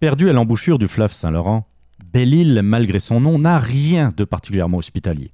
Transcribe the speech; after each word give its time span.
Perdu 0.00 0.28
à 0.28 0.32
l'embouchure 0.32 0.78
du 0.78 0.88
fleuve 0.88 1.12
Saint-Laurent, 1.12 1.66
Belle-Île, 2.12 2.62
malgré 2.62 2.98
son 3.00 3.20
nom, 3.20 3.38
n'a 3.38 3.58
rien 3.58 4.12
de 4.16 4.24
particulièrement 4.24 4.78
hospitalier. 4.78 5.32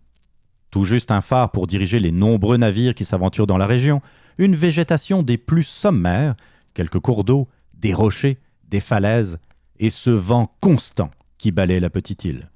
Tout 0.70 0.84
juste 0.84 1.10
un 1.10 1.22
phare 1.22 1.50
pour 1.50 1.66
diriger 1.66 1.98
les 1.98 2.12
nombreux 2.12 2.56
navires 2.56 2.94
qui 2.94 3.04
s'aventurent 3.04 3.46
dans 3.46 3.56
la 3.56 3.66
région, 3.66 4.02
une 4.38 4.54
végétation 4.54 5.22
des 5.22 5.38
plus 5.38 5.64
sommaires, 5.64 6.36
quelques 6.74 7.00
cours 7.00 7.24
d'eau, 7.24 7.48
des 7.78 7.94
rochers, 7.94 8.38
des 8.68 8.80
falaises, 8.80 9.38
et 9.78 9.90
ce 9.90 10.10
vent 10.10 10.54
constant 10.60 11.10
qui 11.38 11.50
balaie 11.50 11.80
la 11.80 11.90
petite 11.90 12.24
île. 12.24 12.50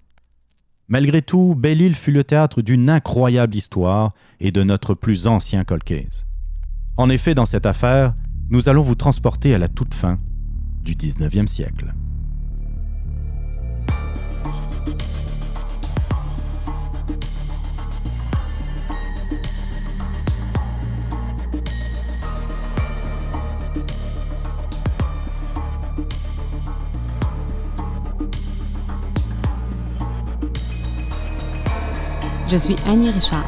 Malgré 0.88 1.22
tout, 1.22 1.54
Belle-Île 1.56 1.94
fut 1.94 2.12
le 2.12 2.22
théâtre 2.22 2.60
d'une 2.60 2.90
incroyable 2.90 3.56
histoire 3.56 4.12
et 4.38 4.52
de 4.52 4.62
notre 4.62 4.94
plus 4.94 5.26
ancien 5.26 5.64
colcase. 5.64 6.26
En 6.98 7.08
effet, 7.08 7.34
dans 7.34 7.46
cette 7.46 7.66
affaire, 7.66 8.14
nous 8.50 8.68
allons 8.68 8.82
vous 8.82 8.94
transporter 8.94 9.54
à 9.54 9.58
la 9.58 9.68
toute 9.68 9.94
fin 9.94 10.18
du 10.84 10.94
19e 10.94 11.46
siècle. 11.46 11.94
Je 32.46 32.58
suis 32.58 32.76
Annie 32.86 33.10
Richard. 33.10 33.44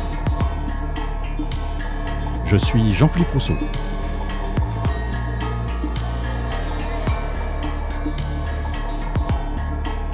Je 2.45 2.57
suis 2.57 2.93
Jean-Philippe 2.95 3.31
Rousseau. 3.33 3.55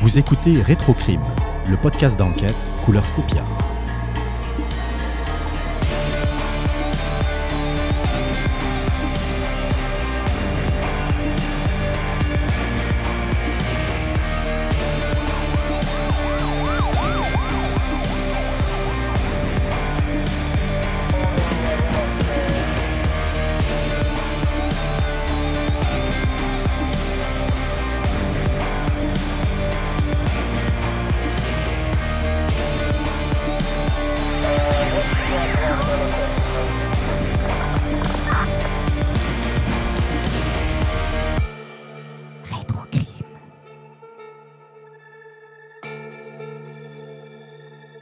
Vous 0.03 0.19
écoutez 0.19 0.61
Rétrocrime, 0.61 1.23
le 1.71 1.77
podcast 1.77 2.19
d'enquête 2.19 2.69
couleur 2.85 3.07
sépia. 3.07 3.45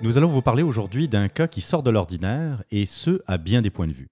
Nous 0.02 0.16
allons 0.16 0.28
vous 0.28 0.40
parler 0.40 0.62
aujourd'hui 0.62 1.08
d'un 1.08 1.28
cas 1.28 1.46
qui 1.46 1.60
sort 1.60 1.82
de 1.82 1.90
l'ordinaire, 1.90 2.64
et 2.70 2.86
ce, 2.86 3.20
à 3.26 3.36
bien 3.36 3.60
des 3.60 3.68
points 3.68 3.86
de 3.86 3.92
vue. 3.92 4.08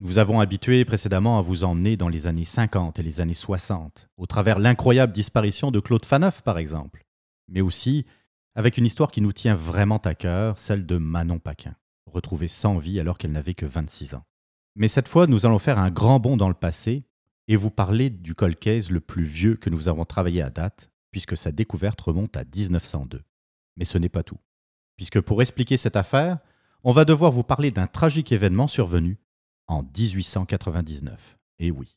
Nous 0.00 0.06
vous 0.06 0.18
avons 0.18 0.38
habitué 0.38 0.84
précédemment 0.84 1.36
à 1.36 1.42
vous 1.42 1.64
emmener 1.64 1.96
dans 1.96 2.08
les 2.08 2.28
années 2.28 2.44
50 2.44 3.00
et 3.00 3.02
les 3.02 3.20
années 3.20 3.34
60, 3.34 4.08
au 4.18 4.26
travers 4.26 4.60
l'incroyable 4.60 5.12
disparition 5.12 5.72
de 5.72 5.80
Claude 5.80 6.04
Faneuf, 6.04 6.42
par 6.42 6.58
exemple, 6.58 7.04
mais 7.48 7.60
aussi 7.60 8.06
avec 8.54 8.78
une 8.78 8.86
histoire 8.86 9.10
qui 9.10 9.20
nous 9.20 9.32
tient 9.32 9.56
vraiment 9.56 9.98
à 9.98 10.14
cœur, 10.14 10.60
celle 10.60 10.86
de 10.86 10.96
Manon 10.96 11.40
Paquin, 11.40 11.74
retrouvée 12.06 12.46
sans 12.46 12.78
vie 12.78 13.00
alors 13.00 13.18
qu'elle 13.18 13.32
n'avait 13.32 13.54
que 13.54 13.66
26 13.66 14.14
ans. 14.14 14.24
Mais 14.76 14.86
cette 14.86 15.08
fois, 15.08 15.26
nous 15.26 15.44
allons 15.44 15.58
faire 15.58 15.80
un 15.80 15.90
grand 15.90 16.20
bond 16.20 16.36
dans 16.36 16.48
le 16.48 16.54
passé 16.54 17.02
et 17.48 17.56
vous 17.56 17.70
parler 17.70 18.10
du 18.10 18.36
colcase 18.36 18.92
le 18.92 19.00
plus 19.00 19.24
vieux 19.24 19.56
que 19.56 19.70
nous 19.70 19.88
avons 19.88 20.04
travaillé 20.04 20.40
à 20.40 20.50
date, 20.50 20.88
puisque 21.10 21.36
sa 21.36 21.50
découverte 21.50 22.00
remonte 22.00 22.36
à 22.36 22.44
1902. 22.44 23.24
Mais 23.76 23.84
ce 23.84 23.98
n'est 23.98 24.08
pas 24.08 24.22
tout 24.22 24.38
puisque 24.96 25.20
pour 25.20 25.42
expliquer 25.42 25.76
cette 25.76 25.96
affaire, 25.96 26.38
on 26.84 26.92
va 26.92 27.04
devoir 27.04 27.32
vous 27.32 27.42
parler 27.42 27.70
d'un 27.70 27.86
tragique 27.86 28.32
événement 28.32 28.66
survenu 28.66 29.18
en 29.66 29.82
1899. 29.82 31.38
Et 31.58 31.70
oui. 31.70 31.96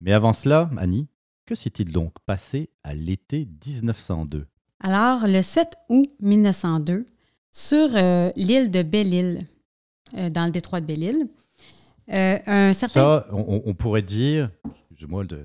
Mais 0.00 0.12
avant 0.12 0.32
cela, 0.32 0.70
Annie, 0.76 1.08
que 1.46 1.54
s'est-il 1.54 1.92
donc 1.92 2.12
passé 2.26 2.70
à 2.84 2.94
l'été 2.94 3.48
1902 3.66 4.46
Alors, 4.80 5.26
le 5.26 5.42
7 5.42 5.68
août 5.88 6.10
1902, 6.20 7.06
sur 7.50 7.88
euh, 7.94 8.30
l'île 8.36 8.70
de 8.70 8.82
Belle-Île, 8.82 9.46
euh, 10.16 10.30
dans 10.30 10.44
le 10.44 10.50
détroit 10.50 10.80
de 10.80 10.86
Belle-Île, 10.86 11.28
euh, 12.10 12.38
un 12.46 12.72
certain... 12.72 13.22
Ça, 13.22 13.28
on, 13.32 13.74
pourrait 13.74 14.02
dire, 14.02 14.50
excuse-moi 14.90 15.24
de, 15.24 15.44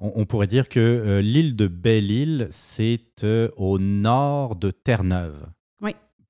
on, 0.00 0.26
pourrait 0.26 0.46
dire 0.46 0.68
que 0.68 1.20
l'île 1.22 1.54
de 1.54 1.68
Belle-Île, 1.68 2.48
c'est 2.50 3.24
au 3.56 3.78
nord 3.78 4.56
de 4.56 4.70
Terre-Neuve 4.70 5.46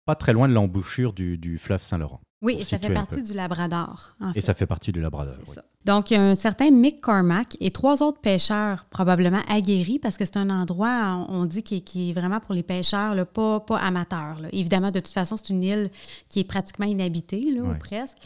pas 0.05 0.15
très 0.17 0.33
loin 0.33 0.49
de 0.49 0.53
l'embouchure 0.53 1.13
du, 1.13 1.39
du, 1.39 1.59
fleuve 1.59 1.83
Saint-Laurent. 1.83 2.21
Oui, 2.41 2.57
et 2.59 2.65
ça 2.65 2.77
fait 2.77 2.93
partie 2.93 3.23
du 3.23 3.35
Labrador. 3.35 4.17
et 4.35 4.41
ça 4.41 4.53
fait 4.53 4.67
partie 4.67 4.91
du 4.91 5.01
Labrador. 5.01 5.37
Oui. 5.47 5.55
Ça. 5.55 5.63
Donc, 5.85 6.11
il 6.11 6.15
y 6.15 6.17
a 6.17 6.23
un 6.23 6.35
certain 6.35 6.71
Mick 6.71 7.01
Cormack 7.01 7.57
et 7.61 7.71
trois 7.71 8.03
autres 8.03 8.21
pêcheurs, 8.21 8.85
probablement 8.91 9.41
aguerris, 9.49 10.01
parce 10.01 10.17
que 10.17 10.25
c'est 10.25 10.37
un 10.37 10.51
endroit, 10.51 11.25
on 11.29 11.45
dit, 11.45 11.63
qui, 11.63 12.11
est 12.11 12.13
vraiment 12.13 12.41
pour 12.41 12.55
les 12.55 12.65
pêcheurs, 12.65 13.15
là, 13.15 13.25
pas, 13.25 13.61
pas 13.61 13.79
amateurs. 13.79 14.39
Évidemment, 14.53 14.91
de 14.91 15.01
toute 15.01 15.13
façon, 15.13 15.37
c'est 15.37 15.51
une 15.51 15.63
île 15.63 15.91
qui 16.29 16.41
est 16.41 16.45
pratiquement 16.45 16.87
inhabitée, 16.87 17.51
là, 17.53 17.63
ou 17.63 17.75
presque. 17.79 18.19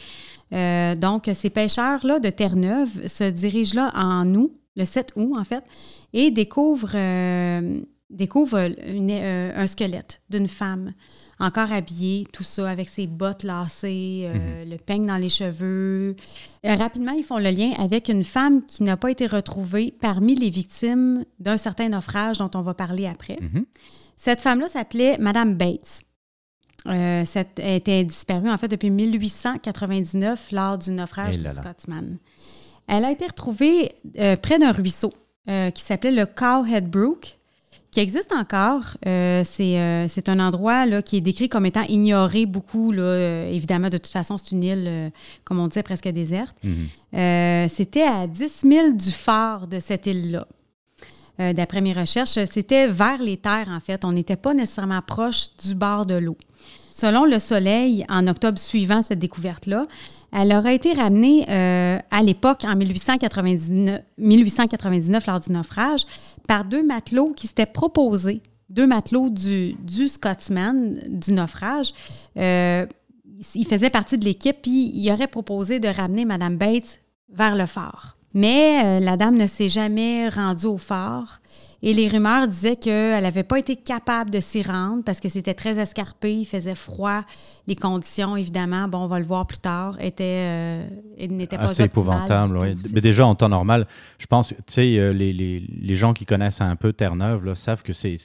Euh, 0.53 0.95
donc, 0.95 1.29
ces 1.33 1.49
pêcheurs-là 1.49 2.19
de 2.19 2.29
Terre-Neuve 2.29 3.07
se 3.07 3.29
dirigent 3.29 3.75
là 3.75 3.91
en 3.95 4.33
août, 4.33 4.51
le 4.75 4.85
7 4.85 5.13
août, 5.15 5.35
en 5.37 5.43
fait, 5.43 5.63
et 6.13 6.29
découvrent, 6.29 6.95
euh, 6.95 7.81
découvrent 8.09 8.59
euh, 8.59 9.51
un 9.55 9.67
squelette 9.67 10.21
d'une 10.29 10.47
femme 10.47 10.93
encore 11.39 11.71
habillée, 11.71 12.25
tout 12.31 12.43
ça, 12.43 12.69
avec 12.69 12.89
ses 12.89 13.07
bottes 13.07 13.43
lacées, 13.43 14.23
euh, 14.25 14.63
mhm. 14.63 14.69
le 14.71 14.77
peigne 14.77 15.05
dans 15.05 15.17
les 15.17 15.29
cheveux. 15.29 16.15
Euh, 16.65 16.75
rapidement, 16.75 17.11
ils 17.11 17.23
font 17.23 17.37
le 17.37 17.51
lien 17.51 17.71
avec 17.77 18.09
une 18.09 18.23
femme 18.23 18.65
qui 18.65 18.83
n'a 18.83 18.97
pas 18.97 19.11
été 19.11 19.27
retrouvée 19.27 19.93
parmi 19.99 20.35
les 20.35 20.49
victimes 20.49 21.25
d'un 21.39 21.57
certain 21.57 21.89
naufrage 21.89 22.39
dont 22.39 22.49
on 22.55 22.61
va 22.61 22.73
parler 22.73 23.05
après. 23.05 23.37
Mhm. 23.39 23.65
Cette 24.15 24.41
femme-là 24.41 24.67
s'appelait 24.67 25.17
Madame 25.19 25.53
Bates. 25.53 26.01
Euh, 26.87 27.23
cette, 27.25 27.59
elle 27.59 27.75
était 27.75 28.03
disparue 28.03 28.49
en 28.49 28.57
fait 28.57 28.67
depuis 28.67 28.89
1899 28.89 30.51
lors 30.51 30.77
du 30.77 30.91
naufrage 30.91 31.35
eh 31.35 31.43
du 31.43 31.47
Scotsman. 31.47 32.17
Elle 32.87 33.03
a 33.03 33.11
été 33.11 33.27
retrouvée 33.27 33.91
près 34.41 34.57
d'un 34.57 34.71
ruisseau 34.71 35.11
qui 35.45 35.81
s'appelait 35.81 36.11
le 36.11 36.25
Cowhead 36.25 36.89
Brook 36.89 37.37
qui 37.97 38.01
existe 38.01 38.31
encore. 38.31 38.95
Euh, 39.07 39.43
euh, 39.59 40.05
c'est 40.07 40.29
un 40.29 40.39
endroit 40.39 40.85
là, 40.85 41.01
qui 41.01 41.17
est 41.17 41.21
décrit 41.21 41.49
comme 41.49 41.65
étant 41.65 41.81
ignoré 41.81 42.45
beaucoup. 42.45 42.91
Là, 42.91 43.01
euh, 43.01 43.51
évidemment, 43.51 43.89
de 43.89 43.97
toute 43.97 44.11
façon, 44.13 44.37
c'est 44.37 44.51
une 44.51 44.63
île, 44.63 45.11
comme 45.43 45.57
on 45.57 45.65
disait, 45.65 45.81
presque 45.81 46.07
déserte. 46.09 46.55
Mhm. 46.63 47.67
c'était 47.69 48.03
à 48.03 48.27
10 48.27 48.65
000 48.69 48.93
du 48.93 49.09
phare 49.09 49.65
de 49.65 49.79
cette 49.79 50.05
île-là. 50.05 50.47
D'après 51.53 51.81
mes 51.81 51.93
recherches, 51.93 52.37
c'était 52.51 52.87
vers 52.87 53.21
les 53.21 53.37
terres, 53.37 53.69
en 53.69 53.79
fait. 53.79 54.05
On 54.05 54.11
n'était 54.11 54.35
pas 54.35 54.53
nécessairement 54.53 55.01
proche 55.01 55.49
du 55.63 55.73
bord 55.73 56.05
de 56.05 56.15
l'eau. 56.15 56.37
Selon 56.91 57.25
le 57.25 57.39
Soleil, 57.39 58.05
en 58.09 58.27
octobre 58.27 58.59
suivant 58.59 59.01
cette 59.01 59.19
découverte-là, 59.19 59.85
elle 60.31 60.53
aurait 60.53 60.75
été 60.75 60.93
ramenée 60.93 61.45
euh, 61.49 61.99
à 62.11 62.21
l'époque, 62.21 62.63
en 62.65 62.75
1899, 62.75 64.01
1899, 64.17 65.27
lors 65.27 65.39
du 65.39 65.51
naufrage, 65.51 66.01
par 66.47 66.65
deux 66.65 66.85
matelots 66.85 67.33
qui 67.35 67.47
s'étaient 67.47 67.65
proposés, 67.65 68.41
deux 68.69 68.87
matelots 68.87 69.29
du, 69.29 69.73
du 69.75 70.07
Scotsman, 70.07 70.99
du 71.07 71.33
naufrage. 71.33 71.93
Euh, 72.37 72.85
ils 73.55 73.67
faisaient 73.67 73.89
partie 73.89 74.17
de 74.17 74.25
l'équipe, 74.25 74.57
puis 74.61 74.91
ils 74.93 75.11
auraient 75.11 75.27
proposé 75.27 75.79
de 75.79 75.87
ramener 75.87 76.25
Mme 76.25 76.57
Bates 76.57 77.01
vers 77.29 77.55
le 77.55 77.65
phare. 77.65 78.17
Mais 78.33 78.81
euh, 78.83 78.99
la 78.99 79.17
dame 79.17 79.35
ne 79.35 79.47
s'est 79.47 79.69
jamais 79.69 80.27
rendue 80.29 80.67
au 80.67 80.77
phare. 80.77 81.41
Et 81.83 81.93
les 81.93 82.07
rumeurs 82.07 82.47
disaient 82.47 82.75
qu'elle 82.75 83.21
n'avait 83.21 83.43
pas 83.43 83.59
été 83.59 83.75
capable 83.75 84.31
de 84.31 84.39
s'y 84.39 84.63
rendre 84.63 85.03
parce 85.03 85.19
que 85.19 85.29
c'était 85.29 85.53
très 85.53 85.77
escarpé, 85.79 86.33
il 86.33 86.45
faisait 86.45 86.75
froid. 86.75 87.21
Les 87.67 87.75
conditions, 87.75 88.35
évidemment, 88.35 88.87
bon, 88.87 88.99
on 88.99 89.07
va 89.07 89.19
le 89.19 89.25
voir 89.25 89.45
plus 89.45 89.59
tard, 89.59 89.95
étaient, 90.01 90.87
euh, 91.19 91.27
n'étaient 91.29 91.57
pas 91.57 91.65
Assez 91.65 91.83
épouvantables, 91.83 92.57
oui. 92.57 92.75
Mais 92.93 93.01
déjà, 93.01 93.27
en 93.27 93.35
temps 93.35 93.49
normal, 93.49 93.87
je 94.17 94.25
pense, 94.25 94.49
tu 94.49 94.63
sais, 94.67 94.97
euh, 94.97 95.11
les, 95.11 95.33
les, 95.33 95.59
les, 95.59 95.95
gens 95.95 96.13
qui 96.13 96.25
connaissent 96.25 96.61
un 96.61 96.75
peu 96.75 96.93
Terre-Neuve 96.93 97.53
savent 97.53 97.83
que 97.83 97.93
c'est 97.93 98.17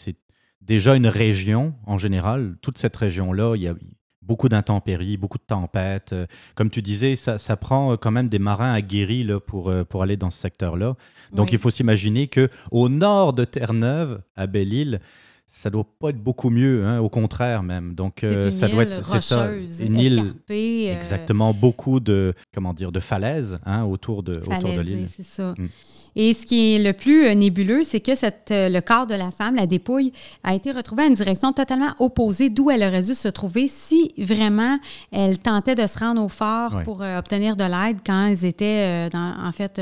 déjà 0.63 0.95
une 0.95 1.07
région, 1.07 1.75
en 1.87 1.99
général. 1.99 2.57
Toute 2.63 2.79
cette 2.79 2.97
région-là, 2.97 3.55
il 3.57 3.63
y 3.63 3.69
a, 3.69 3.75
beaucoup 4.23 4.49
d'intempéries, 4.49 5.17
beaucoup 5.17 5.39
de 5.39 5.45
tempêtes. 5.47 6.13
Euh, 6.13 6.27
Comme 6.55 6.71
tu 6.71 6.83
disais, 6.83 7.17
ça, 7.17 7.39
ça 7.39 7.57
prend 7.57 7.97
quand 7.97 8.11
même 8.11 8.29
des 8.29 8.39
marins 8.39 8.73
aguerris 8.73 9.25
là, 9.25 9.41
pour, 9.41 9.69
euh, 9.69 9.85
pour 9.85 10.03
aller 10.03 10.17
dans 10.17 10.31
ce 10.31 10.39
secteur-là. 10.39 10.95
Donc 11.33 11.47
Oui. 11.49 11.53
il 11.55 11.59
faut 11.59 11.71
s'imaginer 11.71 12.29
que 12.29 12.49
au 12.71 12.89
nord 12.89 13.33
de 13.33 13.45
Terre-Neuve, 13.45 14.23
à 14.37 14.47
Belle-Île, 14.47 15.01
ça 15.47 15.69
doit 15.69 15.85
pas 15.99 16.09
être 16.11 16.23
beaucoup 16.23 16.49
mieux, 16.49 16.87
hein, 16.87 16.99
au 17.01 17.11
contraire 17.11 17.63
même. 17.63 17.95
Donc 17.95 18.25
euh, 18.25 18.51
ça 18.51 18.69
île 18.69 18.73
doit 18.75 18.85
être, 18.85 19.05
c'est 19.05 19.21
ça, 19.21 19.51
une 19.85 19.99
île 19.99 20.21
escarpée, 20.21 20.91
euh, 20.91 20.95
exactement 20.97 21.53
beaucoup 21.53 22.01
de 22.01 22.33
comment 22.55 22.73
dire 22.73 22.91
de 22.91 23.01
falaises 23.01 23.59
hein, 23.67 23.85
autour 23.85 24.23
de 24.23 24.39
autour 24.39 24.75
de 24.75 24.81
l'île. 24.81 25.09
c'est 25.09 25.23
ça. 25.23 25.55
Mm. 25.59 25.69
Et 26.15 26.35
ce 26.35 26.45
qui 26.45 26.75
est 26.75 26.79
le 26.79 26.93
plus 26.93 27.25
euh, 27.27 27.35
nébuleux, 27.35 27.83
c'est 27.83 28.01
que 28.01 28.15
cette, 28.15 28.51
euh, 28.51 28.69
le 28.69 28.81
corps 28.81 29.07
de 29.07 29.15
la 29.15 29.31
femme, 29.31 29.55
la 29.57 29.67
dépouille, 29.67 30.13
a 30.45 30.55
été 30.55 30.71
retrouvé 30.71 31.05
à 31.05 31.07
une 31.07 31.15
direction 31.15 31.53
totalement 31.53 31.93
opposée 31.99 32.51
d'où 32.51 32.71
elle 32.71 32.83
aurait 32.83 33.03
dû 33.03 33.15
se 33.15 33.29
trouver 33.29 33.67
si 33.69 34.13
vraiment 34.19 34.79
elle 35.11 35.39
tentait 35.39 35.75
de 35.75 35.87
se 35.87 35.99
rendre 35.99 36.23
au 36.23 36.29
fort 36.29 36.71
pour 36.85 37.03
euh, 37.03 37.19
obtenir 37.19 37.57
de 37.57 37.65
l'aide 37.65 37.99
quand 38.05 38.27
ils 38.27 38.45
étaient, 38.45 39.07
euh, 39.07 39.09
dans- 39.11 39.35
en 39.43 39.53
fait, 39.53 39.81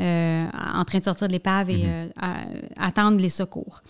euh, 0.00 0.46
en 0.74 0.84
train 0.84 0.98
de 0.98 1.04
sortir 1.04 1.28
de 1.28 1.32
l'épave 1.32 1.70
et 1.70 1.84
à- 2.20 2.86
attendre 2.86 3.20
les 3.20 3.28
secours. 3.28 3.82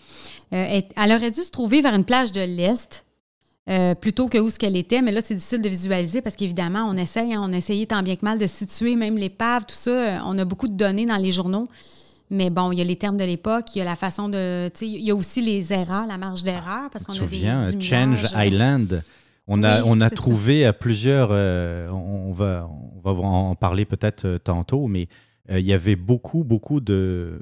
Elle, 0.51 0.85
elle 0.97 1.13
aurait 1.13 1.31
dû 1.31 1.43
se 1.43 1.51
trouver 1.51 1.81
vers 1.81 1.95
une 1.95 2.05
plage 2.05 2.33
de 2.33 2.41
l'Est. 2.41 3.05
Euh, 3.71 3.95
plutôt 3.95 4.29
que 4.29 4.39
où 4.39 4.51
ce 4.51 4.59
qu'elle 4.59 4.77
était, 4.77 5.03
mais 5.03 5.13
là, 5.13 5.21
c'est 5.23 5.35
difficile 5.35 5.63
de 5.63 5.69
visualiser 5.69 6.23
parce 6.23 6.37
qu'évidemment, 6.37 6.87
on 6.89 6.97
essaye, 6.97 7.35
hein, 7.35 7.43
on 7.43 7.53
a 7.53 7.57
essayé 7.57 7.87
tant 7.87 8.03
bien 8.03 8.17
que 8.17 8.25
mal 8.25 8.39
de 8.39 8.47
situer 8.47 8.97
même 8.97 9.17
l'épave, 9.17 9.65
tout 9.67 9.77
ça. 9.77 9.91
Euh, 9.91 10.19
On 10.25 10.39
a 10.39 10.45
beaucoup 10.45 10.69
de 10.69 10.77
données 10.77 11.07
dans 11.07 11.17
les 11.17 11.33
journaux, 11.33 11.69
mais 12.31 12.51
bon, 12.51 12.73
il 12.73 12.79
y 12.79 12.83
a 12.83 12.85
les 12.85 12.97
termes 12.97 13.17
de 13.17 13.25
l'époque, 13.25 13.75
il 13.75 13.79
y 13.79 13.83
a 13.83 13.85
la 13.85 13.97
façon 13.97 14.29
de. 14.29 14.71
Il 14.83 15.03
y 15.03 15.11
a 15.11 15.15
aussi 15.15 15.41
les 15.41 15.73
erreurs, 15.73 16.07
la 16.07 16.19
marge 16.19 16.43
d'erreur, 16.43 16.91
parce 16.91 17.05
qu'on 17.05 17.13
a 17.13 17.19
des. 17.19 17.23
souviens, 17.23 17.71
du 17.71 17.85
Change 17.85 18.25
euh, 18.35 18.45
Island. 18.45 19.03
On 19.53 19.65
a, 19.65 19.81
Oui, 19.81 19.89
on 19.91 20.01
a 20.01 20.11
trouvé 20.11 20.65
à 20.65 20.73
plusieurs, 20.73 21.31
euh, 21.33 21.89
on, 21.89 22.33
va, 22.33 22.71
on 22.95 23.01
va 23.01 23.21
en 23.21 23.57
parler 23.57 23.85
peut-être 23.85 24.25
euh, 24.25 24.39
tantôt, 24.39 24.87
mais 24.87 25.09
euh, 25.51 25.59
il 25.59 25.67
y 25.67 25.73
avait 25.73 25.97
beaucoup, 25.97 26.45
beaucoup 26.45 26.81
de, 26.81 27.41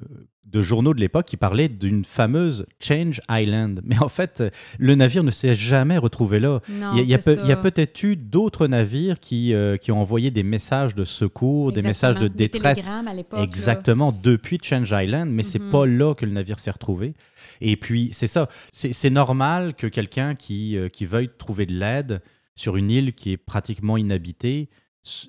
de 0.50 0.62
journaux 0.62 0.94
de 0.94 1.00
l'époque 1.00 1.26
qui 1.26 1.36
parlaient 1.36 1.68
d'une 1.68 2.04
fameuse 2.04 2.66
Change 2.80 3.20
Island. 3.30 3.80
Mais 3.84 3.98
en 3.98 4.08
fait, 4.08 4.42
le 4.78 4.94
navire 4.94 5.22
ne 5.24 5.30
s'est 5.30 5.54
jamais 5.54 5.98
retrouvé 5.98 6.40
là. 6.40 6.60
Non, 6.68 6.92
Il 6.96 7.04
y 7.06 7.14
a- 7.14 7.56
peut-être 7.56 8.02
eu 8.02 8.16
d'autres 8.16 8.66
navires 8.66 9.20
qui, 9.20 9.52
euh, 9.54 9.76
qui 9.76 9.92
ont 9.92 10.00
envoyé 10.00 10.30
des 10.30 10.42
messages 10.42 10.94
de 10.94 11.04
secours, 11.04 11.72
des 11.72 11.82
messages 11.82 12.16
de 12.16 12.28
détresse 12.28 12.88
à 12.88 13.02
là. 13.02 13.42
Exactement, 13.42 14.12
depuis 14.22 14.58
Change 14.62 14.90
Island, 14.92 15.30
mais 15.30 15.42
c'est 15.42 15.58
Mhm. 15.60 15.70
pas 15.70 15.86
là 15.86 16.14
que 16.14 16.24
le 16.24 16.32
navire 16.32 16.58
s'est 16.58 16.70
retrouvé. 16.70 17.14
Et 17.60 17.76
puis, 17.76 18.08
c'est 18.12 18.26
ça, 18.28 18.48
c'est 18.70 19.10
normal 19.10 19.74
que 19.74 19.86
quelqu'un 19.86 20.34
qui, 20.34 20.76
euh, 20.76 20.88
qui 20.88 21.06
veuille 21.06 21.28
trouver 21.36 21.66
de 21.66 21.72
l'aide 21.74 22.22
sur 22.54 22.76
une 22.76 22.90
île 22.90 23.12
qui 23.12 23.32
est 23.32 23.36
pratiquement 23.36 23.96
inhabitée 23.96 24.68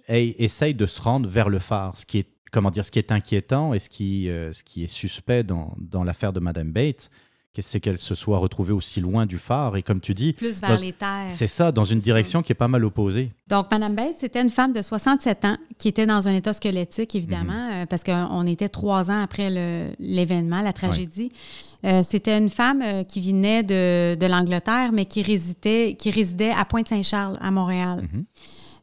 essaye 0.08 0.74
de 0.74 0.86
se 0.86 1.02
rendre 1.02 1.30
vers 1.30 1.50
le 1.50 1.60
phare, 1.60 1.96
ce 1.98 2.06
qui 2.06 2.20
est, 2.20 2.28
comment 2.52 2.72
dire, 2.72 2.86
ce 2.86 2.92
qui 2.92 3.00
est 3.00 3.12
inquiétant 3.12 3.74
et 3.74 3.80
ce 3.80 3.90
qui, 3.90 4.30
euh, 4.30 4.52
ce 4.54 4.64
qui 4.64 4.84
est 4.84 4.88
suspect 4.88 5.44
dans, 5.44 5.74
dans 5.80 6.04
l'affaire 6.04 6.34
de 6.34 6.40
Madame 6.40 6.72
Bates, 6.72 7.10
c'est 7.62 7.82
qu'elle 7.82 7.98
se 7.98 8.16
soit 8.16 8.38
retrouvée 8.38 8.72
aussi 8.72 9.02
loin 9.02 9.26
du 9.26 9.38
phare. 9.38 9.76
Et 9.76 9.82
comme 9.84 10.00
tu 10.00 10.14
dis, 10.14 10.32
Plus 10.32 10.62
vers 10.62 10.76
dans- 10.76 10.82
les 10.82 10.94
terres. 10.94 11.28
c'est 11.30 11.48
ça, 11.48 11.74
dans 11.74 11.84
une 11.84 12.00
direction 12.00 12.42
qui 12.42 12.54
est 12.54 12.56
pas 12.56 12.70
mal 12.70 12.86
opposée. 12.86 13.34
Donc, 13.50 13.70
Madame 13.70 13.96
Bates, 13.96 14.16
c'était 14.18 14.42
une 14.42 14.50
femme 14.50 14.72
de 14.72 14.82
67 14.82 15.44
ans 15.44 15.58
qui 15.78 15.90
était 15.90 16.06
dans 16.06 16.30
un 16.30 16.34
état 16.34 16.54
squelettique, 16.54 17.16
évidemment, 17.16 17.68
Mhm. 17.68 17.74
euh, 17.74 17.86
parce 17.86 18.06
qu'on 18.06 18.46
était 18.48 18.70
trois 18.70 19.12
ans 19.12 19.22
après 19.22 19.50
l'événement, 20.00 20.62
la 20.62 20.72
tragédie. 20.72 21.32
Euh, 21.84 22.02
c'était 22.04 22.38
une 22.38 22.50
femme 22.50 22.82
euh, 22.82 23.04
qui 23.04 23.20
venait 23.20 23.64
de, 23.64 24.16
de 24.16 24.26
l'Angleterre, 24.26 24.92
mais 24.94 25.06
qui 25.06 25.22
résidait, 25.22 25.96
qui 26.00 26.12
résidait 26.12 26.52
à 26.52 26.64
Pointe-Saint-Charles, 26.64 27.38
à 27.42 27.52
Montréal. 27.52 28.08
Mhm. 28.14 28.24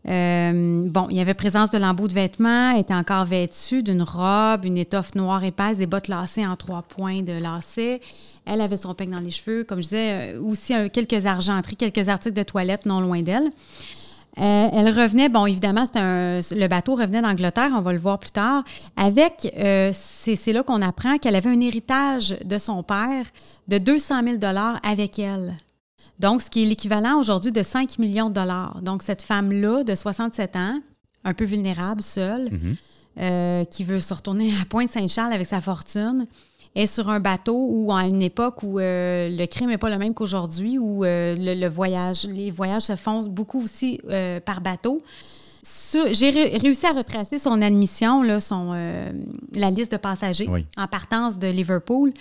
Euh, 0.08 0.84
bon, 0.88 1.08
il 1.10 1.16
y 1.16 1.20
avait 1.20 1.34
présence 1.34 1.70
de 1.72 1.78
lambeaux 1.78 2.06
de 2.06 2.12
vêtements, 2.12 2.70
elle 2.72 2.80
était 2.80 2.94
encore 2.94 3.24
vêtue 3.24 3.82
d'une 3.82 4.02
robe, 4.02 4.64
une 4.64 4.76
étoffe 4.76 5.14
noire 5.16 5.42
épaisse, 5.42 5.78
des 5.78 5.86
bottes 5.86 6.06
lacées 6.06 6.46
en 6.46 6.54
trois 6.54 6.82
points 6.82 7.22
de 7.22 7.32
lacets. 7.32 8.00
Elle 8.44 8.60
avait 8.60 8.76
son 8.76 8.94
peigne 8.94 9.10
dans 9.10 9.18
les 9.18 9.32
cheveux, 9.32 9.64
comme 9.64 9.78
je 9.78 9.88
disais, 9.88 10.34
euh, 10.36 10.40
aussi 10.40 10.74
quelques 10.92 11.26
argenteries, 11.26 11.74
quelques 11.76 12.08
articles 12.08 12.36
de 12.36 12.42
toilette 12.44 12.86
non 12.86 13.00
loin 13.00 13.22
d'elle. 13.22 13.48
Euh, 14.38 14.68
elle 14.72 14.88
revenait, 14.90 15.28
bon, 15.28 15.46
évidemment, 15.46 15.84
un- 15.96 16.40
le 16.40 16.66
bateau 16.68 16.94
revenait 16.94 17.22
d'Angleterre, 17.22 17.70
on 17.74 17.80
va 17.80 17.92
le 17.92 17.98
voir 17.98 18.18
plus 18.20 18.30
tard, 18.30 18.62
avec, 18.96 19.52
c'est 19.92 20.52
là 20.52 20.62
qu'on 20.62 20.82
apprend 20.82 21.16
qu'elle 21.18 21.34
avait 21.34 21.48
un 21.50 21.60
héritage 21.60 22.36
de 22.44 22.58
son 22.58 22.82
père 22.82 23.24
de 23.66 23.78
200 23.78 24.22
000 24.22 24.36
avec 24.84 25.18
elle. 25.18 25.56
Donc, 26.18 26.40
ce 26.42 26.48
qui 26.50 26.62
est 26.62 26.66
l'équivalent 26.66 27.18
aujourd'hui 27.20 27.52
de 27.52 27.62
5 27.62 27.98
millions 27.98 28.28
de 28.28 28.34
dollars. 28.34 28.80
Donc, 28.82 29.02
cette 29.02 29.22
femme-là, 29.22 29.84
de 29.84 29.94
67 29.94 30.56
ans, 30.56 30.80
un 31.24 31.34
peu 31.34 31.44
vulnérable, 31.44 32.02
seule, 32.02 32.50
Mhm. 32.50 32.76
euh, 33.20 33.64
qui 33.64 33.84
veut 33.84 34.00
se 34.00 34.14
retourner 34.14 34.50
à 34.60 34.64
Pointe-Saint-Charles 34.68 35.32
avec 35.32 35.46
sa 35.46 35.60
fortune, 35.60 36.26
est 36.74 36.86
sur 36.86 37.08
un 37.08 37.20
bateau 37.20 37.56
où, 37.70 37.92
à 37.92 38.06
une 38.06 38.20
époque 38.22 38.62
où 38.62 38.78
euh, 38.78 39.28
le 39.30 39.46
crime 39.46 39.68
n'est 39.70 39.78
pas 39.78 39.88
le 39.90 39.96
même 39.98 40.12
qu'aujourd'hui, 40.14 40.78
où 40.78 41.04
euh, 41.04 41.34
le, 41.38 41.54
le 41.58 41.68
voyage, 41.68 42.24
les 42.26 42.50
voyages 42.50 42.82
se 42.82 42.96
font 42.96 43.22
beaucoup 43.26 43.62
aussi 43.62 44.00
par 44.44 44.60
bateau. 44.60 45.00
J'ai 46.12 46.30
ré- 46.30 46.56
réussi 46.58 46.86
à 46.86 46.92
retracer 46.92 47.38
son 47.38 47.60
admission, 47.60 48.22
là, 48.22 48.38
son, 48.40 48.72
la 49.54 49.70
liste 49.70 49.90
de 49.92 49.96
passagers 49.96 50.46
Oui. 50.48 50.64
en 50.76 50.86
partance 50.86 51.38
de 51.38 51.48
Liverpool. 51.48 52.12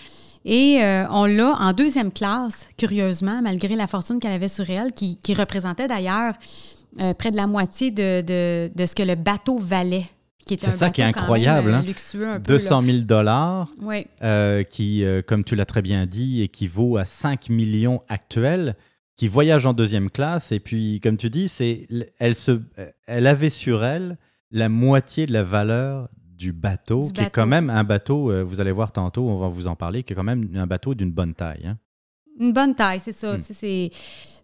Et 0.45 0.79
euh, 0.83 1.07
on 1.09 1.25
l'a 1.25 1.55
en 1.59 1.73
deuxième 1.73 2.11
classe, 2.11 2.69
curieusement, 2.77 3.41
malgré 3.41 3.75
la 3.75 3.87
fortune 3.87 4.19
qu'elle 4.19 4.31
avait 4.33 4.47
sur 4.47 4.69
elle, 4.69 4.91
qui, 4.91 5.17
qui 5.17 5.33
représentait 5.33 5.87
d'ailleurs 5.87 6.35
euh, 7.01 7.13
près 7.15 7.31
de 7.31 7.35
la 7.35 7.47
moitié 7.47 7.89
de, 7.91 8.21
de- 8.21 8.71
de 8.73 8.85
ce 8.85 8.93
que 8.95 9.03
le 9.03 9.15
bateau 9.15 9.57
valait. 9.57 10.05
C'est 10.47 10.69
ça 10.69 10.91
qui 10.91 11.01
est 11.01 11.05
incroyable, 11.05 11.69
même, 11.71 11.75
euh, 11.75 11.79
hein. 11.79 11.83
luxueux 11.83 12.27
un 12.27 12.39
peu. 12.39 12.53
là. 12.53 12.59
200 12.59 12.83
000 12.83 12.97
dollars. 12.99 13.67
Oui, 13.81 14.05
euh, 14.21 14.61
qui, 14.61 15.03
comme 15.27 15.43
tu 15.43 15.55
l'as 15.55 15.65
très 15.65 15.81
bien 15.81 16.05
dit, 16.05 16.43
équivaut 16.43 16.97
à 16.97 17.05
5 17.05 17.49
millions 17.49 18.03
actuels, 18.07 18.75
qui 19.17 19.27
voyagent 19.27 19.65
en 19.65 19.73
deuxième 19.73 20.11
classe. 20.11 20.51
Et 20.51 20.59
puis, 20.59 20.99
comme 21.01 21.17
tu 21.17 21.31
dis, 21.31 21.51
elle, 22.19 22.35
se, 22.35 22.61
elle 23.07 23.25
avait 23.25 23.49
sur 23.49 23.83
elle 23.83 24.17
la 24.51 24.69
moitié 24.69 25.25
de 25.25 25.33
la 25.33 25.41
valeur 25.41 26.09
du 26.37 26.51
bateau, 26.51 27.01
Du 27.01 27.13
qui 27.13 27.21
est 27.21 27.29
quand 27.29 27.45
même 27.47 27.69
un 27.69 27.83
bateau, 27.83 28.31
euh, 28.31 28.43
vous 28.43 28.59
allez 28.59 28.71
voir 28.71 28.91
tantôt, 28.91 29.27
on 29.27 29.37
va 29.39 29.47
vous 29.47 29.67
en 29.67 29.75
parler, 29.75 30.03
qui 30.03 30.13
est 30.13 30.15
quand 30.15 30.23
même 30.23 30.49
un 30.55 30.67
bateau 30.67 30.93
d'une 30.93 31.11
bonne 31.11 31.33
taille. 31.33 31.65
hein. 31.67 31.77
une 32.39 32.51
bonne 32.51 32.75
taille, 32.75 32.99
c'est 32.99 33.13
ça. 33.13 33.37
Mm. 33.37 33.41
c'est- 33.43 33.91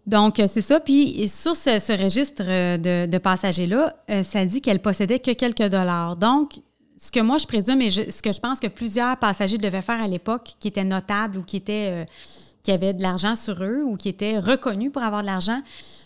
Donc, 0.07 0.39
euh, 0.39 0.47
c'est 0.47 0.61
ça. 0.61 0.79
Puis, 0.79 1.27
sur 1.29 1.55
ce, 1.55 1.77
ce 1.79 1.91
registre 2.01 2.43
euh, 2.47 2.77
de, 2.77 3.11
de 3.11 3.17
passagers-là, 3.17 3.93
ça 4.23 4.45
dit 4.45 4.61
qu'elle 4.61 4.81
possédait 4.81 5.19
que 5.19 5.31
quelques 5.33 5.67
dollars. 5.69 6.15
Donc, 6.15 6.53
ce 6.97 7.11
que 7.11 7.19
moi, 7.19 7.37
je 7.37 7.45
présume 7.45 7.81
et 7.81 7.89
je- 7.89 8.09
ce 8.09 8.21
que 8.21 8.31
je 8.31 8.39
pense 8.39 8.59
que 8.59 8.67
plusieurs 8.67 9.17
passagers 9.17 9.57
devaient 9.57 9.81
faire 9.81 10.01
à 10.01 10.07
l'époque, 10.07 10.53
qui 10.59 10.67
étaient 10.69 10.83
notables 10.85 11.37
ou 11.37 11.43
qui 11.43 11.57
étaient... 11.57 11.89
euh, 11.91 12.05
qui 12.63 12.71
avaient 12.71 12.93
de 12.93 13.01
l'argent 13.01 13.35
sur 13.35 13.63
eux 13.63 13.81
ou 13.83 13.97
qui 13.97 14.07
étaient 14.07 14.37
reconnus 14.37 14.91
pour 14.91 15.01
avoir 15.01 15.21
de 15.23 15.25
l'argent, 15.27 15.61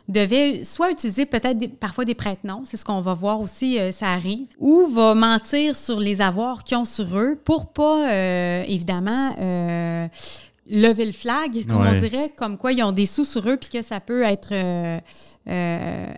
devaient 0.08 0.64
soit 0.64 0.92
utiliser 0.92 1.26
peut-être 1.26 1.58
des- 1.58 1.68
parfois 1.68 2.06
des 2.06 2.14
prête-noms, 2.16 2.62
c'est 2.66 2.78
ce 2.78 2.86
qu'on 2.86 3.02
va 3.02 3.14
voir 3.14 3.40
aussi, 3.42 3.80
euh, 3.80 3.92
ça 3.92 4.08
arrive, 4.10 4.46
ou 4.60 4.88
va 4.88 5.16
mentir 5.16 5.76
sur 5.76 6.00
les 6.00 6.22
avoirs 6.22 6.64
qu'ils 6.64 6.78
ont 6.78 6.86
sur 6.86 7.18
eux 7.18 7.40
pour 7.44 7.68
pas, 7.74 8.12
euh, 8.12 8.64
évidemment, 8.68 9.34
euh, 9.40 10.08
lever 10.70 11.06
le 11.06 11.12
flag, 11.12 11.66
comme 11.68 11.82
on 11.96 12.00
dirait, 12.00 12.32
comme 12.38 12.58
quoi 12.58 12.72
ils 12.72 12.84
ont 12.84 12.92
des 12.92 13.06
sous 13.06 13.26
sur 13.26 13.48
eux 13.50 13.58
puis 13.58 13.70
que 13.70 13.82
ça 13.82 14.00
peut 14.00 14.24
être 14.24 14.54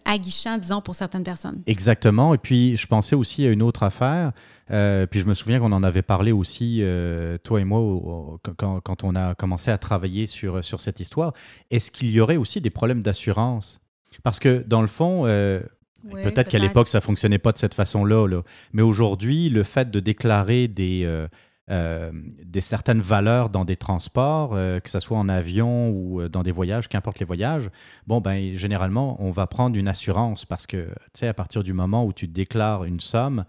aguichant, 0.06 0.58
disons, 0.58 0.82
pour 0.82 0.96
certaines 0.96 1.24
personnes. 1.24 1.62
Exactement. 1.68 2.34
Et 2.34 2.38
puis, 2.38 2.78
je 2.78 2.88
pensais 2.88 3.16
aussi 3.16 3.46
à 3.46 3.50
une 3.50 3.62
autre 3.62 3.84
affaire. 3.84 4.32
Euh, 4.72 5.06
puis, 5.06 5.20
je 5.22 5.26
me 5.26 5.34
souviens 5.34 5.60
qu'on 5.60 5.72
en 5.72 5.84
avait 5.84 6.02
parlé 6.02 6.32
aussi, 6.32 6.80
euh, 6.82 7.38
toi 7.38 7.62
et 7.62 7.64
moi, 7.64 7.80
au- 7.80 7.96
au- 7.96 8.40
quand, 8.58 8.82
quand 8.82 9.04
on 9.04 9.16
a 9.16 9.34
commencé 9.36 9.72
à 9.72 9.78
travailler 9.78 10.28
sur, 10.28 10.64
sur 10.64 10.80
cette 10.80 11.00
histoire. 11.00 11.34
Est-ce 11.72 11.92
qu'il 11.92 12.10
y 12.12 12.20
aurait 12.20 12.38
aussi 12.38 12.60
des 12.62 12.70
problèmes 12.70 13.02
d'assurance? 13.02 13.80
Parce 14.24 14.40
que, 14.40 14.64
dans 14.68 14.82
le 14.82 14.88
fond, 14.88 15.24
euh, 15.26 15.62
Oui, 16.04 16.22
peut-être 16.22 16.50
qu'à 16.50 16.58
l'époque, 16.60 16.88
ça 16.88 17.02
fonctionnait 17.02 17.38
pas 17.40 17.52
de 17.52 17.58
cette 17.58 17.74
façon-là. 17.74 18.28
là. 18.28 18.42
Mais 18.74 18.82
aujourd'hui, 18.82 19.50
le 19.50 19.64
fait 19.64 19.90
de 19.92 20.00
déclarer 20.00 20.68
des, 20.68 21.04
euh, 21.06 21.28
euh, 21.70 22.12
des 22.46 22.62
certaines 22.62 23.02
valeurs 23.02 23.50
dans 23.50 23.66
des 23.66 23.76
transports, 23.76 24.52
euh, 24.54 24.80
que 24.80 24.90
ce 24.90 25.00
soit 25.02 25.18
en 25.18 25.28
avion 25.30 25.90
ou 25.90 26.22
euh, 26.22 26.30
dans 26.30 26.44
des 26.44 26.52
voyages, 26.52 26.88
qu'importe 26.88 27.20
les 27.20 27.26
voyages, 27.26 27.70
bon, 28.08 28.22
ben, 28.22 28.54
généralement, 28.56 29.18
on 29.22 29.32
va 29.32 29.48
prendre 29.48 29.76
une 29.78 29.88
assurance 29.90 30.46
parce 30.46 30.66
que, 30.66 30.86
tu 30.88 31.20
sais, 31.20 31.28
à 31.28 31.34
partir 31.34 31.64
du 31.64 31.74
moment 31.74 32.06
où 32.06 32.14
tu 32.14 32.28
déclares 32.28 32.86
une 32.86 33.00
somme, 33.02 33.44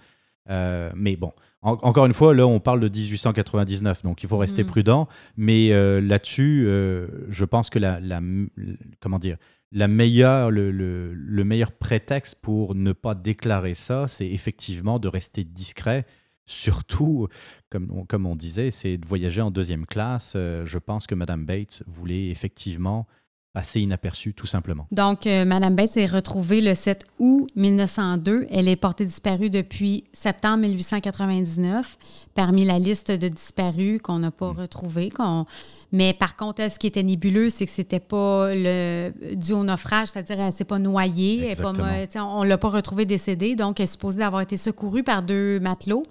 euh, 0.50 0.90
mais 0.95 1.17
bon, 1.17 1.33
en- 1.62 1.73
encore 1.83 2.07
une 2.07 2.12
fois, 2.12 2.35
là, 2.35 2.47
on 2.47 2.61
parle 2.61 2.81
de 2.81 2.88
1899, 2.88 4.02
donc 4.02 4.23
il 4.23 4.28
faut 4.28 4.38
rester 4.38 4.62
Mhm. 4.62 4.69
prudent. 4.71 5.09
Mais 5.37 5.73
euh, 5.73 6.00
là-dessus, 6.00 6.64
euh, 6.67 7.09
je 7.28 7.45
pense 7.45 7.71
que 7.71 7.78
la, 7.78 8.00
la- 8.00 8.21
comment 9.00 9.19
dire, 9.19 9.37
la 9.73 9.88
meilleure, 9.88 10.50
le, 10.50 10.71
le- 10.71 11.12
le 11.14 11.45
meilleur 11.45 11.73
prétexte 11.73 12.37
pour 12.40 12.75
ne 12.75 12.93
pas 12.93 13.14
déclarer 13.14 13.75
ça, 13.75 14.09
c'est 14.09 14.28
effectivement 14.28 14.99
de 14.99 15.09
rester 15.09 15.45
discret. 15.45 16.07
Surtout, 16.47 17.28
comme 17.69 17.90
on, 17.93 18.07
comme 18.07 18.25
on 18.25 18.35
disait, 18.35 18.71
c'est 18.71 18.97
de 18.97 19.07
voyager 19.07 19.43
en 19.43 19.50
deuxième 19.50 19.85
classe. 19.85 20.33
Je 20.35 20.78
pense 20.78 21.07
que 21.07 21.14
Madame 21.14 21.45
Bates 21.45 21.83
voulait 21.87 22.28
effectivement 22.31 23.07
passé 23.55 23.81
inaperçue, 23.81 24.35
tout 24.35 24.47
simplement. 24.47 24.87
Donc, 24.93 25.26
euh, 25.26 25.45
Madame 25.45 25.75
Bates 25.75 25.97
est 25.97 26.07
retrouvée 26.07 26.61
le 26.61 26.75
7 26.75 27.07
août 27.19 27.49
1902. 27.57 28.47
Elle 28.50 28.69
est 28.69 28.76
portée 28.76 29.05
disparue 29.05 29.50
depuis 29.50 30.05
septembre 30.12 30.59
1899, 30.67 31.99
parmi 32.35 32.64
la 32.64 32.78
liste 32.78 33.11
de 33.11 33.28
disparus 33.28 34.00
qu'on 34.02 34.19
n'a 34.21 34.31
pas 34.31 34.50
retrouvés. 34.52 35.11
qu'on- 35.11 35.47
Mais 35.93 36.12
par 36.12 36.37
contre, 36.37 36.71
ce 36.71 36.78
qui 36.78 36.87
était 36.87 37.02
nébuleux, 37.02 37.49
c'est 37.49 37.64
que 37.64 37.73
c'était 37.73 37.99
pas 38.00 38.50
le 38.55 39.12
dû 39.35 39.52
au 39.55 39.64
naufrage, 39.64 40.09
c'est-à-dire 40.09 40.38
elle 40.40 40.52
s'est 40.52 40.64
pas 40.64 40.78
noyée, 40.78 41.38
elle 41.47 41.57
pas, 41.73 41.73
on 42.25 42.43
l'a 42.43 42.59
pas 42.59 42.69
retrouvée 42.69 43.07
décédée, 43.07 43.57
donc 43.57 43.81
elle 43.81 43.85
est 43.85 43.87
supposée 43.87 44.23
avoir 44.23 44.43
été 44.43 44.57
secourue 44.59 45.02
par 45.02 45.23
deux 45.23 45.59
matelots. 45.61 46.02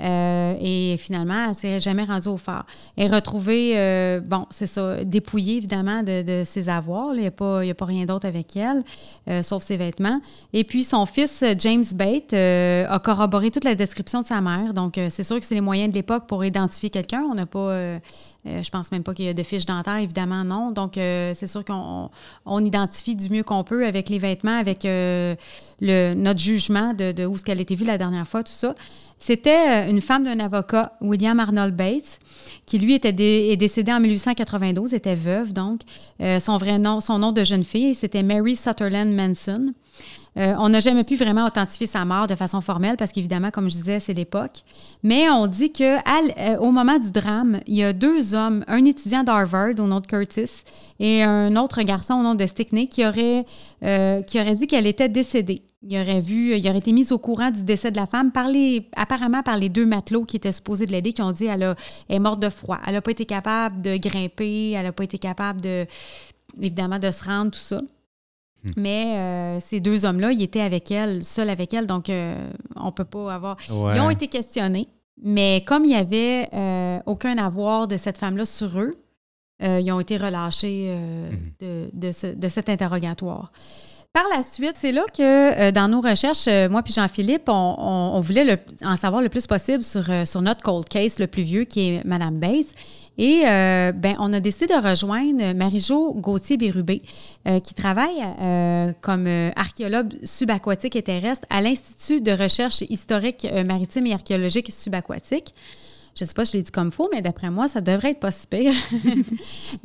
Euh, 0.00 0.54
et 0.60 0.96
finalement, 0.98 1.48
elle 1.48 1.54
s'est 1.54 1.80
jamais 1.80 2.04
rendue 2.04 2.28
au 2.28 2.36
phare. 2.36 2.64
Elle 2.96 3.06
est 3.12 3.14
retrouvée, 3.14 3.72
euh, 3.74 4.20
bon, 4.20 4.46
c'est 4.50 4.66
ça, 4.66 5.04
dépouillée 5.04 5.56
évidemment 5.56 6.02
de, 6.02 6.42
ses 6.44 6.68
avoirs. 6.68 7.14
Il 7.14 7.20
n'y 7.20 7.26
a, 7.26 7.30
pas- 7.30 7.60
a 7.60 7.74
pas 7.74 7.84
rien 7.84 8.04
d'autre 8.04 8.26
avec 8.26 8.56
elle, 8.56 8.82
euh, 9.28 9.42
sauf 9.42 9.62
ses 9.62 9.76
vêtements. 9.76 10.20
Et 10.52 10.64
puis, 10.64 10.84
son 10.84 11.06
fils, 11.06 11.44
James 11.58 11.84
Bate, 11.94 12.32
a 12.32 12.98
corroboré 12.98 13.50
toute 13.50 13.64
la 13.64 13.74
description 13.74 14.22
de 14.22 14.26
sa 14.26 14.40
mère. 14.40 14.74
Donc, 14.74 14.98
c'est 15.10 15.22
sûr 15.22 15.38
que 15.38 15.44
c'est 15.44 15.54
les 15.54 15.60
moyens 15.60 15.90
de 15.90 15.94
l'époque 15.94 16.26
pour 16.26 16.44
identifier 16.44 16.90
quelqu'un. 16.90 17.22
On 17.30 17.34
n'a 17.34 17.46
pas, 17.46 17.58
euh, 17.58 17.98
je 18.44 18.70
pense 18.70 18.90
même 18.92 19.02
pas 19.02 19.12
qu'il 19.12 19.26
y 19.26 19.28
a 19.28 19.34
de 19.34 19.42
fiches 19.42 19.66
dentaires, 19.66 19.96
évidemment, 19.98 20.44
non. 20.44 20.70
Donc, 20.70 20.92
c'est 20.94 21.46
sûr 21.46 21.64
qu'on 21.64 22.10
on 22.46 22.64
identifie 22.64 23.16
du 23.16 23.28
mieux 23.28 23.42
qu'on 23.42 23.64
peut 23.64 23.86
avec 23.86 24.08
les 24.08 24.18
vêtements, 24.18 24.58
avec 24.58 24.84
notre 24.84 26.40
jugement 26.40 26.94
de, 26.94 27.12
de 27.12 27.26
où 27.26 27.36
ce 27.36 27.44
qu'elle 27.44 27.58
a 27.58 27.62
été 27.62 27.74
vue 27.74 27.84
la 27.84 27.98
dernière 27.98 28.26
fois, 28.26 28.42
tout 28.42 28.52
ça. 28.52 28.74
C'était 29.20 29.84
euh, 29.84 29.90
une 29.90 30.00
femme 30.00 30.24
d'un 30.24 30.40
avocat, 30.40 30.94
William 31.02 31.38
Arnold 31.38 31.76
Bates, 31.76 32.18
qui 32.64 32.78
lui 32.78 32.94
était 32.94 33.14
est 33.20 33.56
décédé 33.56 33.92
en 33.92 34.00
1892, 34.00 34.94
était 34.94 35.14
veuve 35.14 35.52
donc. 35.52 35.82
Euh, 36.22 36.40
son 36.40 36.56
vrai 36.56 36.78
nom, 36.78 37.00
son 37.00 37.18
nom 37.18 37.30
de 37.30 37.44
jeune 37.44 37.62
fille, 37.62 37.94
c'était 37.94 38.22
Mary 38.22 38.56
Sutherland 38.56 39.12
Manson. 39.12 39.74
Euh, 40.38 40.54
on 40.58 40.70
n'a 40.70 40.80
jamais 40.80 41.04
pu 41.04 41.16
vraiment 41.16 41.44
authentifier 41.44 41.86
sa 41.86 42.04
mort 42.06 42.28
de 42.28 42.34
façon 42.34 42.62
formelle 42.62 42.96
parce 42.96 43.12
qu'évidemment, 43.12 43.50
comme 43.50 43.68
je 43.68 43.76
disais, 43.76 44.00
c'est 44.00 44.14
l'époque. 44.14 44.64
Mais 45.02 45.28
on 45.28 45.46
dit 45.46 45.70
que 45.70 46.56
au 46.58 46.70
moment 46.70 46.98
du 46.98 47.10
drame, 47.10 47.60
il 47.66 47.74
y 47.74 47.84
a 47.84 47.92
deux 47.92 48.34
hommes, 48.34 48.64
un 48.68 48.84
étudiant 48.86 49.22
d'Harvard 49.22 49.72
au 49.78 49.86
nom 49.86 50.00
de 50.00 50.06
Curtis 50.06 50.62
et 50.98 51.22
un 51.22 51.56
autre 51.56 51.82
garçon 51.82 52.14
au 52.14 52.22
nom 52.22 52.36
de 52.36 52.46
Stickney 52.46 52.86
qui 52.86 53.04
aurait, 53.04 53.44
qui 53.82 54.40
aurait 54.40 54.54
dit 54.54 54.66
qu'elle 54.68 54.86
était 54.86 55.08
décédée. 55.08 55.62
Il 55.82 55.96
aurait 55.98 56.20
vu, 56.20 56.54
il 56.56 56.68
aurait 56.68 56.78
été 56.78 56.92
mis 56.92 57.10
au 57.10 57.18
courant 57.18 57.50
du 57.50 57.64
décès 57.64 57.90
de 57.90 57.96
la 57.96 58.04
femme 58.04 58.32
par 58.32 58.48
les, 58.48 58.86
apparemment 58.96 59.42
par 59.42 59.56
les 59.56 59.70
deux 59.70 59.86
matelots 59.86 60.24
qui 60.26 60.36
étaient 60.36 60.52
supposés 60.52 60.84
de 60.84 60.92
l'aider, 60.92 61.14
qui 61.14 61.22
ont 61.22 61.32
dit 61.32 61.46
elle, 61.46 61.62
a- 61.62 61.74
elle 62.08 62.16
est 62.16 62.18
morte 62.18 62.40
de 62.40 62.50
froid. 62.50 62.78
Elle 62.86 62.92
n'a 62.92 63.00
pas 63.00 63.12
été 63.12 63.24
capable 63.24 63.80
de 63.80 63.96
grimper, 63.96 64.72
elle 64.72 64.82
n'a 64.84 64.92
pas 64.92 65.04
été 65.04 65.16
capable 65.18 65.62
de, 65.62 65.86
évidemment, 66.60 66.98
de 66.98 67.10
se 67.10 67.24
rendre, 67.24 67.52
tout 67.52 67.58
ça. 67.58 67.80
Mais 68.76 69.16
euh, 69.16 69.60
ces 69.60 69.80
deux 69.80 70.04
hommes-là, 70.04 70.32
ils 70.32 70.42
étaient 70.42 70.60
avec 70.60 70.90
elle, 70.90 71.24
seuls 71.24 71.48
avec 71.48 71.72
elle, 71.72 71.86
donc 71.86 72.10
euh, 72.10 72.50
on 72.76 72.92
peut 72.92 73.06
pas 73.06 73.32
avoir. 73.34 73.56
Ouais. 73.70 73.96
Ils 73.96 74.00
ont 74.02 74.10
été 74.10 74.26
questionnés, 74.28 74.86
mais 75.22 75.64
comme 75.66 75.86
il 75.86 75.92
n'y 75.92 75.96
avait 75.96 76.46
euh, 76.52 76.98
aucun 77.06 77.38
avoir 77.38 77.88
de 77.88 77.96
cette 77.96 78.18
femme-là 78.18 78.44
sur 78.44 78.78
eux, 78.78 78.90
ils 79.62 79.90
ont 79.92 80.00
été 80.00 80.16
relâchés 80.18 80.94
de, 81.60 81.90
de 81.92 82.12
ce- 82.12 82.34
de 82.34 82.48
cet 82.48 82.68
interrogatoire. 82.70 83.50
Par 84.12 84.24
la 84.36 84.42
suite, 84.42 84.72
c'est 84.74 84.90
là 84.90 85.04
que 85.16 85.22
euh, 85.22 85.70
dans 85.70 85.86
nos 85.86 86.00
recherches, 86.00 86.48
euh, 86.48 86.68
moi 86.68 86.82
puis 86.82 86.92
Jean-Philippe, 86.92 87.44
on, 87.46 88.20
voulait 88.20 88.58
en 88.84 88.96
savoir 88.96 89.22
le 89.22 89.28
plus 89.28 89.46
possible 89.46 89.84
sur, 89.84 90.10
euh, 90.10 90.24
sur 90.26 90.42
notre 90.42 90.62
cold 90.64 90.88
case 90.88 91.20
le 91.20 91.28
plus 91.28 91.44
vieux, 91.44 91.62
qui 91.62 91.90
est 91.90 92.04
Madame 92.04 92.40
Bates. 92.40 92.74
Et 93.18 93.42
ben, 93.42 94.16
on 94.18 94.32
a 94.32 94.40
décidé 94.40 94.66
de 94.68 94.88
rejoindre 94.88 95.52
Marie-Jo 95.52 96.14
Gauthier-Bérubé, 96.14 97.02
qui 97.62 97.74
travaille 97.74 98.94
comme 99.02 99.26
archéologue 99.56 100.14
subaquatique 100.24 100.96
et 100.96 101.02
terrestre 101.02 101.46
à 101.50 101.60
l'Institut 101.60 102.22
de 102.22 102.32
recherche 102.32 102.80
historique 102.88 103.46
maritime 103.66 104.06
et 104.06 104.14
archéologique 104.14 104.72
subaquatique. 104.72 105.54
Je 106.20 106.24
ne 106.24 106.28
sais 106.28 106.34
pas 106.34 106.44
si 106.44 106.52
je 106.52 106.56
l'ai 106.58 106.62
dit 106.62 106.70
comme 106.70 106.92
faux, 106.92 107.08
mais 107.10 107.22
d'après 107.22 107.48
moi, 107.50 107.66
ça 107.66 107.80
devrait 107.80 108.10
être 108.10 108.20
pas 108.20 108.30
si 108.30 108.46
pire. 108.46 108.72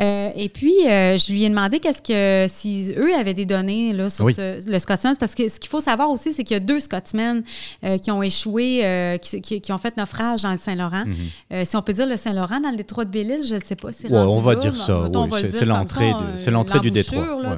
Euh, 0.02 0.30
et 0.36 0.50
puis, 0.50 0.74
euh, 0.88 1.18
je 1.18 1.32
lui 1.32 1.44
ai 1.44 1.50
demandé 1.50 1.80
qu'est-ce 1.80 2.02
que 2.02 2.52
si 2.52 2.92
eux 2.98 3.14
avaient 3.16 3.34
des 3.34 3.46
données 3.46 3.94
là, 3.94 4.10
sur 4.10 4.26
Oui. 4.26 4.34
ce- 4.34 4.68
le 4.70 4.80
Scotsman, 4.80 5.16
parce 5.18 5.36
que 5.36 5.48
ce 5.48 5.60
qu'il 5.60 5.70
faut 5.70 5.80
savoir 5.80 6.10
aussi, 6.10 6.34
c'est 6.34 6.44
qu'il 6.44 6.56
y 6.56 6.58
a 6.58 6.60
deux 6.60 6.80
Scotsmen 6.80 7.44
euh, 7.84 7.98
qui 7.98 8.12
ont 8.12 8.22
échoué, 8.22 9.18
qui, 9.22 9.40
qui- 9.42 9.62
qui 9.62 9.72
ont 9.72 9.78
fait 9.78 9.96
naufrage 9.96 10.42
dans 10.42 10.52
le 10.52 10.58
Saint-Laurent. 10.58 11.06
Mhm. 11.06 11.66
Si 11.66 11.76
on 11.78 11.82
peut 11.82 11.94
dire 11.94 12.08
le 12.08 12.18
Saint-Laurent 12.18 12.60
dans 12.60 12.72
le 12.72 12.78
détroit 12.78 13.06
de 13.06 13.12
Belle-Île, 13.12 13.44
je 13.48 13.56
ne 13.56 13.60
sais 13.62 13.76
pas 13.76 13.92
si 13.92 14.08
Ouais, 14.08 14.18
on 14.18 14.40
va 14.42 14.56
là, 14.56 14.60
dire 14.60 14.76
ça, 14.76 15.02
mettons, 15.04 15.22
oui, 15.22 15.28
on 15.30 15.32
va 15.32 15.42
le 15.42 15.50
c'est- 15.50 15.66
l'entrée 15.66 16.12
ça, 16.12 16.32
de- 16.34 16.38
c'est 16.38 16.52
l'entrée 16.52 16.80
du 16.80 16.92
détroit, 16.92 17.26
là, 17.42 17.58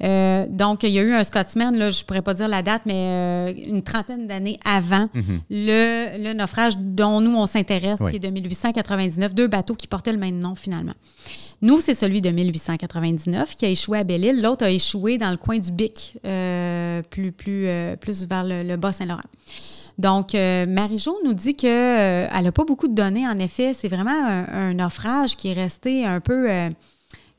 ouais. 0.00 0.48
donc, 0.50 0.82
il 0.84 0.90
y 0.90 0.98
a 0.98 1.02
eu 1.02 1.14
un 1.14 1.24
Scotsman, 1.24 1.76
là, 1.76 1.90
je 1.90 2.04
pourrais 2.04 2.22
pas 2.22 2.34
dire 2.34 2.48
la 2.48 2.62
date, 2.62 2.82
mais 2.86 3.52
une 3.66 3.82
trentaine 3.82 4.26
d'années 4.26 4.58
avant 4.64 5.08
Mhm. 5.14 5.40
le, 5.50 6.22
le 6.22 6.32
naufrage 6.34 6.74
dont 6.78 7.20
nous, 7.20 7.34
on 7.34 7.46
s'intéresse, 7.46 7.98
Oui. 8.00 8.11
Est 8.16 8.20
de 8.20 8.28
1899, 8.28 9.34
deux 9.34 9.48
bateaux 9.48 9.74
qui 9.74 9.86
portaient 9.86 10.12
le 10.12 10.18
même 10.18 10.38
nom 10.38 10.54
finalement. 10.54 10.94
Nous, 11.62 11.80
c'est 11.80 11.94
celui 11.94 12.20
de 12.20 12.30
1899 12.30 13.54
qui 13.54 13.64
a 13.64 13.68
échoué 13.68 13.98
à 13.98 14.04
Belle-Île. 14.04 14.42
L'autre 14.42 14.64
a 14.64 14.70
échoué 14.70 15.16
dans 15.16 15.30
le 15.30 15.36
coin 15.36 15.58
du 15.58 15.70
Bic, 15.70 16.18
euh, 16.26 17.02
plus, 17.02 17.30
plus, 17.30 17.68
euh, 17.68 17.94
plus 17.94 18.26
vers 18.26 18.42
le, 18.44 18.76
Bas-Saint-Laurent. 18.76 19.20
Donc, 19.96 20.34
euh, 20.34 20.66
Marie-Jo 20.66 21.20
nous 21.24 21.34
dit 21.34 21.54
qu'elle 21.54 22.42
n'a 22.42 22.52
pas 22.52 22.64
beaucoup 22.64 22.88
de 22.88 22.94
données. 22.94 23.28
En 23.28 23.38
effet, 23.38 23.74
c'est 23.74 23.88
vraiment 23.88 24.10
un, 24.10 24.48
un 24.48 24.74
naufrage 24.74 25.36
qui 25.36 25.48
est 25.50 25.52
resté 25.52 26.04
un 26.04 26.20
peu... 26.20 26.48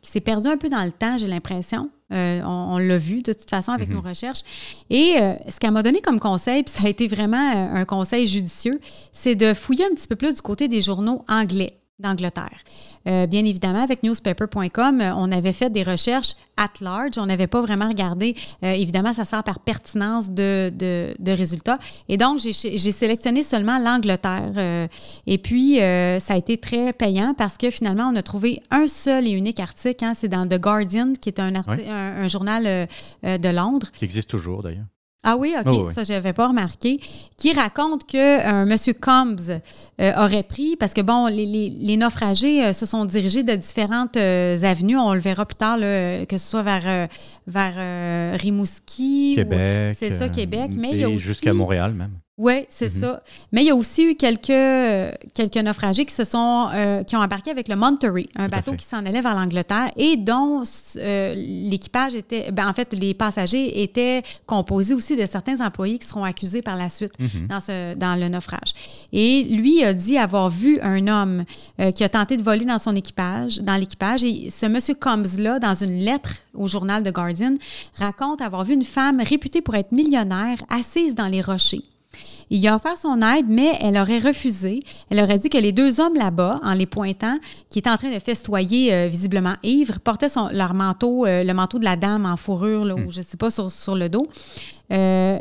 qui 0.01 0.09
s'est 0.09 0.21
perdu 0.21 0.47
un 0.47 0.57
peu 0.57 0.69
dans 0.69 0.85
le 0.85 0.91
temps, 0.91 1.17
j'ai 1.17 1.27
l'impression. 1.27 1.89
Euh, 2.13 2.41
on 2.43 2.63
on 2.73 2.77
l'a 2.77 2.97
vu 2.97 3.21
de 3.21 3.33
toute 3.33 3.49
façon 3.49 3.71
avec 3.71 3.89
Mhm. 3.89 3.95
nos 3.95 4.01
recherches. 4.01 4.41
Et 4.89 5.15
euh, 5.19 5.33
ce 5.49 5.59
qu'elle 5.59 5.71
m'a 5.71 5.83
donné 5.83 6.01
comme 6.01 6.19
conseil, 6.19 6.63
puis 6.63 6.73
ça 6.73 6.87
a 6.87 6.89
été 6.89 7.07
vraiment 7.07 7.51
euh, 7.55 7.75
un 7.81 7.85
conseil 7.85 8.25
judicieux, 8.27 8.79
c'est 9.11 9.35
de 9.35 9.53
fouiller 9.53 9.85
un 9.85 9.93
petit 9.95 10.07
peu 10.07 10.15
plus 10.15 10.35
du 10.35 10.41
côté 10.41 10.67
des 10.67 10.81
journaux 10.81 11.23
anglais 11.27 11.77
d'Angleterre. 11.99 12.57
Euh, 13.07 13.27
bien 13.27 13.45
évidemment, 13.45 13.83
avec 13.83 14.01
newspaper.com, 14.03 15.01
euh, 15.01 15.11
on 15.15 15.31
avait 15.31 15.53
fait 15.53 15.69
des 15.69 15.83
recherches 15.83 16.33
at 16.57 16.69
large. 16.81 17.17
On 17.17 17.25
n'avait 17.25 17.47
pas 17.47 17.61
vraiment 17.61 17.87
regardé. 17.87 18.35
euh, 18.63 18.71
évidemment, 18.73 19.13
ça 19.13 19.25
sert 19.25 19.43
par 19.43 19.59
pertinence 19.59 20.31
de, 20.31 20.71
de- 20.75 21.15
de 21.19 21.31
résultats. 21.31 21.79
Et 22.09 22.17
donc, 22.17 22.39
j'ai 22.39 22.51
sélectionné 22.91 23.43
seulement 23.43 23.77
l'Angleterre. 23.79 24.51
euh, 24.57 24.87
et 25.27 25.37
puis, 25.37 25.77
ça 25.77 26.33
a 26.33 26.37
été 26.37 26.57
très 26.57 26.93
payant 26.93 27.33
parce 27.37 27.57
que 27.57 27.69
finalement, 27.69 28.09
on 28.11 28.15
a 28.15 28.23
trouvé 28.23 28.61
un 28.71 28.87
seul 28.87 29.27
et 29.27 29.31
unique 29.31 29.59
article. 29.59 30.03
hein, 30.05 30.13
C'est 30.15 30.27
dans 30.27 30.47
The 30.47 30.59
Guardian, 30.59 31.13
qui 31.19 31.29
est 31.29 31.39
un, 31.39 31.53
un, 31.55 31.63
un 32.23 32.27
journal 32.27 32.87
de 33.23 33.49
Londres. 33.49 33.87
Qui 33.97 34.05
existe 34.05 34.29
toujours, 34.29 34.63
d'ailleurs. 34.63 34.85
Ah 35.25 35.37
oui, 35.37 35.53
OK, 35.57 35.67
Oh, 35.69 35.85
oui. 35.87 35.93
ça, 35.93 36.03
je 36.03 36.11
n'avais 36.13 36.33
pas 36.33 36.47
remarqué. 36.49 36.99
Qui 37.37 37.53
raconte 37.53 38.05
que 38.05 38.45
un 38.45 38.65
monsieur 38.65 38.93
Combs 38.93 39.35
euh, 40.01 40.11
aurait 40.17 40.43
pris, 40.43 40.75
parce 40.75 40.93
que 40.93 40.99
bon, 41.01 41.27
les, 41.27 41.45
les- 41.45 41.69
les 41.69 41.95
naufragés 41.97 42.65
euh, 42.65 42.73
se 42.73 42.85
sont 42.85 43.05
dirigés 43.05 43.43
de 43.43 43.55
différentes 43.55 44.17
euh, 44.17 44.61
avenues. 44.63 44.97
On 44.97 45.13
le 45.13 45.19
verra 45.21 45.45
plus 45.45 45.55
tard, 45.55 45.77
là, 45.77 46.25
que 46.25 46.37
ce 46.37 46.45
soit 46.49 46.61
vers, 46.63 46.83
euh, 46.85 47.07
vers 47.47 47.73
euh, 47.77 48.37
Rimouski. 48.39 49.31
ou- 49.33 49.35
Québec. 49.35 49.95
c'est 49.97 50.09
ça, 50.09 50.25
euh, 50.25 50.29
Québec, 50.29 50.71
mais 50.77 50.89
il 50.91 50.97
y 50.97 51.03
a 51.03 51.09
aussi- 51.09 51.19
Jusqu'à 51.19 51.53
Montréal, 51.53 51.93
même. 51.93 52.11
Oui, 52.39 52.65
c'est 52.67 52.91
Mhm. 52.91 52.99
ça. 52.99 53.23
Mais 53.51 53.61
il 53.61 53.67
y 53.67 53.69
a 53.69 53.75
aussi 53.75 54.03
eu 54.05 54.15
quelques, 54.15 54.49
euh, 54.49 55.11
quelques 55.35 55.55
naufragés 55.57 56.03
qui 56.03 56.15
se 56.15 56.23
sont 56.23 56.67
euh, 56.73 57.03
qui 57.03 57.15
ont 57.15 57.19
embarqué 57.19 57.51
avec 57.51 57.67
le 57.67 57.75
Monterey, 57.75 58.25
un 58.35 58.45
Tout 58.45 58.51
bateau 58.55 58.73
qui 58.73 58.85
s'en 58.87 59.05
allait 59.05 59.21
vers 59.21 59.35
l'Angleterre 59.35 59.91
et 59.97 60.17
dont 60.17 60.63
euh, 60.97 61.35
l'équipage 61.35 62.15
était, 62.15 62.51
ben, 62.51 62.67
en 62.67 62.73
fait, 62.73 62.91
les 62.93 63.13
passagers 63.13 63.83
étaient 63.83 64.23
composés 64.47 64.95
aussi 64.95 65.15
de 65.15 65.27
certains 65.27 65.63
employés 65.63 65.99
qui 65.99 66.07
seront 66.07 66.23
accusés 66.23 66.63
par 66.63 66.75
la 66.75 66.89
suite 66.89 67.13
Mhm. 67.19 67.47
dans, 67.49 67.59
ce, 67.59 67.93
dans 67.95 68.15
le 68.19 68.27
naufrage. 68.29 68.73
Et 69.11 69.43
lui 69.43 69.83
a 69.83 69.93
dit 69.93 70.17
avoir 70.17 70.49
vu 70.49 70.79
un 70.81 71.07
homme 71.07 71.43
euh, 71.79 71.91
qui 71.91 72.03
a 72.03 72.09
tenté 72.09 72.35
de 72.35 72.41
voler 72.41 72.65
dans 72.65 72.79
son 72.79 72.95
équipage, 72.95 73.59
dans 73.59 73.75
l'équipage. 73.75 74.23
Et 74.23 74.49
ce 74.49 74.65
monsieur 74.65 74.95
Combs-là, 74.95 75.59
dans 75.59 75.75
une 75.75 75.99
lettre 75.99 76.33
au 76.55 76.67
journal 76.67 77.03
The 77.03 77.13
Guardian, 77.13 77.57
raconte 77.99 78.41
avoir 78.41 78.63
vu 78.65 78.73
une 78.73 78.85
femme 78.85 79.21
réputée 79.21 79.61
pour 79.61 79.75
être 79.75 79.91
millionnaire 79.91 80.57
assise 80.69 81.13
dans 81.13 81.27
les 81.27 81.41
rochers. 81.41 81.83
Il 82.55 82.67
a 82.67 82.75
offert 82.75 82.97
son 82.97 83.19
aide, 83.21 83.47
mais 83.49 83.77
elle 83.81 83.97
aurait 83.97 84.19
refusé. 84.19 84.83
Elle 85.09 85.19
aurait 85.19 85.39
dit 85.39 85.49
que 85.49 85.57
les 85.57 85.71
deux 85.71 85.99
hommes 85.99 86.15
là-bas, 86.15 86.59
en 86.63 86.73
les 86.73 86.85
pointant, 86.85 87.37
qui 87.69 87.79
étaient 87.79 87.89
en 87.89 87.97
train 87.97 88.11
de 88.13 88.19
festoyer 88.19 88.93
euh, 88.93 89.07
visiblement 89.07 89.55
ivres, 89.63 89.99
portaient 89.99 90.29
son- 90.29 90.49
leur 90.51 90.73
manteau, 90.75 91.25
euh, 91.25 91.43
le 91.43 91.53
manteau 91.53 91.79
de 91.79 91.83
la 91.85 91.95
dame 91.95 92.25
en 92.27 92.37
fourrure, 92.37 92.85
là, 92.85 92.93
ou 92.95 93.11
je 93.11 93.21
ne 93.21 93.25
sais 93.25 93.37
pas, 93.37 93.49
sur, 93.49 93.71
sur 93.71 93.95
le 93.95 94.07
dos. 94.07 94.27
Euh, 94.91 95.39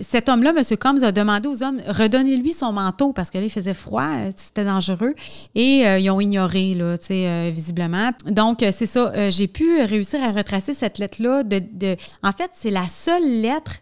cet 0.00 0.28
homme-là, 0.28 0.52
M. 0.56 0.62
Combs, 0.80 1.04
a 1.04 1.12
demandé 1.12 1.48
aux 1.48 1.62
hommes 1.62 1.80
redonnez-lui 1.86 2.52
son 2.52 2.72
manteau 2.72 3.12
parce 3.12 3.30
que 3.30 3.38
là, 3.38 3.44
il 3.44 3.50
faisait 3.50 3.74
froid, 3.74 4.08
c'était 4.36 4.64
dangereux. 4.64 5.14
Et 5.54 5.86
euh, 5.86 5.98
ils 6.00 6.10
ont 6.10 6.20
ignoré, 6.20 6.74
là, 6.74 6.96
euh, 7.10 7.50
visiblement. 7.52 8.10
Donc, 8.26 8.64
c'est 8.72 8.86
ça. 8.86 9.30
J'ai 9.30 9.46
pu 9.46 9.82
réussir 9.82 10.20
à 10.24 10.32
retracer 10.32 10.72
cette 10.72 10.98
lettre-là. 10.98 11.44
De, 11.44 11.60
de- 11.72 11.96
En 12.24 12.32
fait, 12.32 12.50
c'est 12.54 12.70
la 12.70 12.84
seule 12.88 13.40
lettre 13.42 13.76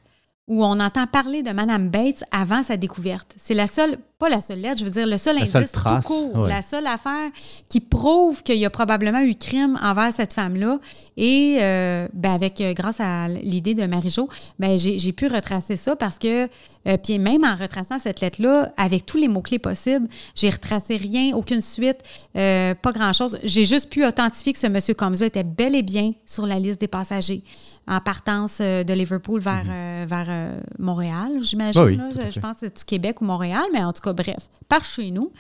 où 0.49 0.65
on 0.65 0.81
entend 0.81 1.07
parler 1.07 1.43
de 1.43 1.51
Madame 1.51 1.89
Bates 1.89 2.25
avant 2.31 2.63
sa 2.63 2.77
découverte. 2.77 3.35
C'est 3.37 3.55
la 3.55 3.67
seule, 3.67 3.99
pas 4.19 4.31
la 4.31 4.41
seule 4.41 4.61
lettre, 4.61 4.79
je 4.79 4.85
veux 4.85 4.91
dire, 4.91 5.07
le 5.07 5.19
seul 5.19 5.37
La 5.37 5.43
indice 5.43 5.73
tout 5.73 6.01
court, 6.07 6.37
ouais. 6.37 6.49
la 6.49 6.63
seule 6.63 6.87
affaire 6.87 7.31
qui 7.69 7.81
prouve 7.81 8.43
qu'il 8.43 8.57
y 8.57 8.65
a 8.65 8.71
probablement 8.71 9.21
eu 9.21 9.35
crime 9.35 9.79
envers 9.83 10.11
cette 10.13 10.33
femme-là. 10.33 10.79
Et 11.19 11.59
euh, 11.61 12.09
ben 12.15 12.33
avec, 12.33 12.61
euh, 12.63 12.73
grâce 12.73 12.99
à 12.99 13.29
l'idée 13.29 13.75
de 13.75 13.85
Marie-Jo, 13.85 14.29
ben 14.59 14.79
j'ai 14.79 15.13
pu 15.13 15.27
retracer 15.27 15.77
ça 15.77 15.97
parce 15.97 16.19
que, 16.19 16.45
euh, 16.45 16.97
puis 17.03 17.19
même 17.19 17.45
en 17.45 17.57
retraçant 17.57 17.99
cette 17.99 18.21
lettre-là, 18.23 18.73
avec 18.79 19.05
tous 19.05 19.19
les 19.19 19.29
mots-clés 19.29 19.59
possibles, 19.59 20.09
j'ai 20.35 20.49
retracé 20.49 20.97
rien, 20.97 21.35
aucune 21.37 21.61
suite, 21.61 21.99
euh, 22.37 22.75
pas 22.75 22.93
grand-chose. 22.93 23.39
J'ai 23.45 23.67
juste 23.67 23.91
pu 23.91 24.07
authentifier 24.07 24.55
que 24.55 24.59
ce 24.59 24.67
monsieur 24.67 24.95
Combs-là 24.95 25.27
était 25.27 25.45
bel 25.45 25.75
et 25.75 25.83
bien 25.83 26.13
sur 26.25 26.47
la 26.47 26.59
liste 26.59 26.81
des 26.81 26.89
passagers 26.89 27.43
en 27.89 28.01
partance 28.01 28.61
de 28.61 28.93
Liverpool 28.93 29.41
vers, 29.41 29.63
euh, 29.69 30.05
vers 30.09 30.57
Montréal, 30.79 31.39
j'imagine. 31.43 31.83
Oui, 31.83 32.01
à 32.01 32.11
je, 32.11 32.33
je 32.33 32.41
pense 32.41 32.55
que 32.55 32.61
c'est 32.63 32.79
du 32.79 32.85
Québec 32.85 33.21
ou 33.21 33.25
Montréal, 33.25 33.63
mais 33.73 33.85
en 33.85 33.93
tout 33.93 34.01
cas, 34.03 34.06
bref, 34.13 34.49
par 34.69 34.85
chez 34.85 35.11
nous. 35.11 35.33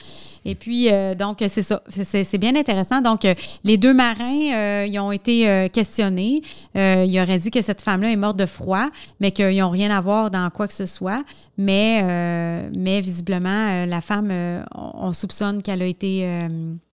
Et 0.44 0.54
puis, 0.54 0.92
euh, 0.92 1.14
donc, 1.14 1.38
c'est 1.48 1.62
ça. 1.62 1.82
C'est 1.90 2.38
bien 2.38 2.54
intéressant. 2.54 3.00
Donc, 3.00 3.24
euh, 3.24 3.34
les 3.64 3.76
deux 3.76 3.92
marins, 3.92 4.52
euh, 4.52 4.86
ils 4.88 4.98
ont 5.00 5.10
été 5.10 5.48
euh, 5.48 5.68
questionnés. 5.68 6.42
Ils 6.74 7.20
auraient 7.20 7.38
dit 7.38 7.50
que 7.50 7.62
cette 7.62 7.80
femme-là 7.80 8.10
est 8.10 8.16
morte 8.16 8.36
de 8.36 8.46
froid, 8.46 8.88
mais 9.20 9.32
qu'ils 9.32 9.58
n'ont 9.58 9.70
rien 9.70 9.90
à 9.90 10.00
voir 10.00 10.30
dans 10.30 10.48
quoi 10.50 10.68
que 10.68 10.74
ce 10.74 10.86
soit. 10.86 11.24
Mais, 11.58 12.02
mais 12.76 13.00
visiblement, 13.00 13.86
la 13.86 14.00
femme, 14.00 14.30
on, 14.74 15.06
on 15.08 15.12
soupçonne 15.12 15.62
qu'elle 15.62 15.82
a 15.82 15.86
été 15.86 16.48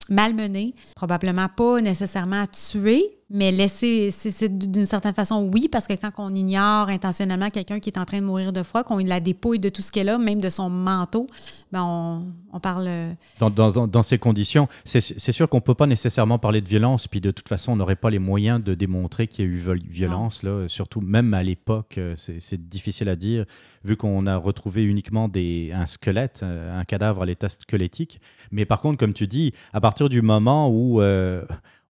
malmenée, 0.08 0.74
probablement 0.94 1.48
pas 1.48 1.80
nécessairement 1.80 2.44
tuée, 2.46 3.04
mais 3.32 3.50
laissée, 3.50 4.10
c'est- 4.10 4.48
d'une 4.48 4.84
certaine 4.86 5.14
façon 5.14 5.48
oui, 5.52 5.68
parce 5.70 5.86
que 5.86 5.94
quand 5.94 6.10
on 6.18 6.34
ignore 6.34 6.88
intentionnellement 6.90 7.48
quelqu'un 7.50 7.80
qui 7.80 7.88
est 7.90 7.98
en 7.98 8.04
train 8.04 8.20
de 8.20 8.26
mourir 8.26 8.52
de 8.52 8.62
froid, 8.62 8.84
qu'on 8.84 8.98
la 8.98 9.20
dépouille 9.20 9.58
de 9.58 9.68
tout 9.70 9.82
ce 9.82 9.90
qu'elle 9.90 10.08
a, 10.10 10.18
même 10.18 10.40
de 10.40 10.50
son 10.50 10.68
manteau, 10.70 11.26
ben 11.72 11.82
on, 11.82 12.26
on 12.52 12.60
parle... 12.60 12.86
euh, 12.86 13.12
Dans, 13.40 13.50
dans- 13.50 13.86
dans 13.88 14.02
ces 14.02 14.18
conditions, 14.18 14.68
c'est 14.84 15.00
sûr 15.32 15.48
qu'on 15.48 15.56
ne 15.56 15.62
peut 15.62 15.74
pas 15.74 15.86
nécessairement 15.86 16.38
parler 16.38 16.60
de 16.60 16.68
violence, 16.68 17.08
puis 17.08 17.20
de 17.20 17.30
toute 17.30 17.48
façon, 17.48 17.72
on 17.72 17.76
n'aurait 17.76 17.96
pas 17.96 18.10
les 18.10 18.18
moyens 18.18 18.62
de 18.62 18.74
démontrer 18.74 19.26
qu'il 19.26 19.44
y 19.46 19.48
a 19.48 19.50
eu 19.50 19.62
violence, 19.88 20.42
là, 20.42 20.68
surtout 20.68 21.00
même 21.00 21.32
à 21.34 21.42
l'époque, 21.42 21.96
euh, 21.98 22.14
c'est 22.16 22.68
difficile 22.68 23.08
à 23.08 23.16
dire, 23.16 23.46
vu 23.84 23.96
qu'on 23.96 24.26
a 24.26 24.36
retrouvé 24.36 24.84
uniquement 24.84 25.28
des, 25.28 25.72
un 25.74 25.86
squelette, 25.86 26.40
euh, 26.42 26.78
un 26.78 26.84
cadavre 26.84 27.22
à 27.22 27.26
l'état 27.26 27.48
squelettique. 27.48 28.20
Mais 28.50 28.64
par 28.66 28.80
contre, 28.80 28.98
comme 28.98 29.14
tu 29.14 29.26
dis, 29.26 29.52
à 29.72 29.80
partir 29.80 30.08
du 30.08 30.22
moment 30.22 30.68
où 30.68 31.00
euh, 31.00 31.42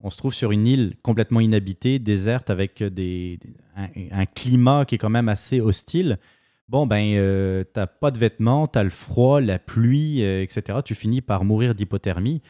on 0.01 0.11
se 0.11 0.17
trouve 0.17 0.35
sur 0.35 0.53
une 0.53 0.67
île 0.67 0.95
complètement 1.03 1.41
inhabitée, 1.41 1.99
déserte, 1.99 2.51
avec 2.51 2.83
des, 2.83 3.39
un, 3.77 4.27
climat 4.27 4.85
qui 4.85 4.95
est 4.95 4.99
quand 4.99 5.11
même 5.11 5.29
assez 5.29 5.61
hostile, 5.61 6.19
Bon, 6.71 6.87
ben, 6.87 7.15
euh, 7.17 7.65
t'as 7.65 7.89
pas 7.89 8.13
de 8.13 8.19
vêtements, 8.19 8.69
t'as 8.69 8.85
le 8.85 8.91
froid, 8.91 9.41
la 9.41 9.59
pluie, 9.59 10.23
euh, 10.23 10.41
etc. 10.41 10.79
Tu 10.85 10.95
finis 10.95 11.21
par 11.21 11.43
mourir 11.43 11.75
d'hypothermie. 11.75 12.43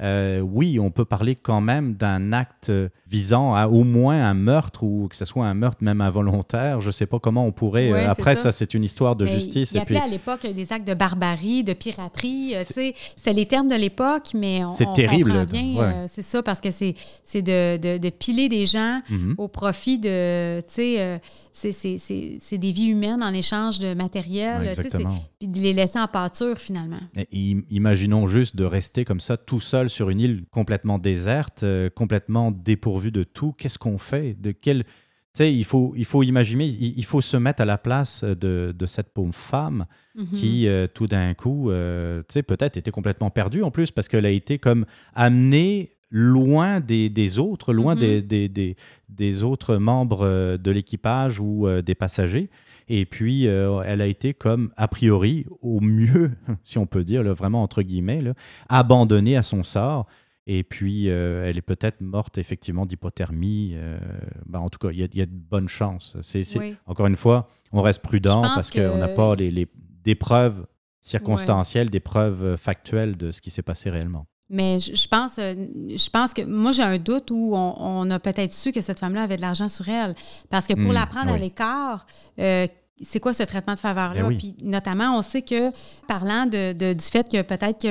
Euh, 0.00 0.40
oui, 0.40 0.80
on 0.80 0.90
peut 0.90 1.04
parler 1.04 1.36
quand 1.36 1.60
même 1.60 1.94
d'un 1.94 2.32
acte 2.32 2.68
euh, 2.70 2.88
visant 3.06 3.54
à 3.54 3.68
au 3.68 3.84
moins 3.84 4.24
un 4.28 4.34
meurtre 4.34 4.82
ou 4.82 5.06
que 5.08 5.14
ce 5.14 5.24
soit 5.24 5.46
un 5.46 5.54
meurtre 5.54 5.78
même 5.84 6.00
involontaire. 6.00 6.80
Je 6.80 6.90
sais 6.90 7.06
pas 7.06 7.20
comment 7.20 7.46
on 7.46 7.52
pourrait. 7.52 7.92
Ouais, 7.92 8.04
euh, 8.06 8.10
après, 8.10 8.34
ça. 8.34 8.42
ça, 8.44 8.52
c'est 8.52 8.74
une 8.74 8.82
histoire 8.82 9.14
de 9.14 9.24
Mais 9.24 9.34
justice. 9.34 9.70
Il, 9.70 9.76
il 9.76 9.82
et 9.82 9.84
puis, 9.84 9.96
appelait 9.96 10.08
à 10.08 10.10
l'époque 10.10 10.46
des 10.52 10.72
actes 10.72 10.86
de 10.88 10.94
barbarie, 10.94 11.62
de 11.62 11.74
piraterie. 11.74 12.54
euh, 12.56 12.62
C'est- 12.64 13.32
les 13.32 13.46
termes 13.46 13.68
de 13.68 13.76
l'époque, 13.76 14.30
mais 14.34 14.64
on, 14.64 14.74
C'est 14.74 14.92
terrible, 14.94 15.30
comprend 15.30 15.44
bien. 15.44 15.62
ouais. 15.74 15.80
euh, 15.94 16.06
c'est 16.08 16.22
ça, 16.22 16.42
parce 16.42 16.60
que 16.60 16.70
c'est 16.72 16.94
de, 17.34 17.76
de, 17.76 17.98
de 17.98 18.10
piler 18.10 18.48
des 18.48 18.66
gens 18.66 19.00
Mhm. 19.10 19.34
au 19.38 19.46
profit 19.48 19.98
de. 19.98 20.60
Tu 20.62 20.66
sais, 20.74 21.00
euh, 21.00 21.18
c'est- 21.52 22.58
des 22.58 22.72
vies 22.72 22.86
humaines 22.88 23.22
en 23.22 23.32
échange 23.32 23.78
de 23.78 23.94
matériel. 23.94 24.60
Ouais, 24.60 24.68
exactement. 24.68 25.14
Puis 25.38 25.48
de 25.48 25.58
les 25.60 25.72
laisser 25.72 25.98
en 26.00 26.06
pâture, 26.08 26.58
finalement. 26.58 27.00
Et 27.16 27.56
imaginons 27.70 28.26
juste 28.26 28.56
de 28.56 28.64
rester 28.64 29.04
comme 29.04 29.20
ça 29.20 29.36
tout 29.36 29.60
seul 29.60 29.83
sur 29.90 30.10
une 30.10 30.20
île 30.20 30.44
complètement 30.50 30.98
déserte, 30.98 31.62
euh, 31.62 31.90
complètement 31.90 32.50
dépourvue 32.50 33.10
de 33.12 33.22
tout. 33.24 33.52
Qu'est-ce 33.58 33.78
qu'on 33.78 33.98
fait? 33.98 34.34
De 34.40 34.52
quel 34.52 34.84
tu 34.84 35.38
sais, 35.38 35.52
il 35.52 35.64
faut, 35.64 35.94
il 35.96 36.04
faut 36.04 36.22
imaginer, 36.22 36.64
il, 36.66 36.94
il 36.96 37.04
faut 37.04 37.20
se 37.20 37.36
mettre 37.36 37.60
à 37.60 37.64
la 37.64 37.76
place 37.76 38.22
de, 38.22 38.72
de 38.76 38.86
cette 38.86 39.12
pauvre 39.12 39.34
femme 39.34 39.86
Mhm. 40.16 40.26
qui, 40.32 40.68
euh, 40.68 40.86
tout 40.86 41.08
d'un 41.08 41.34
coup, 41.34 41.70
euh, 41.70 42.20
tu 42.28 42.34
sais, 42.34 42.42
peut-être 42.44 42.76
était 42.76 42.92
complètement 42.92 43.30
perdue 43.30 43.64
en 43.64 43.72
plus 43.72 43.90
parce 43.90 44.06
qu'elle 44.06 44.26
a 44.26 44.30
été 44.30 44.58
comme 44.60 44.86
amenée 45.12 45.90
loin 46.10 46.78
des, 46.78 47.08
des 47.08 47.40
autres, 47.40 47.72
loin 47.72 47.94
Mhm. 47.96 48.00
des, 48.00 48.22
des, 48.22 48.48
des- 48.48 48.76
des 49.08 49.42
autres 49.42 49.76
membres 49.76 50.56
de 50.56 50.70
l'équipage 50.70 51.40
ou 51.40 51.66
des 51.84 51.94
passagers. 51.96 52.48
Et 52.88 53.06
puis, 53.06 53.48
euh, 53.48 53.82
elle 53.86 54.00
a 54.00 54.06
été 54.06 54.34
comme, 54.34 54.72
a 54.76 54.88
priori, 54.88 55.46
au 55.62 55.80
mieux, 55.80 56.32
si 56.64 56.78
on 56.78 56.86
peut 56.86 57.04
dire, 57.04 57.22
là, 57.22 57.32
vraiment 57.32 57.62
entre 57.62 57.82
guillemets, 57.82 58.20
là, 58.20 58.34
abandonnée 58.68 59.36
à 59.36 59.42
son 59.42 59.62
sort. 59.62 60.06
Et 60.46 60.62
puis, 60.62 61.08
euh, 61.08 61.46
elle 61.48 61.56
est 61.56 61.62
peut-être 61.62 62.02
morte 62.02 62.36
effectivement 62.36 62.84
d'hypothermie. 62.84 63.72
euh, 63.76 63.98
ben, 64.46 64.58
en 64.58 64.68
tout 64.68 64.78
cas, 64.78 64.90
il 64.92 64.98
y, 65.00 65.02
a- 65.02 65.08
il 65.10 65.18
y 65.18 65.22
a 65.22 65.26
de 65.26 65.30
bonnes 65.32 65.68
chances. 65.68 66.16
C'est, 66.20 66.44
c'est- 66.44 66.58
Oui. 66.58 66.76
Encore 66.86 67.06
une 67.06 67.16
fois, 67.16 67.48
on 67.72 67.80
reste 67.80 68.02
prudent 68.02 68.42
parce 68.54 68.70
qu'on 68.70 68.98
n'a 68.98 69.08
pas 69.08 69.34
les, 69.36 69.50
les- 69.50 69.68
des 70.04 70.14
preuves 70.14 70.66
circonstancielles, 71.00 71.90
des 71.90 72.00
preuves 72.00 72.56
factuelles 72.56 73.16
de 73.16 73.30
ce 73.30 73.40
qui 73.40 73.50
s'est 73.50 73.62
passé 73.62 73.88
réellement. 73.90 74.26
Mais 74.50 74.78
je, 74.78 75.08
pense, 75.08 75.38
euh, 75.38 75.54
je 75.88 76.10
pense 76.10 76.34
que 76.34 76.42
moi, 76.42 76.72
j'ai 76.72 76.82
un 76.82 76.98
doute 76.98 77.30
où 77.30 77.54
on, 77.56 77.74
on 77.78 78.10
a 78.10 78.18
peut-être 78.18 78.52
su 78.52 78.72
que 78.72 78.80
cette 78.82 78.98
femme-là 78.98 79.22
avait 79.22 79.36
de 79.36 79.42
l'argent 79.42 79.68
sur 79.68 79.88
elle. 79.88 80.14
Parce 80.50 80.66
que 80.66 80.74
pour 80.74 80.90
Hmm, 80.90 80.94
la 80.94 81.06
prendre 81.06 81.32
à 81.32 81.38
l'écart, 81.38 82.06
euh, 82.38 82.66
c'est 83.02 83.18
quoi 83.18 83.32
ce 83.32 83.42
traitement 83.42 83.74
de 83.74 83.80
faveur-là? 83.80 84.22
Ben 84.22 84.28
oui. 84.28 84.36
Puis 84.36 84.54
notamment, 84.62 85.18
on 85.18 85.22
sait 85.22 85.42
que, 85.42 85.70
parlant 86.06 86.46
de, 86.46 86.72
de- 86.72 86.92
du 86.92 87.04
fait 87.04 87.28
que 87.30 87.42
peut-être 87.42 87.82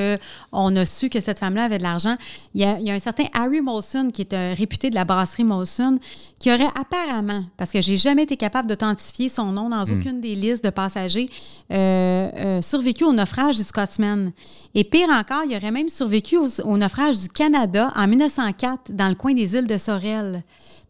qu'on 0.51 0.75
a 0.77 0.85
su 0.85 1.09
que 1.09 1.19
cette 1.19 1.39
femme-là 1.39 1.65
avait 1.65 1.77
de 1.77 1.83
l'argent, 1.83 2.15
il 2.53 2.61
y, 2.61 2.63
a, 2.63 2.79
il 2.79 2.87
y 2.87 2.89
a 2.89 2.93
un 2.93 2.99
certain 2.99 3.25
Harry 3.33 3.59
Molson, 3.59 4.09
qui 4.13 4.21
est 4.21 4.33
un 4.33 4.53
réputé 4.53 4.89
de 4.89 4.95
la 4.95 5.03
brasserie 5.03 5.43
Molson, 5.43 5.99
qui 6.39 6.51
aurait 6.53 6.69
apparemment, 6.79 7.43
parce 7.57 7.71
que 7.71 7.81
j'ai 7.81 7.97
jamais 7.97 8.23
été 8.23 8.37
capable 8.37 8.69
d'authentifier 8.69 9.27
son 9.29 9.51
nom 9.51 9.67
dans 9.69 9.83
Hmm. 9.83 9.99
aucune 9.99 10.21
des 10.21 10.35
listes 10.35 10.63
de 10.63 10.69
passagers, 10.69 11.29
euh, 11.71 12.29
euh, 12.35 12.61
survécu 12.61 13.03
au 13.03 13.11
naufrage 13.13 13.57
du 13.57 13.63
Scotsman. 13.63 14.31
Et 14.73 14.83
pire 14.85 15.09
encore, 15.09 15.43
il 15.49 15.55
aurait 15.57 15.71
même 15.71 15.89
survécu 15.89 16.37
au, 16.37 16.47
au 16.63 16.77
naufrage 16.77 17.19
du 17.19 17.27
Canada 17.27 17.91
en 17.95 18.07
1904 18.07 18.91
dans 18.93 19.09
le 19.09 19.15
coin 19.15 19.33
des 19.33 19.55
îles 19.55 19.67
de 19.67 19.77
Sorel. 19.77 20.43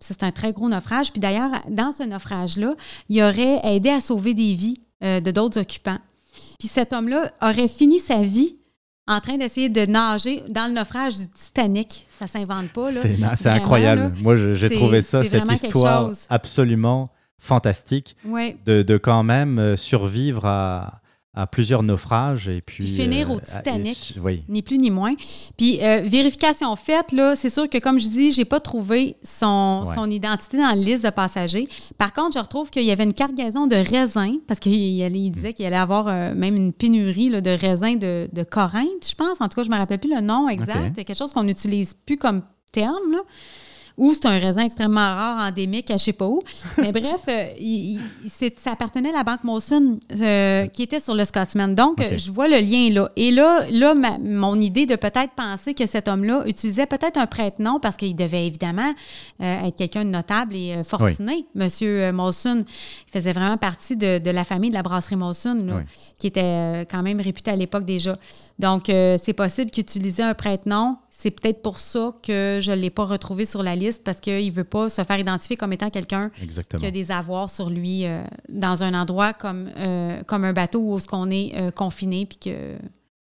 Ça, 0.04 0.14
C'est 0.20 0.26
un 0.26 0.32
très 0.32 0.52
gros 0.52 0.68
naufrage. 0.68 1.12
Puis 1.12 1.22
d'ailleurs, 1.22 1.52
dans 1.70 1.92
ce 1.94 2.04
naufrage-là, 2.04 2.76
il 3.08 3.22
aurait 3.24 3.60
aidé 3.64 3.90
à 3.90 4.02
sauver 4.02 4.34
des 4.34 4.54
vies 4.54 4.82
euh, 5.04 5.22
de 5.22 5.32
d'autres 5.32 5.62
occupants. 5.62 6.00
Puis 6.60 6.68
cet 6.68 6.92
homme-là 6.92 7.32
aurait 7.42 7.70
fini 7.70 8.00
sa 8.00 8.22
vie 8.22 8.58
en 9.08 9.20
train 9.22 9.38
d'essayer 9.38 9.70
de 9.70 9.86
nager 9.86 10.44
dans 10.50 10.68
le 10.68 10.74
naufrage 10.80 11.18
du 11.18 11.28
Titanic. 11.28 12.06
Ça 12.10 12.28
s'invente 12.28 12.70
pas, 12.70 12.92
là. 12.92 13.02
C'est, 13.36 13.48
incroyable. 13.50 14.02
là, 14.02 14.12
Moi, 14.22 14.36
j'ai 14.56 14.70
trouvé 14.70 15.02
ça, 15.02 15.24
cette 15.24 15.50
histoire 15.52 16.12
absolument 16.30 17.10
fantastique 17.38 18.16
Oui. 18.26 18.56
de, 18.66 18.84
de 18.84 18.98
quand 18.98 19.24
même 19.24 19.60
euh, 19.60 19.76
survivre 19.76 20.46
à, 20.46 21.02
à 21.36 21.48
plusieurs 21.48 21.82
naufrages 21.82 22.48
et 22.48 22.62
puis... 22.62 22.84
Puis 22.86 22.96
finir 22.96 23.32
au 23.32 23.38
à- 23.38 23.42
Titanic. 23.42 24.14
et- 24.16 24.20
oui. 24.20 24.44
Ni 24.48 24.62
plus 24.62 24.78
ni 24.78 24.92
moins. 24.92 25.16
Puis, 25.58 25.80
euh, 25.84 26.04
vérification 26.06 26.76
faite, 26.76 27.12
là, 27.12 27.36
c'est 27.36 27.50
sûr 27.50 27.68
que, 27.68 27.80
comme 27.80 28.00
je 28.00 28.08
dis, 28.08 28.30
j'ai 28.32 28.46
pas 28.46 28.60
trouvé 28.60 29.16
son, 29.24 29.84
Ouais. 29.88 29.96
son 29.96 30.10
identité 30.12 30.58
dans 30.58 30.68
la 30.68 30.76
liste 30.76 31.04
de 31.06 31.10
passagers. 31.10 31.68
Par 31.98 32.14
contre, 32.14 32.34
je 32.38 32.40
retrouve 32.40 32.70
qu'il 32.70 32.84
y 32.84 32.92
avait 32.92 33.04
une 33.04 33.14
cargaison 33.14 33.66
de 33.66 33.76
raisins, 33.76 34.38
parce 34.48 34.60
qu'il 34.60 34.74
il 34.74 35.32
disait 35.32 35.54
qu'il 35.54 35.66
allait 35.66 35.76
avoir 35.76 36.08
euh, 36.08 36.36
même 36.36 36.56
une 36.56 36.72
pénurie 36.72 37.30
là, 37.30 37.42
de 37.42 37.50
raisins 37.50 37.98
de, 37.98 38.30
de 38.32 38.44
Corinthe, 38.44 39.08
je 39.10 39.16
pense. 39.16 39.42
En 39.42 39.50
tout 39.50 39.56
cas, 39.56 39.64
je 39.64 39.72
me 39.72 39.78
rappelle 39.78 40.00
plus 40.00 40.14
le 40.14 40.22
nom 40.22 40.48
exact. 40.50 40.76
Ok. 40.88 40.92
C'est 40.98 41.04
quelque 41.04 41.18
chose 41.18 41.34
qu'on 41.34 41.44
n'utilise 41.44 41.96
plus 42.06 42.18
comme 42.18 42.44
terme, 42.72 43.12
là. 43.12 43.20
Ou 43.96 44.14
c'est 44.14 44.26
un 44.26 44.40
raisin 44.40 44.64
extrêmement 44.64 45.00
rare, 45.02 45.48
endémique, 45.50 45.92
à 45.92 45.98
je 45.98 46.06
sais 46.06 46.14
pas 46.14 46.26
où. 46.26 46.40
Mais 46.80 46.92
bref, 47.00 47.22
euh, 47.28 47.46
il- 47.60 48.00
il- 48.24 48.30
c'est- 48.30 48.60
ça 48.60 48.72
appartenait 48.72 49.10
à 49.10 49.18
la 49.18 49.24
Banque 49.24 49.44
Molson 49.44 50.00
euh, 50.20 50.66
qui 50.68 50.82
était 50.82 51.00
sur 51.00 51.14
le 51.14 51.24
Scotsman. 51.26 51.76
Donc, 51.76 52.02
euh, 52.02 52.18
je 52.18 52.32
vois 52.32 52.48
le 52.48 52.58
lien 52.60 52.90
là. 52.92 53.12
Et 53.16 53.30
là, 53.30 53.60
là 53.70 53.94
ma- 53.94 54.18
mon 54.18 54.56
idée 54.60 54.88
de 54.88 54.96
peut-être 54.96 55.34
penser 55.36 55.76
que 55.76 55.86
cet 55.86 56.08
homme-là 56.08 56.42
utilisait 56.48 56.88
peut-être 56.88 57.18
un 57.18 57.28
prête-nom 57.28 57.80
parce 57.80 57.96
qu'il 57.96 58.16
devait 58.16 58.48
évidemment 58.48 58.92
euh, 59.42 59.66
être 59.68 59.76
quelqu'un 59.76 60.06
de 60.06 60.10
notable 60.10 60.56
et 60.56 60.84
fortuné. 60.84 61.46
Monsieur 61.54 62.06
euh, 62.06 62.12
Molson 62.12 62.66
il 63.08 63.12
faisait 63.12 63.34
vraiment 63.34 63.58
partie 63.58 63.96
de, 63.96 64.18
de 64.18 64.32
la 64.32 64.44
famille 64.44 64.72
de 64.72 64.76
la 64.76 64.82
brasserie 64.82 65.18
Molson, 65.18 65.54
là, 65.68 65.74
Oui. 65.78 65.84
qui 66.18 66.26
était 66.28 66.88
quand 66.90 67.04
même 67.04 67.22
réputée 67.22 67.52
à 67.52 67.56
l'époque 67.56 67.86
déjà. 67.86 68.18
Donc, 68.58 68.86
c'est 68.88 69.34
possible 69.34 69.70
qu'il 69.72 69.82
utilisait 69.82 70.24
un 70.24 70.34
prête-nom. 70.34 70.98
C'est 71.16 71.30
peut-être 71.32 71.62
pour 71.62 71.80
ça 71.80 72.12
que 72.24 72.60
je 72.62 72.72
ne 72.72 72.76
l'ai 72.78 72.90
pas 72.90 73.06
retrouvé 73.06 73.46
sur 73.46 73.62
la 73.64 73.76
liste 73.76 74.04
parce 74.04 74.20
qu'il 74.20 74.46
ne 74.48 74.52
veut 74.52 74.64
pas 74.64 74.90
se 74.90 75.04
faire 75.04 75.18
identifier 75.20 75.56
comme 75.56 75.72
étant 75.72 75.90
quelqu'un 75.92 76.32
qui 76.78 76.86
a 76.86 76.92
des 76.92 77.12
avoirs 77.12 77.50
sur 77.52 77.70
lui 77.70 78.06
euh, 78.06 78.24
dans 78.50 78.84
un 78.84 78.94
endroit 79.00 79.32
comme, 79.34 79.70
euh, 79.78 80.22
comme 80.24 80.44
un 80.44 80.54
bateau 80.54 80.80
où 80.82 80.98
est-ce 80.98 81.08
qu'on 81.08 81.30
est 81.30 81.52
euh, 81.56 81.72
confiné 81.72 82.26
puis 82.26 82.40
que 82.40 82.76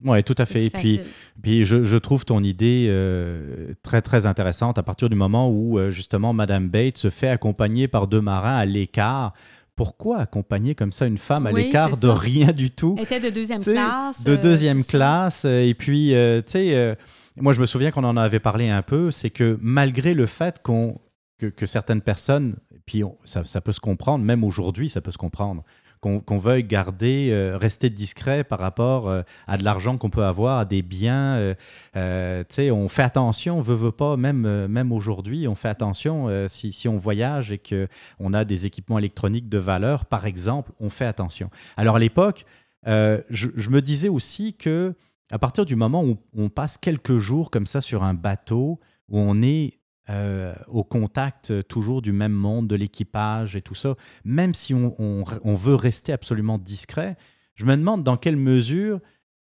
Oui, 0.05 0.23
tout 0.23 0.33
à 0.37 0.45
fait. 0.45 0.65
Et 0.65 0.69
puis. 0.69 1.01
Puis 1.41 1.65
je, 1.65 1.83
je 1.83 1.97
trouve 1.97 2.23
ton 2.25 2.41
idée 2.41 2.87
euh, 2.89 3.73
très 3.83 4.01
très 4.01 4.25
intéressante 4.25 4.77
à 4.77 4.83
partir 4.83 5.09
du 5.09 5.15
moment 5.15 5.49
où 5.49 5.77
euh, 5.77 5.91
justement 5.91 6.31
Madame 6.33 6.69
Bates 6.69 6.97
se 6.97 7.09
fait 7.09 7.27
accompagner 7.27 7.87
par 7.89 8.07
deux 8.07 8.21
marins 8.21 8.55
à 8.55 8.65
l'écart 8.65 9.33
pourquoi 9.75 10.19
accompagner 10.19 10.73
comme 10.73 10.91
ça 10.91 11.05
une 11.05 11.17
femme 11.17 11.47
à 11.47 11.51
Oui, 11.51 11.65
l'écart 11.65 11.97
de 11.97 12.07
ça. 12.07 12.13
rien 12.15 12.53
du 12.53 12.71
tout? 12.71 12.95
Elle 12.97 13.03
était 13.03 13.19
de 13.19 13.29
deuxième 13.29 13.61
classe. 13.63 14.23
de 14.23 14.35
deuxième 14.35 14.83
classe. 14.85 15.45
Et 15.45 15.75
puis, 15.77 16.09
tu 16.11 16.43
sais, 16.45 16.95
moi, 17.37 17.53
je 17.53 17.59
me 17.59 17.65
souviens 17.65 17.91
qu'on 17.91 18.03
en 18.03 18.17
avait 18.17 18.39
parlé 18.39 18.69
un 18.69 18.81
peu, 18.81 19.11
c'est 19.11 19.29
que 19.29 19.57
malgré 19.61 20.13
le 20.13 20.25
fait 20.25 20.61
qu'on, 20.61 20.99
que, 21.39 21.65
certaines 21.65 22.01
personnes, 22.01 22.55
et 22.73 22.79
puis 22.85 23.03
ça, 23.25 23.61
peut 23.61 23.71
se 23.71 23.79
comprendre, 23.79 24.23
même 24.23 24.43
aujourd'hui, 24.43 24.89
ça 24.89 25.01
peut 25.01 25.11
se 25.11 25.17
comprendre, 25.17 25.63
qu'on 25.99 26.37
veuille 26.37 26.65
garder, 26.65 27.29
euh, 27.31 27.57
rester 27.57 27.89
discret 27.89 28.43
par 28.43 28.59
rapport 28.59 29.07
euh, 29.07 29.21
à 29.47 29.57
de 29.57 29.63
l'argent 29.63 29.97
qu'on 29.97 30.09
peut 30.09 30.25
avoir, 30.25 30.59
à 30.59 30.65
des 30.65 30.81
biens. 30.81 31.35
euh, 31.35 31.53
euh, 31.95 32.43
on 32.71 32.89
fait 32.89 33.03
attention, 33.03 33.59
on 33.59 33.61
veut, 33.61 33.75
veut 33.75 33.93
pas, 33.93 34.17
même, 34.17 34.67
même 34.67 34.91
aujourd'hui, 34.91 35.47
on 35.47 35.55
fait 35.55 35.69
attention 35.69 36.27
si, 36.49 36.73
si 36.73 36.89
on 36.89 36.97
voyage 36.97 37.53
et 37.53 37.57
qu'on 37.57 38.33
a 38.33 38.43
des 38.43 38.65
équipements 38.65 38.99
électroniques 38.99 39.47
de 39.47 39.57
valeur, 39.57 40.05
par 40.05 40.25
exemple, 40.25 40.73
on 40.81 40.89
fait 40.89 41.05
attention. 41.05 41.49
Alors 41.77 41.95
à 41.95 41.99
l'époque, 41.99 42.45
je 42.85 43.69
me 43.69 43.79
disais 43.79 44.09
aussi 44.09 44.55
que 44.55 44.93
à 45.33 45.39
partir 45.39 45.65
du 45.65 45.75
moment 45.75 46.03
où 46.05 46.17
on 46.37 46.49
passe 46.49 46.77
quelques 46.77 47.17
jours 47.17 47.49
comme 47.49 47.65
ça 47.65 47.81
sur 47.81 48.03
un 48.03 48.13
bateau, 48.13 48.79
où 49.09 49.19
on 49.19 49.41
est 49.41 49.79
euh, 50.09 50.53
au 50.67 50.83
contact 50.83 51.49
euh, 51.51 51.61
toujours 51.61 52.01
du 52.01 52.11
même 52.11 52.33
monde, 52.33 52.67
de 52.67 52.75
l'équipage 52.75 53.55
et 53.55 53.61
tout 53.61 53.73
ça, 53.75 53.95
même 54.25 54.53
si 54.53 54.73
on, 54.73 54.93
on- 54.99 55.23
on 55.43 55.55
veut 55.55 55.75
rester 55.75 56.11
absolument 56.13 56.57
discret, 56.57 57.15
je 57.55 57.65
me 57.65 57.75
demande 57.77 58.03
dans 58.03 58.17
quelle 58.17 58.35
mesure 58.35 58.99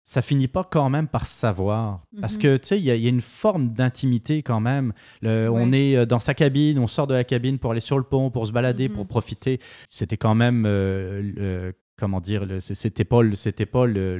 ça 0.03 0.23
finit 0.23 0.47
pas 0.47 0.63
quand 0.63 0.89
même 0.89 1.07
par 1.07 1.27
se 1.27 1.35
savoir. 1.35 2.03
Parce 2.19 2.35
Mhm. 2.37 2.41
que, 2.41 2.57
tu 2.57 2.67
sais, 2.67 2.79
il 2.79 2.83
y, 2.83 2.89
a- 2.89 2.95
il 2.95 3.01
y 3.03 3.05
a 3.05 3.09
une 3.09 3.21
forme 3.21 3.69
d'intimité 3.73 4.41
quand 4.41 4.59
même. 4.59 4.91
Le- 5.21 5.49
On 5.51 5.71
est 5.71 5.95
euh, 5.97 6.05
dans 6.07 6.17
sa 6.19 6.33
cabine, 6.33 6.79
on 6.79 6.87
sort 6.87 7.05
de 7.05 7.13
la 7.13 7.23
cabine 7.23 7.59
pour 7.59 7.71
aller 7.71 7.79
sur 7.79 7.97
le 7.99 8.03
pont, 8.03 8.31
pour 8.31 8.47
se 8.47 8.51
balader, 8.51 8.89
Mhm. 8.89 8.95
pour 8.95 9.05
profiter. 9.07 9.59
C'était 9.87 10.17
quand 10.17 10.33
même, 10.35 10.63
euh, 10.65 11.71
comment 11.99 12.21
dire, 12.21 12.47
c'était 12.59 13.03
pas, 13.03 13.19
c'était 13.35 13.65
pas 13.65 13.85
le- 13.85 14.17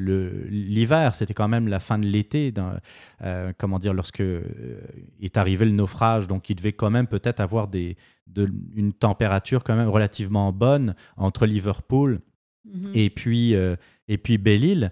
l'hiver, 0.50 1.16
c'était 1.16 1.34
quand 1.34 1.48
même 1.48 1.68
la 1.68 1.80
fin 1.80 1.98
de 1.98 2.06
l'été, 2.06 2.54
euh, 3.24 3.54
comment 3.58 3.80
dire, 3.80 3.94
lorsque 3.94 4.22
euh, 4.22 4.44
est 5.22 5.38
arrivé 5.38 5.66
le 5.66 5.72
naufrage. 5.72 6.28
Donc, 6.28 6.50
il 6.50 6.56
devait 6.56 6.74
quand 6.74 6.90
même 6.92 7.08
peut-être 7.08 7.40
avoir 7.40 7.68
des, 7.68 7.96
de- 8.28 8.52
une 8.76 8.94
température 8.94 9.64
quand 9.64 9.76
même 9.76 9.90
relativement 9.90 10.52
bonne 10.54 10.94
entre 11.18 11.46
Liverpool 11.46 12.20
Mhm. 12.66 12.92
et 12.94 13.10
puis, 13.10 13.56
euh, 13.56 13.76
et 14.08 14.18
puis 14.18 14.38
Belle-Île. 14.38 14.92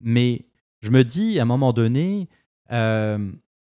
Mais 0.00 0.46
je 0.80 0.90
me 0.90 1.02
dis, 1.02 1.38
à 1.38 1.42
un 1.42 1.46
moment 1.46 1.72
donné, 1.72 2.28
euh, 2.72 3.18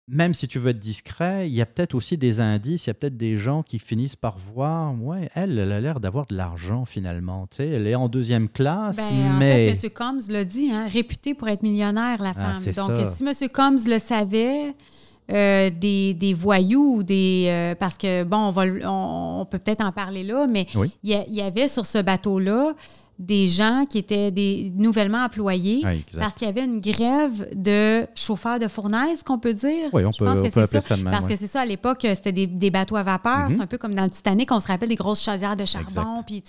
même 0.06 0.34
si 0.34 0.46
tu 0.46 0.58
veux 0.58 0.70
être 0.70 0.78
discret, 0.78 1.48
il 1.48 1.54
y 1.54 1.62
a 1.62 1.66
peut-être 1.66 1.94
aussi 1.94 2.18
des 2.18 2.40
indices, 2.42 2.84
il 2.86 2.88
y 2.88 2.90
a 2.90 2.94
peut-être 2.94 3.16
des 3.16 3.36
gens 3.38 3.62
qui 3.62 3.78
finissent 3.78 4.16
par 4.16 4.36
voir, 4.38 4.94
ouais, 5.02 5.30
elle, 5.34 5.58
elle 5.58 5.72
a 5.72 5.80
l'air 5.80 5.98
d'avoir 5.98 6.26
de 6.26 6.36
l'argent 6.36 6.84
finalement. 6.84 7.46
Tu 7.50 7.56
sais, 7.58 7.68
elle 7.68 7.86
est 7.86 7.94
en 7.94 8.08
deuxième 8.08 8.48
classe, 8.50 8.96
Ben, 8.98 9.36
mais... 9.38 9.70
En 9.70 9.74
fait, 9.74 9.86
M. 9.86 9.92
Combs 9.94 10.28
l'a 10.32 10.44
dit, 10.44 10.70
hein, 10.70 10.88
réputé 10.88 11.32
pour 11.34 11.48
être 11.48 11.62
millionnaire, 11.62 12.20
la 12.22 12.32
Ah, 12.36 12.52
femme. 12.52 12.64
Donc, 12.64 12.96
ça. 12.98 13.10
si 13.14 13.24
M. 13.24 13.48
Combs 13.52 13.86
le 13.86 13.98
savait, 13.98 14.74
euh, 15.30 15.70
des, 15.70 16.12
des 16.12 16.34
voyous 16.34 16.96
ou 16.96 17.02
des. 17.02 17.46
euh, 17.48 17.74
parce 17.74 17.96
que, 17.96 18.24
bon, 18.24 18.36
on, 18.36 18.50
va, 18.50 18.64
on, 18.84 19.40
on 19.40 19.46
peut 19.46 19.58
peut-être 19.58 19.80
en 19.82 19.90
parler 19.90 20.22
là, 20.22 20.46
mais 20.46 20.66
Oui. 20.74 20.90
il 21.02 21.10
y, 21.12 21.14
a- 21.14 21.24
il 21.26 21.34
y 21.34 21.40
avait 21.40 21.66
sur 21.66 21.86
ce 21.86 21.96
bateau-là 22.02 22.74
des 23.18 23.46
gens 23.46 23.86
qui 23.88 23.98
étaient 23.98 24.30
des 24.32 24.72
nouvellement 24.74 25.24
employés 25.24 25.82
parce 26.18 26.34
qu'il 26.34 26.46
y 26.46 26.50
avait 26.50 26.64
une 26.64 26.80
grève 26.80 27.48
de 27.54 28.06
chauffeurs 28.16 28.58
de 28.58 28.66
fournaise, 28.66 29.22
qu'on 29.22 29.38
peut 29.38 29.54
dire? 29.54 29.88
Oui, 29.92 30.04
on 30.04 30.10
Je 30.10 30.18
peut, 30.18 30.24
pense 30.24 30.38
on 30.38 30.42
que 30.42 30.46
peut 30.48 30.50
c'est 30.54 30.60
appeler 30.62 30.80
ça. 30.80 30.88
ça 30.88 30.96
de 30.96 31.02
même. 31.02 31.12
Parce 31.12 31.26
que 31.26 31.36
c'est 31.36 31.46
ça, 31.46 31.60
à 31.60 31.64
l'époque, 31.64 32.04
euh, 32.04 32.14
c'était 32.14 32.32
des, 32.32 32.46
des 32.48 32.70
bateaux 32.70 32.96
à 32.96 33.02
vapeur. 33.04 33.46
Mhm. 33.48 33.52
C'est 33.52 33.60
un 33.60 33.66
peu 33.66 33.78
comme 33.78 33.94
dans 33.94 34.04
le 34.04 34.10
Titanic, 34.10 34.50
on 34.50 34.58
se 34.58 34.66
rappelle 34.66 34.88
des 34.88 34.94
grosses 34.96 35.22
chaudières 35.22 35.56
de 35.56 35.64
charbon. 35.64 36.22
Puis, 36.26 36.42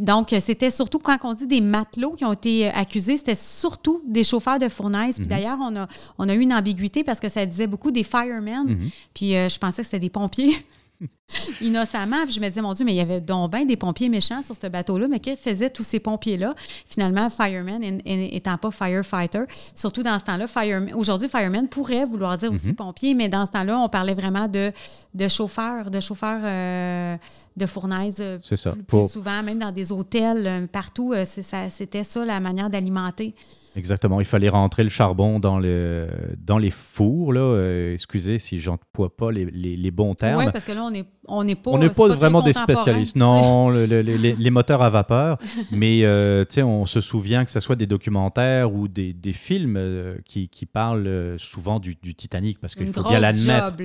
donc, 0.00 0.32
euh, 0.32 0.40
c'était 0.40 0.70
surtout 0.70 0.98
quand 0.98 1.18
on 1.24 1.34
dit 1.34 1.46
des 1.46 1.60
matelots 1.60 2.12
qui 2.12 2.24
ont 2.24 2.32
été 2.32 2.68
euh, 2.68 2.70
accusés, 2.74 3.16
c'était 3.18 3.34
surtout 3.34 4.00
des 4.06 4.24
chauffeurs 4.24 4.58
de 4.58 4.68
fournaise. 4.68 5.16
Puis 5.16 5.24
Mhm. 5.24 5.28
d'ailleurs, 5.30 5.58
on 5.60 5.76
a, 5.76 5.86
on 6.18 6.28
a 6.28 6.34
eu 6.34 6.40
une 6.40 6.54
ambiguïté 6.54 7.04
parce 7.04 7.20
que 7.20 7.28
ça 7.28 7.44
disait 7.44 7.66
beaucoup 7.66 7.90
des 7.90 8.02
firemen. 8.02 8.64
Mhm. 8.66 8.90
Puis 9.14 9.36
euh, 9.36 9.48
je 9.48 9.58
pensais 9.58 9.82
que 9.82 9.86
c'était 9.86 9.98
des 10.00 10.08
pompiers. 10.10 10.56
Innocemment, 11.60 12.24
puis 12.24 12.34
je 12.34 12.40
me 12.40 12.48
disais, 12.48 12.62
mon 12.62 12.72
Dieu, 12.72 12.84
mais 12.84 12.92
il 12.92 12.96
y 12.96 13.00
avait 13.00 13.20
donc 13.20 13.52
bien 13.52 13.64
des 13.64 13.76
pompiers 13.76 14.08
méchants 14.08 14.42
sur 14.42 14.54
ce 14.54 14.66
bateau-là, 14.66 15.06
mais 15.08 15.20
que 15.20 15.34
faisaient 15.36 15.70
tous 15.70 15.82
ces 15.82 16.00
pompiers-là? 16.00 16.54
Finalement, 16.88 17.28
fireman 17.30 17.82
en- 17.84 17.96
en- 17.98 18.28
étant 18.32 18.56
pas 18.58 18.70
firefighter, 18.70 19.42
surtout 19.74 20.02
dans 20.02 20.18
ce 20.18 20.24
temps-là, 20.24 20.46
fireman, 20.46 20.94
aujourd'hui, 20.94 21.28
fireman 21.28 21.68
pourrait 21.68 22.04
vouloir 22.04 22.36
dire 22.38 22.52
aussi 22.52 22.68
Mhm. 22.68 22.74
pompier, 22.74 23.14
mais 23.14 23.28
dans 23.28 23.46
ce 23.46 23.52
temps-là, 23.52 23.78
on 23.78 23.88
parlait 23.88 24.14
vraiment 24.14 24.48
de, 24.48 24.72
de 25.14 25.28
chauffeurs, 25.28 25.90
de 25.90 26.00
chauffeurs 26.00 26.40
euh, 26.42 27.16
de 27.56 27.66
fournaise 27.66 28.18
euh, 28.20 28.38
C'est 28.42 28.56
ça. 28.56 28.72
plus, 28.72 28.82
Pour- 28.84 29.00
plus 29.06 29.12
souvent, 29.12 29.42
même 29.42 29.58
dans 29.58 29.72
des 29.72 29.92
hôtels, 29.92 30.46
euh, 30.46 30.66
partout, 30.66 31.14
ça- 31.24 31.68
c'était 31.68 32.04
ça 32.04 32.24
la 32.24 32.40
manière 32.40 32.70
d'alimenter. 32.70 33.34
Exactement. 33.78 34.20
Il 34.20 34.26
fallait 34.26 34.48
rentrer 34.48 34.82
le 34.82 34.90
charbon 34.90 35.38
dans, 35.38 35.58
le, 35.60 36.08
dans 36.36 36.58
les 36.58 36.70
fours. 36.70 37.32
Là. 37.32 37.40
Euh, 37.40 37.94
excusez 37.94 38.40
si 38.40 38.58
j'emploie 38.58 39.16
pas 39.16 39.30
les, 39.30 39.44
les, 39.44 39.76
les 39.76 39.90
bons 39.92 40.14
termes. 40.14 40.44
Oui, 40.44 40.50
parce 40.52 40.64
que 40.64 40.72
là, 40.72 40.82
on 40.82 40.90
n'est 40.90 41.06
on 41.28 41.44
n'est 41.44 41.54
pas. 41.54 41.70
on 41.70 41.78
n'est 41.78 41.88
c'est 41.88 41.96
pas, 41.96 42.08
très 42.08 42.16
vraiment 42.16 42.40
des 42.42 42.52
spécialistes. 42.52 43.16
Non, 43.16 43.70
le- 43.70 43.86
le- 43.86 44.00
les, 44.02 44.34
les 44.36 44.50
moteurs 44.50 44.82
à 44.82 44.90
vapeur. 44.90 45.38
mais 45.70 46.04
euh, 46.04 46.44
on 46.58 46.84
se 46.84 47.00
souvient 47.00 47.44
que 47.44 47.50
ce 47.50 47.60
soit 47.60 47.76
des 47.76 47.86
documentaires 47.86 48.72
ou 48.74 48.88
des, 48.88 49.12
des 49.12 49.32
films 49.32 49.76
euh, 49.76 50.16
qui, 50.24 50.48
qui 50.48 50.66
parlent 50.66 51.06
euh, 51.06 51.38
souvent 51.38 51.78
du, 51.80 51.96
du 52.02 52.14
Titanic, 52.14 52.58
parce 52.60 52.74
qu'il 52.74 52.86
faut 52.92 53.00
bien 53.10 53.20
l'admettre. 53.20 53.76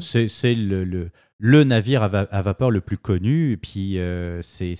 C'est 0.00 0.52
une- 0.54 0.68
le, 0.68 0.84
le, 0.84 1.10
le 1.38 1.64
navire 1.64 2.02
à, 2.02 2.08
va- 2.08 2.28
à 2.30 2.42
vapeur 2.42 2.70
le 2.70 2.80
plus 2.80 2.98
connu. 2.98 3.52
Et 3.52 3.56
puis, 3.56 3.98
euh, 3.98 4.40
c'est- 4.42 4.74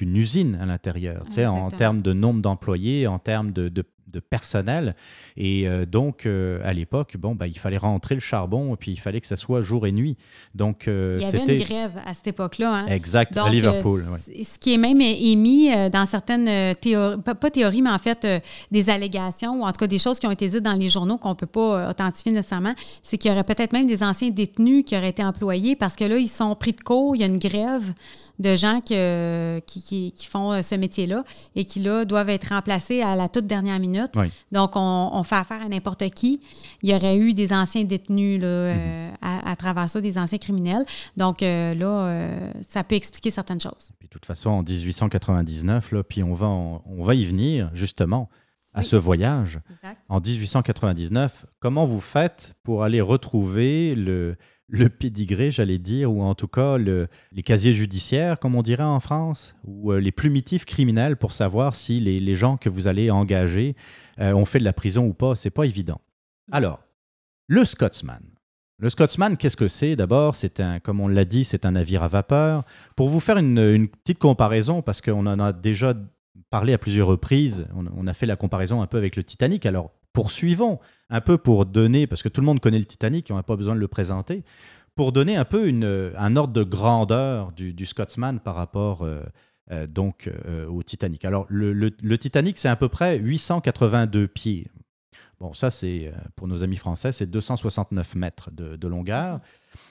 une 0.00 0.16
usine 0.16 0.56
à 0.60 0.66
l'intérieur, 0.66 1.22
en 1.46 1.68
termes 1.78 2.02
de 2.02 2.12
nombre 2.12 2.40
d'employés, 2.42 3.06
en 3.06 3.18
termes 3.18 3.52
de, 3.52 3.68
de, 3.68 3.84
de 4.06 4.20
personnel. 4.20 4.94
Et 5.36 5.66
euh, 5.66 5.84
donc, 5.86 6.26
euh, 6.26 6.60
à 6.64 6.72
l'époque, 6.72 7.16
bon, 7.18 7.34
bah, 7.34 7.46
il 7.46 7.58
fallait 7.58 7.76
rentrer 7.76 8.14
le 8.14 8.20
charbon 8.20 8.74
et 8.74 8.76
puis 8.76 8.92
il 8.92 8.96
fallait 8.96 9.20
que 9.20 9.26
ça 9.26 9.36
soit 9.36 9.60
jour 9.60 9.86
et 9.86 9.92
nuit. 9.92 10.16
Donc, 10.54 10.88
euh, 10.88 11.18
Il 11.20 11.24
y 11.24 11.26
avait 11.26 11.56
une 11.56 11.62
grève 11.62 11.92
à 12.04 12.14
cette 12.14 12.28
époque-là. 12.28 12.72
Hein? 12.72 12.86
exact 12.86 13.34
Donc, 13.34 13.48
à 13.48 13.50
Liverpool. 13.50 14.04
ouais. 14.08 14.44
Ce 14.44 14.58
qui 14.58 14.74
est 14.74 14.78
même 14.78 15.00
émis 15.00 15.70
dans 15.90 16.06
certaines 16.06 16.74
théories, 16.76 17.20
pas, 17.22 17.34
pas 17.34 17.50
théories, 17.50 17.82
mais 17.82 17.90
en 17.90 17.98
fait 17.98 18.26
des 18.70 18.90
allégations, 18.90 19.60
ou 19.60 19.64
en 19.64 19.72
tout 19.72 19.78
cas 19.78 19.86
des 19.86 19.98
choses 19.98 20.18
qui 20.18 20.26
ont 20.26 20.30
été 20.30 20.48
dites 20.48 20.62
dans 20.62 20.72
les 20.72 20.88
journaux 20.88 21.18
qu'on 21.18 21.30
ne 21.30 21.34
peut 21.34 21.46
pas 21.46 21.90
authentifier 21.90 22.32
nécessairement, 22.32 22.74
c'est 23.02 23.18
qu'il 23.18 23.30
y 23.30 23.34
aurait 23.34 23.44
peut-être 23.44 23.72
même 23.72 23.86
des 23.86 24.02
anciens 24.02 24.30
détenus 24.30 24.84
qui 24.84 24.96
auraient 24.96 25.10
été 25.10 25.24
employés 25.24 25.76
parce 25.76 25.96
que 25.96 26.04
là, 26.04 26.16
ils 26.16 26.28
sont 26.28 26.54
pris 26.54 26.72
de 26.72 26.80
court, 26.80 27.16
il 27.16 27.20
y 27.20 27.24
a 27.24 27.26
une 27.26 27.38
grève 27.38 27.92
de 28.38 28.54
gens 28.56 28.80
que- 28.80 29.60
qui, 29.66 29.82
qui- 29.82 30.12
qui 30.12 30.26
font 30.26 30.52
euh, 30.52 30.62
ce 30.62 30.74
métier-là 30.74 31.24
et 31.54 31.64
qui, 31.64 31.80
là, 31.80 32.04
doivent 32.04 32.28
être 32.28 32.48
remplacés 32.54 33.00
à 33.02 33.16
la 33.16 33.28
toute 33.28 33.46
dernière 33.46 33.78
minute. 33.78 34.12
Oui. 34.16 34.26
Donc, 34.52 34.72
on, 34.76 35.10
on 35.12 35.22
fait 35.22 35.36
affaire 35.36 35.62
à 35.62 35.68
n'importe 35.68 36.08
qui. 36.10 36.40
Il 36.82 36.90
y 36.90 36.94
aurait 36.94 37.16
eu 37.16 37.32
des 37.34 37.52
anciens 37.52 37.84
détenus 37.84 38.40
là, 38.40 38.46
euh, 38.46 39.10
à, 39.22 39.50
à 39.50 39.56
travers 39.56 39.88
ça, 39.88 40.00
des 40.00 40.18
anciens 40.18 40.38
criminels. 40.38 40.84
Donc, 41.16 41.42
euh, 41.42 41.74
là, 41.74 41.86
euh, 41.86 42.50
ça 42.68 42.84
peut 42.84 42.94
expliquer 42.96 43.30
certaines 43.30 43.60
choses. 43.60 43.90
Puis, 43.98 44.08
de 44.08 44.12
toute 44.12 44.26
façon, 44.26 44.50
en 44.50 44.62
1899, 44.62 45.92
là, 45.92 46.02
puis 46.02 46.22
on 46.22 46.34
va, 46.34 46.46
en- 46.46 46.82
on 46.86 47.04
va 47.04 47.14
y 47.14 47.24
venir 47.24 47.70
justement 47.74 48.28
à 48.74 48.80
Oui. 48.80 48.84
ce 48.84 48.96
voyage. 48.96 49.58
Exact. 49.70 49.98
en 50.10 50.20
1899, 50.20 51.46
comment 51.60 51.86
vous 51.86 52.00
faites 52.00 52.54
pour 52.62 52.82
aller 52.82 53.00
retrouver 53.00 53.94
le, 53.94 54.36
le 54.68 54.88
pédigré, 54.88 55.50
j'allais 55.50 55.78
dire, 55.78 56.12
ou 56.12 56.22
en 56.22 56.34
tout 56.34 56.48
cas 56.48 56.76
le- 56.76 57.08
les 57.32 57.42
casiers 57.42 57.74
judiciaires, 57.74 58.38
comme 58.40 58.54
on 58.56 58.62
dirait 58.62 58.82
en 58.82 58.98
France, 59.00 59.54
ou 59.64 59.92
euh, 59.92 59.98
les 60.00 60.12
plumitifs 60.12 60.64
criminels 60.64 61.16
pour 61.16 61.32
savoir 61.32 61.74
si 61.74 62.00
les, 62.00 62.18
les 62.18 62.34
gens 62.34 62.56
que 62.56 62.68
vous 62.68 62.88
allez 62.88 63.10
engager 63.10 63.76
euh, 64.18 64.32
ont 64.32 64.44
fait 64.44 64.58
de 64.58 64.64
la 64.64 64.72
prison 64.72 65.06
ou 65.06 65.12
pas 65.14 65.36
C'est 65.36 65.50
pas 65.50 65.64
évident. 65.66 66.00
Alors, 66.50 66.80
le 67.46 67.64
Scotsman. 67.64 68.22
Le 68.78 68.90
Scotsman, 68.90 69.36
qu'est-ce 69.36 69.56
que 69.56 69.68
c'est? 69.68 69.96
D'abord, 69.96 70.34
c'est 70.34 70.60
un, 70.60 70.80
comme 70.80 71.00
on 71.00 71.08
l'a 71.08 71.24
dit, 71.24 71.44
c'est 71.44 71.64
un 71.64 71.70
navire 71.72 72.02
à 72.02 72.08
vapeur. 72.08 72.64
Pour 72.96 73.08
vous 73.08 73.20
faire 73.20 73.38
une, 73.38 73.58
une 73.58 73.88
petite 73.88 74.18
comparaison, 74.18 74.82
parce 74.82 75.00
qu'on 75.00 75.26
en 75.26 75.38
a 75.38 75.52
déjà 75.52 75.94
parlé 76.50 76.72
à 76.74 76.78
plusieurs 76.78 77.06
reprises, 77.06 77.66
on, 77.74 77.86
on 77.96 78.06
a 78.06 78.12
fait 78.14 78.26
la 78.26 78.36
comparaison 78.36 78.82
un 78.82 78.86
peu 78.86 78.98
avec 78.98 79.16
le 79.16 79.24
Titanic. 79.24 79.64
Alors, 79.64 79.92
poursuivons 80.16 80.80
un 81.10 81.20
peu 81.20 81.36
pour 81.36 81.66
donner, 81.66 82.06
parce 82.06 82.22
que 82.22 82.30
tout 82.30 82.40
le 82.40 82.46
monde 82.46 82.58
connaît 82.58 82.78
le 82.78 82.86
Titanic, 82.86 83.28
on 83.30 83.34
n'a 83.34 83.42
pas 83.42 83.54
besoin 83.54 83.74
de 83.74 83.80
le 83.80 83.86
présenter, 83.86 84.44
pour 84.94 85.12
donner 85.12 85.36
un 85.36 85.44
peu 85.44 85.68
une, 85.68 86.10
un 86.16 86.36
ordre 86.36 86.54
de 86.54 86.62
grandeur 86.62 87.52
du, 87.52 87.84
Scotsman 87.84 88.40
par 88.40 88.54
rapport 88.54 89.02
euh, 89.02 89.20
euh, 89.72 89.86
donc 89.86 90.26
euh, 90.46 90.66
au 90.68 90.82
Titanic. 90.82 91.26
Alors, 91.26 91.44
le, 91.50 92.16
Titanic, 92.16 92.56
c'est 92.56 92.70
à 92.70 92.76
peu 92.76 92.88
près 92.88 93.18
882 93.18 94.26
pieds. 94.26 94.68
Bon, 95.38 95.52
ça, 95.52 95.70
c'est 95.70 96.10
pour 96.34 96.48
nos 96.48 96.62
amis 96.62 96.78
français, 96.78 97.12
c'est 97.12 97.26
269 97.26 98.14
mètres 98.14 98.50
de, 98.52 98.76
de 98.76 98.88
longueur. 98.88 99.40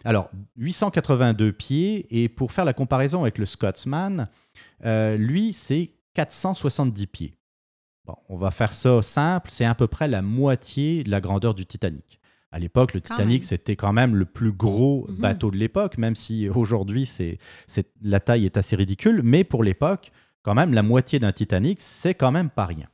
Alors, 0.05 0.31
882 0.57 1.51
pieds, 1.51 2.07
et 2.09 2.29
pour 2.29 2.51
faire 2.51 2.65
la 2.65 2.73
comparaison 2.73 3.21
avec 3.21 3.38
le 3.38 3.45
Scotsman, 3.45 4.27
lui, 4.83 5.53
c'est 5.53 5.91
470 6.15 7.05
pieds. 7.05 7.38
Bon, 8.05 8.15
on 8.29 8.37
va 8.37 8.51
faire 8.51 8.73
ça 8.73 9.01
simple, 9.01 9.49
c'est 9.51 9.65
à 9.65 9.73
peu 9.75 9.87
près 9.87 10.07
la 10.07 10.21
moitié 10.21 11.03
de 11.03 11.09
la 11.09 11.21
grandeur 11.21 11.53
du 11.55 11.65
Titanic. 11.65 12.19
À 12.51 12.59
l'époque, 12.59 12.93
le 12.93 13.01
Titanic, 13.01 13.43
c'était 13.43 13.75
quand 13.75 13.91
même 13.93 14.15
le 14.15 14.25
plus 14.25 14.51
gros 14.53 15.07
Mhm. 15.09 15.15
bateau 15.17 15.51
de 15.51 15.57
l'époque, 15.57 15.97
même 15.97 16.15
si 16.15 16.47
aujourd'hui, 16.49 17.05
c'est, 17.05 17.37
c'est- 17.67 17.91
la 18.01 18.19
taille 18.19 18.45
est 18.45 18.57
assez 18.57 18.75
ridicule. 18.75 19.21
Mais 19.23 19.43
pour 19.43 19.63
l'époque, 19.63 20.11
quand 20.43 20.53
même, 20.53 20.73
la 20.73 20.83
moitié 20.83 21.19
d'un 21.19 21.31
Titanic, 21.33 21.81
c'est 21.81 22.13
quand 22.13 22.31
même 22.31 22.49
pas 22.49 22.65
rien. 22.65 22.87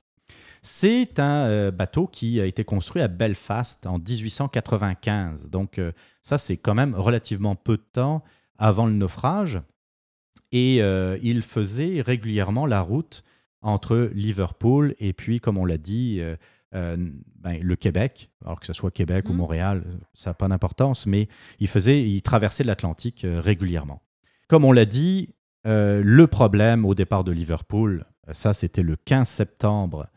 C'est 0.63 1.19
un 1.19 1.45
euh, 1.47 1.71
bateau 1.71 2.07
qui 2.07 2.39
a 2.39 2.45
été 2.45 2.63
construit 2.63 3.01
à 3.01 3.07
Belfast 3.07 3.85
en 3.87 3.99
1895. 3.99 5.49
Donc, 5.49 5.77
euh, 5.77 5.91
ça, 6.21 6.37
c'est 6.37 6.57
quand 6.57 6.75
même 6.75 6.95
relativement 6.95 7.55
peu 7.55 7.77
de 7.77 7.83
temps 7.93 8.23
avant 8.57 8.85
le 8.85 8.93
naufrage. 8.93 9.59
Et 10.51 10.77
euh, 10.81 11.17
il 11.23 11.41
faisait 11.41 12.01
régulièrement 12.01 12.65
la 12.65 12.81
route 12.81 13.23
entre 13.61 14.09
Liverpool 14.13 14.95
et 14.99 15.13
puis, 15.13 15.39
comme 15.39 15.57
on 15.57 15.65
l'a 15.65 15.77
dit, 15.77 16.19
euh, 16.19 16.35
euh, 16.73 16.97
ben, 17.35 17.61
le 17.61 17.75
Québec. 17.75 18.29
Alors 18.45 18.59
que 18.59 18.65
ce 18.65 18.73
soit 18.73 18.91
Québec 18.91 19.27
ou 19.27 19.33
Mhm. 19.33 19.37
Montréal, 19.37 19.83
ça 20.13 20.29
n'a 20.29 20.33
pas 20.33 20.47
d'importance, 20.47 21.05
mais 21.05 21.27
il, 21.59 21.67
faisait, 21.67 22.01
il 22.01 22.21
traversait 22.21 22.63
l'Atlantique 22.63 23.25
euh, 23.25 23.41
régulièrement. 23.41 24.01
Comme 24.47 24.65
on 24.65 24.71
l'a 24.71 24.85
dit, 24.85 25.35
le 25.63 26.25
problème 26.25 26.85
au 26.85 26.95
départ 26.95 27.23
de 27.23 27.31
Liverpool, 27.31 28.05
ça 28.31 28.53
c'était 28.53 28.81
le 28.81 28.95
15 28.95 29.29
septembre 29.29 30.07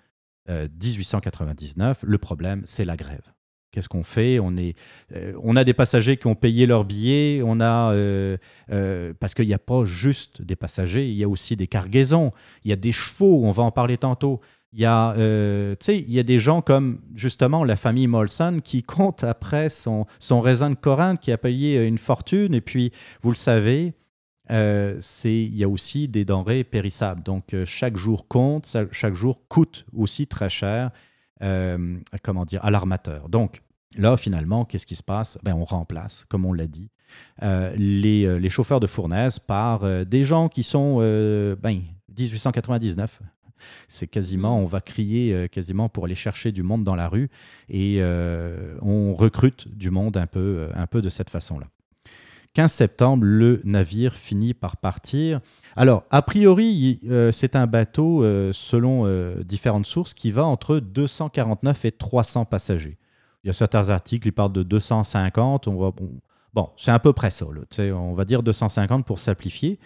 euh, 0.50 0.68
1899, 0.82 2.04
le 2.06 2.18
problème 2.18 2.62
c'est 2.66 2.84
la 2.84 2.96
grève. 2.96 3.32
Qu'est-ce 3.74 3.88
qu'on 3.88 4.04
fait? 4.04 4.38
On, 4.38 4.56
est, 4.56 4.76
euh, 5.16 5.32
on 5.42 5.56
a 5.56 5.64
des 5.64 5.74
passagers 5.74 6.16
qui 6.16 6.28
ont 6.28 6.36
payé 6.36 6.64
leur 6.64 6.84
billet, 6.84 7.42
on 7.44 7.58
a, 7.58 7.92
euh, 7.92 8.36
euh, 8.70 9.12
parce 9.18 9.34
qu'il 9.34 9.48
n'y 9.48 9.52
a 9.52 9.58
pas 9.58 9.84
juste 9.84 10.42
des 10.42 10.54
passagers, 10.54 11.08
il 11.08 11.16
y 11.16 11.24
a 11.24 11.28
aussi 11.28 11.56
des 11.56 11.66
cargaisons, 11.66 12.30
il 12.62 12.70
y 12.70 12.72
a 12.72 12.76
des 12.76 12.92
chevaux, 12.92 13.42
on 13.44 13.50
va 13.50 13.64
en 13.64 13.72
parler 13.72 13.98
tantôt. 13.98 14.40
Il 14.72 14.78
y, 14.78 14.84
a, 14.84 15.14
il 15.16 16.12
y 16.12 16.18
a 16.20 16.22
des 16.22 16.38
gens 16.38 16.60
comme 16.60 17.00
justement 17.16 17.64
la 17.64 17.74
famille 17.74 18.06
Molson 18.06 18.60
qui 18.62 18.82
compte 18.84 19.24
après 19.24 19.68
son, 19.70 20.06
raisin 20.30 20.70
de 20.70 20.76
Corinthe 20.76 21.18
qui 21.18 21.32
a 21.32 21.38
payé 21.38 21.84
une 21.84 21.98
fortune. 21.98 22.54
Et 22.54 22.60
puis, 22.60 22.92
vous 23.22 23.30
le 23.30 23.36
savez, 23.36 23.94
euh, 24.52 25.00
il 25.24 25.56
y 25.56 25.64
a 25.64 25.68
aussi 25.68 26.06
des 26.06 26.24
denrées 26.24 26.62
périssables. 26.62 27.24
Donc, 27.24 27.56
chaque 27.64 27.96
jour 27.96 28.28
compte, 28.28 28.72
chaque 28.92 29.14
jour 29.14 29.40
coûte 29.48 29.84
aussi 29.92 30.28
très 30.28 30.48
cher 30.48 30.92
comment 32.22 32.44
dire, 32.44 32.64
à 32.64 32.70
l'armateur. 32.70 33.28
Donc, 33.28 33.63
là, 33.96 34.16
finalement, 34.16 34.64
qu'est-ce 34.64 34.86
qui 34.86 34.96
se 34.96 35.02
passe? 35.02 35.38
Ben, 35.42 35.54
On 35.54 35.64
remplace, 35.64 36.24
comme 36.28 36.44
on 36.44 36.52
l'a 36.52 36.66
dit, 36.66 36.90
euh, 37.42 37.74
les, 37.76 38.24
euh, 38.24 38.38
les 38.38 38.48
chauffeurs 38.48 38.80
de 38.80 38.86
fournaise 38.86 39.38
par 39.38 39.84
euh, 39.84 40.04
des 40.04 40.24
gens 40.24 40.48
qui 40.48 40.62
sont 40.62 40.98
ben, 40.98 41.82
1899. 42.16 43.20
C'est 43.88 44.06
quasiment, 44.06 44.58
on 44.58 44.66
va 44.66 44.80
crier 44.80 45.48
quasiment 45.48 45.88
pour 45.88 46.04
aller 46.04 46.14
chercher 46.14 46.52
du 46.52 46.62
monde 46.62 46.84
dans 46.84 46.94
la 46.94 47.08
rue 47.08 47.30
et 47.70 48.02
on 48.82 49.14
recrute 49.14 49.74
du 49.74 49.90
monde 49.90 50.18
un 50.18 50.26
peu, 50.26 50.68
un 50.74 50.86
peu 50.86 51.00
de 51.00 51.08
cette 51.08 51.30
façon-là. 51.30 51.66
15 52.52 52.70
septembre, 52.70 53.24
le 53.24 53.62
navire 53.64 54.16
finit 54.16 54.52
par 54.52 54.76
partir. 54.76 55.40
Alors, 55.76 56.04
a 56.10 56.20
priori, 56.20 57.00
c'est 57.32 57.56
un 57.56 57.66
bateau, 57.66 58.22
selon 58.52 59.08
différentes 59.44 59.86
sources, 59.86 60.12
qui 60.12 60.30
va 60.30 60.44
entre 60.44 60.78
249 60.78 61.86
et 61.86 61.92
300 61.92 62.44
passagers. 62.44 62.98
Il 63.44 63.48
y 63.48 63.50
a 63.50 63.52
certains 63.52 63.90
articles 63.90 64.22
qui 64.22 64.32
parlent 64.32 64.52
de 64.52 64.62
250. 64.62 65.68
On 65.68 65.76
va, 65.76 65.92
on- 66.00 66.20
bon, 66.54 66.70
c'est 66.78 66.90
à 66.90 66.98
peu 66.98 67.12
près 67.12 67.30
ça. 67.30 67.46
on 67.78 68.14
va 68.14 68.24
dire 68.24 68.42
250 68.42 69.04
pour 69.04 69.18
simplifier. 69.18 69.78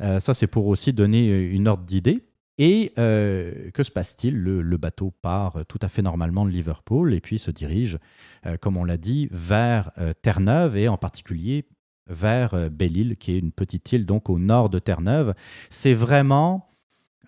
Euh, 0.00 0.20
ça, 0.20 0.34
c'est 0.34 0.48
pour 0.48 0.66
aussi 0.66 0.92
donner 0.92 1.30
euh, 1.30 1.52
une 1.52 1.68
ordre 1.68 1.84
d'idée. 1.84 2.24
Et 2.58 2.92
euh, 2.98 3.70
que 3.72 3.82
se 3.82 3.90
passe-t-il? 3.90 4.34
Le, 4.34 4.76
bateau 4.76 5.12
part 5.22 5.64
tout 5.68 5.78
à 5.82 5.88
fait 5.88 6.02
normalement 6.02 6.44
de 6.44 6.50
Liverpool 6.50 7.14
et 7.14 7.20
puis 7.20 7.38
se 7.38 7.50
dirige, 7.50 7.98
comme 8.60 8.78
on 8.78 8.84
l'a 8.84 8.96
dit, 8.96 9.28
vers 9.30 9.90
Terre-Neuve 10.22 10.76
et 10.78 10.88
en 10.88 10.96
particulier 10.96 11.66
vers 12.08 12.70
Belle-Île, 12.70 13.16
qui 13.18 13.32
est 13.32 13.38
une 13.38 13.52
petite 13.52 13.92
île 13.92 14.06
donc 14.06 14.30
au 14.30 14.38
nord 14.38 14.70
de 14.70 14.78
Terre-Neuve. 14.78 15.34
C'est 15.68 15.92
vraiment, 15.92 16.70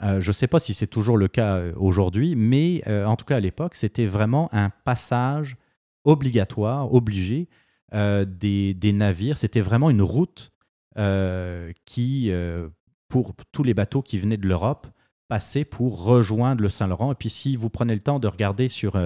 je 0.00 0.26
ne 0.26 0.32
sais 0.32 0.46
pas 0.46 0.60
si 0.60 0.72
c'est 0.72 0.86
toujours 0.86 1.18
le 1.18 1.28
cas 1.28 1.60
aujourd'hui, 1.76 2.34
mais 2.34 2.82
en 2.88 3.16
tout 3.16 3.26
cas 3.26 3.36
à 3.36 3.40
l'époque, 3.40 3.74
c'était 3.74 4.06
vraiment 4.06 4.48
un 4.52 4.70
passage 4.70 5.58
obligatoire, 6.08 6.92
obligé 6.92 7.48
euh, 7.94 8.24
des, 8.24 8.74
des 8.74 8.92
navires. 8.92 9.36
C'était 9.36 9.60
vraiment 9.60 9.90
une 9.90 10.02
route 10.02 10.52
euh, 10.96 11.70
qui, 11.84 12.30
euh, 12.30 12.68
pour 13.08 13.34
tous 13.52 13.62
les 13.62 13.74
bateaux 13.74 14.02
qui 14.02 14.18
venaient 14.18 14.38
de 14.38 14.48
l'Europe, 14.48 14.86
passaient 15.28 15.66
pour 15.66 16.02
rejoindre 16.02 16.62
le 16.62 16.70
Saint-Laurent. 16.70 17.12
Et 17.12 17.14
puis 17.14 17.28
si 17.28 17.56
vous 17.56 17.68
prenez 17.68 17.94
le 17.94 18.00
temps 18.00 18.18
de 18.18 18.26
regarder 18.26 18.68
sur, 18.68 18.98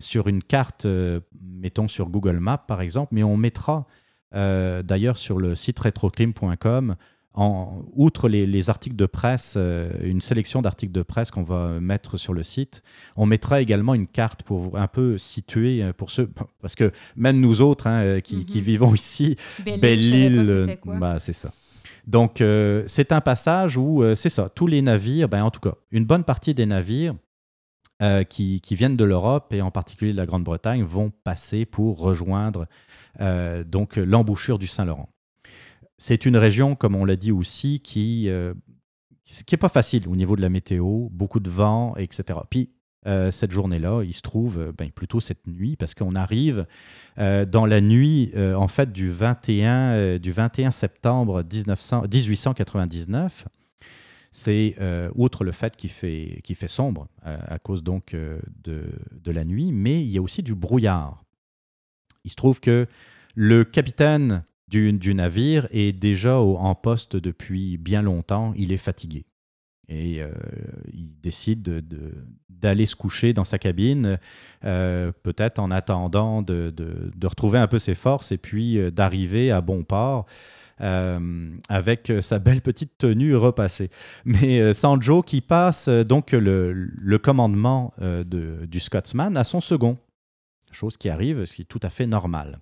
sur 0.00 0.26
une 0.26 0.42
carte, 0.42 0.86
mettons 1.42 1.86
sur 1.86 2.08
Google 2.08 2.38
Maps 2.38 2.64
par 2.66 2.80
exemple, 2.80 3.14
mais 3.14 3.22
on 3.22 3.36
mettra 3.36 3.86
d'ailleurs 4.32 5.18
sur 5.18 5.38
le 5.38 5.54
site 5.54 5.78
retrocrime.com, 5.78 6.96
en, 7.36 7.84
outre 7.94 8.28
les, 8.28 8.46
les 8.46 8.70
articles 8.70 8.96
de 8.96 9.04
presse, 9.06 9.54
euh, 9.58 9.90
une 10.02 10.22
sélection 10.22 10.62
d'articles 10.62 10.92
de 10.92 11.02
presse 11.02 11.30
qu'on 11.30 11.42
va 11.42 11.78
mettre 11.80 12.16
sur 12.16 12.32
le 12.32 12.42
site, 12.42 12.82
on 13.14 13.26
mettra 13.26 13.60
également 13.60 13.92
une 13.94 14.06
carte 14.06 14.42
pour 14.42 14.58
vous 14.58 14.76
un 14.76 14.88
peu 14.88 15.18
situer, 15.18 15.82
euh, 15.82 15.92
pour 15.92 16.10
ceux, 16.10 16.30
parce 16.62 16.74
que 16.74 16.90
même 17.14 17.38
nous 17.38 17.60
autres 17.60 17.86
hein, 17.86 18.00
euh, 18.02 18.20
qui, 18.20 18.46
qui 18.46 18.58
Mhm. 18.58 18.64
vivons 18.64 18.94
ici, 18.94 19.36
Belle-Île, 19.64 20.78
bah, 20.98 21.18
c'est 21.20 21.34
ça. 21.34 21.52
Donc, 22.06 22.40
euh, 22.40 22.84
c'est 22.86 23.12
un 23.12 23.20
passage 23.20 23.76
où, 23.76 24.02
euh, 24.02 24.14
c'est 24.14 24.28
ça, 24.30 24.48
tous 24.48 24.66
les 24.66 24.80
navires, 24.80 25.28
ben, 25.28 25.42
en 25.44 25.50
tout 25.50 25.60
cas, 25.60 25.74
une 25.90 26.04
bonne 26.06 26.24
partie 26.24 26.54
des 26.54 26.66
navires 26.66 27.14
qui, 28.28 28.60
qui 28.60 28.74
viennent 28.74 28.96
de 28.96 29.04
l'Europe 29.04 29.54
et 29.54 29.62
en 29.62 29.70
particulier 29.70 30.12
de 30.12 30.18
la 30.18 30.26
Grande-Bretagne 30.26 30.82
vont 30.82 31.10
passer 31.24 31.64
pour 31.64 31.98
rejoindre 31.98 32.66
donc 33.64 33.96
l'embouchure 33.96 34.58
du 34.58 34.66
Saint-Laurent. 34.66 35.08
C'est 35.98 36.26
une 36.26 36.36
région, 36.36 36.74
comme 36.76 36.94
on 36.94 37.04
l'a 37.04 37.16
dit 37.16 37.32
aussi, 37.32 37.80
qui 37.80 38.28
euh, 38.28 38.54
qui 39.24 39.54
est 39.54 39.58
pas 39.58 39.68
facile 39.68 40.08
au 40.08 40.16
niveau 40.16 40.36
de 40.36 40.42
la 40.42 40.48
météo, 40.48 41.08
beaucoup 41.10 41.40
de 41.40 41.50
vent, 41.50 41.94
etc. 41.96 42.38
Puis 42.48 42.70
euh, 43.06 43.30
cette 43.30 43.52
journée-là, 43.52 44.02
il 44.02 44.12
se 44.14 44.22
trouve, 44.22 44.58
euh, 44.58 44.72
ben, 44.72 44.90
plutôt 44.90 45.20
cette 45.20 45.46
nuit, 45.46 45.76
parce 45.76 45.94
qu'on 45.94 46.14
arrive 46.14 46.66
dans 47.16 47.64
la 47.64 47.80
nuit 47.80 48.30
en 48.36 48.68
fait 48.68 48.92
du 48.92 49.08
21, 49.08 49.92
euh, 49.92 50.18
du 50.18 50.32
21 50.32 50.70
septembre 50.70 51.42
1900 51.42 52.02
1899. 52.12 53.46
C'est 54.32 54.76
outre 55.14 55.44
le 55.44 55.52
fait 55.52 55.76
qu'il 55.76 55.88
fait, 55.88 56.42
fait 56.44 56.68
sombre 56.68 57.08
à 57.22 57.58
cause 57.58 57.82
donc 57.82 58.14
de, 58.14 58.84
de 59.12 59.30
la 59.30 59.46
nuit, 59.46 59.72
mais 59.72 60.02
il 60.02 60.08
y 60.08 60.18
a 60.18 60.20
aussi 60.20 60.42
du 60.42 60.54
brouillard. 60.54 61.24
Il 62.24 62.30
se 62.30 62.36
trouve 62.36 62.60
que 62.60 62.86
le 63.34 63.64
capitaine 63.64 64.44
du, 64.68 64.92
du 64.92 65.14
navire 65.14 65.68
est 65.70 65.92
déjà 65.92 66.38
au- 66.40 66.56
en 66.56 66.74
poste 66.74 67.16
depuis 67.16 67.78
bien 67.78 68.02
longtemps. 68.02 68.52
Il 68.56 68.72
est 68.72 68.76
fatigué. 68.76 69.24
Et 69.88 70.20
euh, 70.20 70.32
il 70.92 71.20
décide 71.20 71.62
de- 71.62 71.78
de- 71.80 72.12
d'aller 72.48 72.86
se 72.86 72.96
coucher 72.96 73.32
dans 73.32 73.44
sa 73.44 73.58
cabine, 73.58 74.18
euh, 74.64 75.12
peut-être 75.22 75.60
en 75.60 75.70
attendant 75.70 76.42
de, 76.42 76.70
de- 76.76 77.26
retrouver 77.26 77.58
un 77.60 77.68
peu 77.68 77.78
ses 77.78 77.94
forces 77.94 78.32
et 78.32 78.38
puis 78.38 78.78
euh, 78.78 78.90
d'arriver 78.90 79.52
à 79.52 79.60
bon 79.60 79.84
port 79.84 80.26
avec 81.68 82.12
sa 82.20 82.38
belle 82.38 82.60
petite 82.60 82.98
tenue 82.98 83.34
repassée. 83.34 83.90
Mais 84.26 84.74
Sanjo 84.74 85.22
qui 85.22 85.40
passe 85.40 85.88
donc 85.88 86.32
le, 86.32 86.72
le 86.74 87.18
commandement 87.18 87.94
de- 87.98 88.66
du 88.66 88.78
Scotsman 88.78 89.38
à 89.38 89.44
son 89.44 89.60
second, 89.60 89.96
chose 90.70 90.98
qui 90.98 91.08
arrive, 91.08 91.46
ce 91.46 91.56
qui 91.56 91.62
est 91.62 91.66
tout 91.66 91.80
à 91.82 91.88
fait 91.88 92.06
normal. 92.06 92.60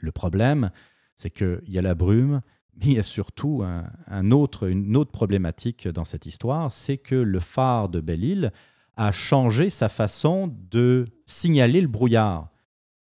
Le 0.00 0.12
problème, 0.12 0.70
c'est 1.16 1.30
qu'il 1.30 1.62
y 1.66 1.78
a 1.78 1.82
la 1.82 1.94
brume, 1.94 2.40
mais 2.78 2.86
il 2.86 2.92
y 2.92 2.98
a 2.98 3.02
surtout 3.02 3.64
un, 4.08 4.30
autre, 4.30 4.68
une 4.68 4.96
autre 4.96 5.10
problématique 5.10 5.88
dans 5.88 6.04
cette 6.04 6.26
histoire, 6.26 6.70
c'est 6.70 6.98
que 6.98 7.14
le 7.14 7.40
phare 7.40 7.88
de 7.88 8.00
Belle-Île 8.00 8.52
a 8.96 9.12
changé 9.12 9.70
sa 9.70 9.88
façon 9.88 10.54
de 10.70 11.06
signaler 11.26 11.80
le 11.80 11.88
brouillard. 11.88 12.48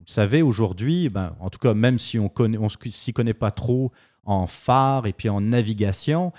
Vous 0.01 0.13
savez, 0.13 0.43
aujourd'hui, 0.43 1.09
ben, 1.09 1.37
en 1.41 1.51
tout 1.51 1.59
cas, 1.59 1.75
même 1.75 1.99
si 1.99 2.19
on 2.19 2.31
on 2.39 2.69
s'y 2.69 3.13
connaît 3.13 3.35
pas 3.35 3.51
trop 3.51 3.91
en 4.25 4.47
phare 4.47 5.07
et 5.07 5.13
puis 5.13 5.29
en 5.29 5.41
navigation, 5.41 6.33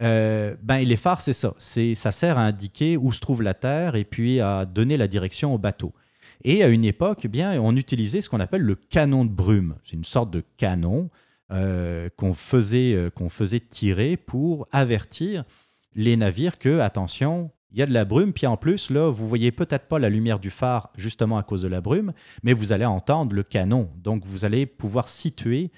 euh, 0.00 0.56
ben, 0.62 0.80
les 0.80 0.96
phares, 0.96 1.20
c'est 1.20 1.32
ça. 1.32 1.54
Ça 1.58 2.12
sert 2.12 2.38
à 2.38 2.42
indiquer 2.42 2.96
où 2.96 3.12
se 3.12 3.20
trouve 3.20 3.42
la 3.42 3.54
Terre 3.54 3.94
et 3.94 4.04
puis 4.04 4.40
à 4.40 4.64
donner 4.64 4.96
la 4.96 5.08
direction 5.08 5.54
au 5.54 5.58
bateau. 5.58 5.92
Et 6.44 6.62
à 6.62 6.68
une 6.68 6.84
époque, 6.84 7.20
eh 7.24 7.28
bien, 7.28 7.60
on 7.60 7.76
utilisait 7.76 8.20
ce 8.20 8.28
qu'on 8.28 8.40
appelle 8.40 8.62
le 8.62 8.74
canon 8.74 9.24
de 9.24 9.30
brume. 9.30 9.76
C'est 9.84 9.96
une 9.96 10.04
sorte 10.04 10.30
de 10.30 10.42
canon 10.56 11.08
euh, 11.52 12.08
qu'on 12.16 12.32
faisait, 12.32 12.94
euh, 12.94 13.10
faisait 13.28 13.60
tirer 13.60 14.16
pour 14.16 14.66
avertir 14.72 15.44
les 15.94 16.16
navires 16.16 16.58
que, 16.58 16.78
attention, 16.78 17.50
il 17.72 17.78
y 17.78 17.82
a 17.82 17.86
de 17.86 17.92
la 17.92 18.06
brume, 18.06 18.32
puis 18.32 18.46
en 18.46 18.56
plus, 18.56 18.88
là, 18.88 19.10
vous 19.10 19.28
voyez 19.28 19.52
peut-être 19.52 19.86
pas 19.86 19.98
la 19.98 20.08
lumière 20.08 20.38
du 20.38 20.48
phare 20.48 20.90
justement 20.96 21.36
à 21.36 21.42
cause 21.42 21.60
de 21.60 21.68
la 21.68 21.82
brume, 21.82 22.14
mais 22.42 22.54
vous 22.54 22.72
allez 22.72 22.86
entendre 22.86 23.34
le 23.34 23.42
canon. 23.42 23.90
Donc, 23.96 24.24
vous 24.24 24.46
allez 24.46 24.64
pouvoir 24.64 25.08
situer 25.08 25.70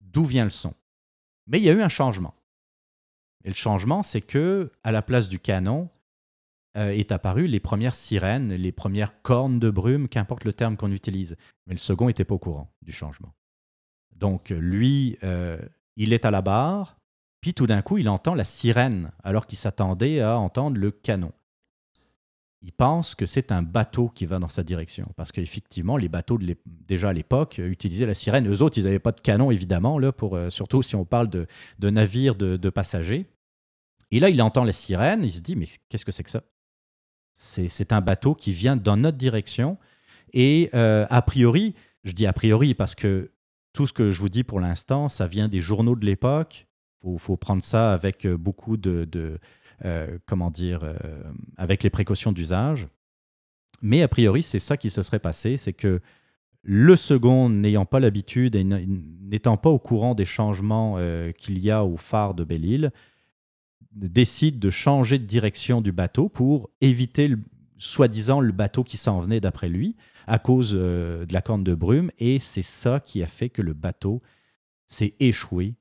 d'où 0.00 0.24
vient 0.24 0.44
le 0.44 0.50
son. 0.50 0.72
Mais 1.46 1.58
il 1.58 1.64
y 1.64 1.68
a 1.68 1.74
eu 1.74 1.82
un 1.82 1.90
changement. 1.90 2.34
Et 3.44 3.48
le 3.48 3.54
changement, 3.54 4.02
c'est 4.02 4.22
que 4.22 4.72
à 4.82 4.92
la 4.92 5.02
place 5.02 5.28
du 5.28 5.38
canon, 5.38 5.90
est 6.74 7.12
apparu 7.12 7.48
les 7.48 7.60
premières 7.60 7.94
sirènes, 7.94 8.54
les 8.54 8.72
premières 8.72 9.20
cornes 9.20 9.58
de 9.58 9.68
brume, 9.68 10.08
qu'importe 10.08 10.44
le 10.44 10.54
terme 10.54 10.78
qu'on 10.78 10.90
utilise. 10.90 11.36
Mais 11.66 11.74
le 11.74 11.78
second 11.78 12.06
n'était 12.06 12.24
pas 12.24 12.34
au 12.34 12.38
courant 12.38 12.72
du 12.80 12.92
changement. 12.92 13.34
Donc 14.22 14.50
lui, 14.50 15.18
il 15.96 16.12
est 16.12 16.24
à 16.24 16.30
la 16.30 16.42
barre, 16.42 16.96
puis 17.42 17.54
tout 17.54 17.66
d'un 17.66 17.82
coup, 17.82 17.98
il 17.98 18.08
entend 18.08 18.34
la 18.34 18.44
sirène, 18.44 19.10
alors 19.24 19.46
qu'il 19.46 19.58
s'attendait 19.58 20.20
à 20.20 20.38
entendre 20.38 20.78
le 20.78 20.92
canon. 20.92 21.32
Il 22.64 22.72
pense 22.72 23.16
que 23.16 23.26
c'est 23.26 23.50
un 23.50 23.62
bateau 23.62 24.08
qui 24.08 24.24
va 24.24 24.38
dans 24.38 24.48
sa 24.48 24.62
direction, 24.62 25.08
parce 25.16 25.32
qu'effectivement, 25.32 25.96
les 25.96 26.08
bateaux, 26.08 26.38
de 26.38 26.56
déjà 26.64 27.08
à 27.08 27.12
l'époque, 27.12 27.58
utilisaient 27.58 28.06
la 28.06 28.14
sirène. 28.14 28.48
Eux 28.48 28.62
autres, 28.62 28.78
ils 28.78 28.84
n'avaient 28.84 29.00
pas 29.00 29.10
de 29.10 29.20
canon, 29.20 29.50
évidemment, 29.50 29.98
là, 29.98 30.12
pour, 30.12 30.36
euh, 30.36 30.50
surtout 30.50 30.84
si 30.84 30.94
on 30.94 31.04
parle 31.04 31.28
de, 31.28 31.46
navires 31.80 32.36
de, 32.36 32.70
passagers. 32.70 33.26
Et 34.12 34.20
là, 34.20 34.28
il 34.28 34.40
entend 34.40 34.62
la 34.62 34.72
sirène, 34.72 35.24
il 35.24 35.32
se 35.32 35.40
dit, 35.40 35.56
mais 35.56 35.66
qu'est-ce 35.88 36.04
que 36.04 36.12
c'est 36.12 36.22
que 36.22 36.30
ça? 36.30 36.44
C'est 37.34 37.92
un 37.92 38.00
bateau 38.00 38.36
qui 38.36 38.52
vient 38.52 38.76
dans 38.76 38.96
notre 38.96 39.18
direction. 39.18 39.76
Et 40.32 40.70
euh, 40.74 41.06
a 41.10 41.22
priori, 41.22 41.74
je 42.04 42.12
dis 42.12 42.26
a 42.26 42.32
priori 42.32 42.74
parce 42.74 42.94
que 42.94 43.31
tout 43.72 43.86
ce 43.86 43.92
que 43.92 44.10
je 44.10 44.20
vous 44.20 44.28
dis 44.28 44.44
pour 44.44 44.60
l'instant, 44.60 45.08
ça 45.08 45.26
vient 45.26 45.48
des 45.48 45.60
journaux 45.60 45.96
de 45.96 46.04
l'époque, 46.04 46.66
faut, 47.02 47.18
faut 47.18 47.36
prendre 47.36 47.62
ça 47.62 47.92
avec 47.92 48.26
euh, 48.26 48.36
beaucoup 48.36 48.76
de, 48.76 49.38
euh, 49.84 50.18
comment 50.26 50.50
dire, 50.50 50.80
euh, 50.84 50.94
avec 51.56 51.82
les 51.82 51.90
précautions 51.90 52.32
d'usage. 52.32 52.88
Mais 53.80 54.02
a 54.02 54.08
priori, 54.08 54.42
c'est 54.42 54.60
ça 54.60 54.76
qui 54.76 54.90
se 54.90 55.02
serait 55.02 55.18
passé, 55.18 55.56
c'est 55.56 55.72
que 55.72 56.00
le 56.62 56.94
second, 56.94 57.48
n'ayant 57.48 57.86
pas 57.86 57.98
l'habitude 57.98 58.54
et 58.54 58.62
n'étant 58.62 59.56
pas 59.56 59.70
au 59.70 59.80
courant 59.80 60.14
des 60.14 60.24
changements 60.24 60.96
qu'il 61.36 61.58
y 61.58 61.72
a 61.72 61.84
au 61.84 61.96
phare 61.96 62.34
de 62.34 62.44
Belle-Île, 62.44 62.92
décide 63.90 64.60
de 64.60 64.70
changer 64.70 65.18
de 65.18 65.24
direction 65.24 65.80
du 65.80 65.90
bateau 65.90 66.28
pour 66.28 66.70
éviter, 66.80 67.34
soi-disant, 67.78 68.38
le 68.38 68.52
bateau 68.52 68.84
qui 68.84 68.96
s'en 68.96 69.18
venait 69.18 69.40
d'après 69.40 69.68
lui, 69.68 69.96
à 70.26 70.38
cause 70.38 70.72
de 70.72 71.26
la 71.30 71.42
corne 71.42 71.64
de 71.64 71.74
brume. 71.74 72.10
Et 72.18 72.38
c'est 72.38 72.62
ça 72.62 73.00
qui 73.00 73.22
a 73.22 73.26
fait 73.26 73.50
que 73.50 73.62
le 73.62 73.74
bateau 73.74 74.22
s'est 74.86 75.14
échoué 75.20 75.74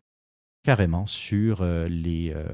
carrément 0.64 1.06
sur 1.08 1.62
euh, 1.62 1.88
les, 1.88 2.32
euh, 2.36 2.46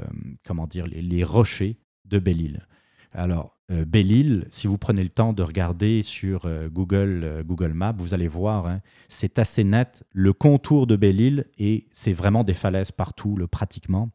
comment 0.45 0.67
dire, 0.67 0.87
les, 0.87 1.23
rochers 1.23 1.77
de 2.05 2.19
Belle-Île. 2.19 2.65
Alors, 3.11 3.57
euh, 3.71 3.83
Belle-Île, 3.85 4.45
si 4.49 4.67
vous 4.67 4.77
prenez 4.77 5.03
le 5.03 5.09
temps 5.09 5.33
de 5.33 5.43
regarder 5.43 6.03
sur 6.03 6.49
Google, 6.71 7.43
Google 7.45 7.73
Maps, 7.73 7.95
vous 7.97 8.13
allez 8.13 8.27
voir, 8.27 8.67
hein, 8.67 8.81
c'est 9.09 9.39
assez 9.39 9.63
net. 9.63 10.03
Le 10.11 10.33
contour 10.33 10.87
de 10.87 10.95
Belle-Île, 10.95 11.45
et 11.57 11.87
c'est 11.91 12.13
vraiment 12.13 12.43
des 12.43 12.53
falaises 12.53 12.91
partout, 12.91 13.35
le, 13.35 13.47
pratiquement. 13.47 14.09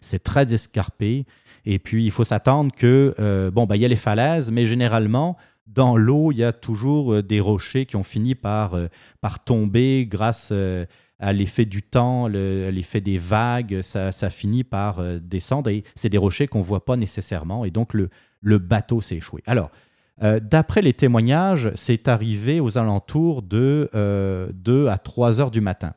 C'est 0.00 0.22
très 0.22 0.52
escarpé. 0.52 1.24
Et 1.64 1.78
puis, 1.78 2.04
il 2.04 2.10
faut 2.10 2.24
s'attendre 2.24 2.74
que, 2.74 3.50
bon, 3.54 3.66
bah, 3.66 3.76
y 3.76 3.84
a 3.84 3.88
les 3.88 3.96
falaises, 3.96 4.50
mais 4.50 4.66
généralement, 4.66 5.36
dans 5.72 5.96
l'eau, 5.96 6.32
il 6.32 6.38
y 6.38 6.44
a 6.44 6.52
toujours 6.52 7.22
des 7.22 7.40
rochers 7.40 7.86
qui 7.86 7.96
ont 7.96 8.02
fini 8.02 8.34
par, 8.34 8.76
par 9.20 9.44
tomber 9.44 10.06
grâce 10.06 10.52
à 11.20 11.32
l'effet 11.32 11.66
du 11.66 11.82
temps, 11.82 12.26
l'effet 12.26 13.00
des 13.00 13.18
vagues, 13.18 13.80
ça, 13.82 14.30
finit 14.30 14.64
par 14.64 14.98
euh, 14.98 15.18
descendre 15.18 15.70
et 15.70 15.84
c'est 15.94 16.08
des 16.08 16.18
rochers 16.18 16.48
qu'on 16.48 16.58
ne 16.58 16.64
voit 16.64 16.84
pas 16.84 16.96
nécessairement 16.96 17.64
et 17.64 17.70
donc 17.70 17.94
le, 17.94 18.08
le 18.40 18.58
bateau 18.58 19.00
s'est 19.00 19.16
échoué. 19.16 19.42
Alors, 19.46 19.70
euh, 20.22 20.40
d'après 20.40 20.82
les 20.82 20.94
témoignages, 20.94 21.70
c'est 21.74 22.08
arrivé 22.08 22.58
aux 22.60 22.78
alentours 22.78 23.42
de 23.42 23.88
2 23.92 23.94
euh, 23.94 24.88
à 24.88 24.98
3 24.98 25.40
heures 25.40 25.50
du 25.50 25.60
matin. 25.60 25.92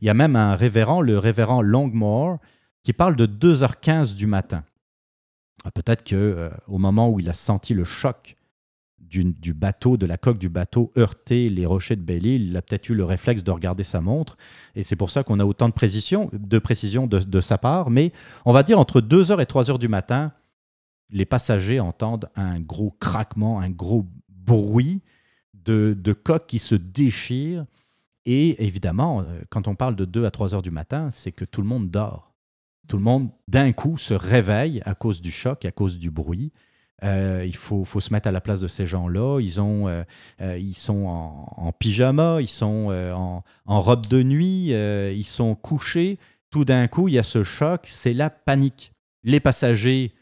Il 0.00 0.06
y 0.06 0.10
a 0.10 0.14
même 0.14 0.36
un 0.36 0.54
révérend, 0.54 1.00
le 1.00 1.18
révérend 1.18 1.60
Longmore, 1.62 2.38
qui 2.82 2.92
parle 2.92 3.16
de 3.16 3.26
2h15 3.26 4.14
du 4.14 4.26
matin. 4.26 4.64
Ah, 5.64 5.70
peut-être 5.70 6.08
qu'au 6.08 6.72
au 6.72 6.78
moment 6.78 7.10
où 7.10 7.20
il 7.20 7.28
a 7.28 7.34
senti 7.34 7.74
le 7.74 7.84
choc 7.84 8.36
du, 9.08 9.54
bateau, 9.54 9.96
de 9.96 10.06
la 10.06 10.16
coque 10.16 10.38
du 10.38 10.48
bateau 10.48 10.92
heurter 10.96 11.48
les 11.48 11.66
rochers 11.66 11.96
de 11.96 12.02
Belle-Île, 12.02 12.48
il 12.48 12.56
a 12.56 12.62
peut-être 12.62 12.88
eu 12.88 12.94
le 12.94 13.04
réflexe 13.04 13.42
de 13.42 13.50
regarder 13.50 13.84
sa 13.84 14.00
montre. 14.00 14.36
Et 14.74 14.82
c'est 14.82 14.96
pour 14.96 15.10
ça 15.10 15.24
qu'on 15.24 15.38
a 15.40 15.44
autant 15.44 15.68
de 15.68 15.74
précision 15.74 16.30
de, 16.32 16.58
précision 16.58 17.06
de, 17.06 17.40
sa 17.40 17.58
part. 17.58 17.90
Mais 17.90 18.12
on 18.44 18.52
va 18.52 18.62
dire 18.62 18.78
entre 18.78 19.00
2h 19.00 19.40
et 19.40 19.44
3h 19.44 19.78
du 19.78 19.88
matin, 19.88 20.32
les 21.10 21.24
passagers 21.24 21.80
entendent 21.80 22.28
un 22.36 22.60
gros 22.60 22.94
craquement, 23.00 23.60
un 23.60 23.70
gros 23.70 24.06
bruit 24.28 25.00
de, 25.54 25.96
de 25.98 26.12
coque 26.12 26.46
qui 26.46 26.58
se 26.58 26.74
déchire. 26.74 27.64
Et 28.26 28.62
évidemment, 28.62 29.22
euh, 29.22 29.40
quand 29.48 29.68
on 29.68 29.74
parle 29.74 29.96
de 29.96 30.04
2 30.04 30.26
à 30.26 30.30
3 30.30 30.54
heures 30.54 30.62
du 30.62 30.70
matin, 30.70 31.10
c'est 31.10 31.32
que 31.32 31.46
tout 31.46 31.62
le 31.62 31.68
monde 31.68 31.90
dort. 31.90 32.34
Tout 32.86 32.98
le 32.98 33.02
monde, 33.02 33.30
d'un 33.48 33.72
coup, 33.72 33.96
se 33.96 34.14
réveille 34.14 34.82
à 34.84 34.94
cause 34.94 35.20
du 35.20 35.30
choc, 35.30 35.64
à 35.64 35.70
cause 35.70 35.98
du 35.98 36.10
bruit. 36.10 36.52
Euh, 37.04 37.44
il 37.46 37.54
faut, 37.54 37.84
faut, 37.84 38.00
se 38.00 38.12
mettre 38.12 38.26
à 38.26 38.32
la 38.32 38.40
place 38.40 38.60
de 38.60 38.66
ces 38.66 38.86
gens-là. 38.86 39.40
Ils, 39.40 39.60
ont, 39.60 39.86
euh, 39.86 40.02
euh, 40.40 40.58
ils 40.58 40.74
sont 40.74 41.06
en, 41.06 41.72
pyjama, 41.72 42.38
ils 42.40 42.48
sont 42.48 42.90
en, 43.14 43.44
en, 43.66 43.80
robe 43.80 44.06
de 44.06 44.22
nuit, 44.22 44.70
ils 44.70 45.26
sont 45.26 45.54
couchés. 45.54 46.18
Tout 46.50 46.64
d'un 46.64 46.88
coup, 46.88 47.08
il 47.08 47.14
y 47.14 47.18
a 47.18 47.22
ce 47.22 47.44
choc, 47.44 47.82
c'est 47.84 48.14
la 48.14 48.30
panique. 48.30 48.92
Les 49.22 49.40
passagers 49.40 50.12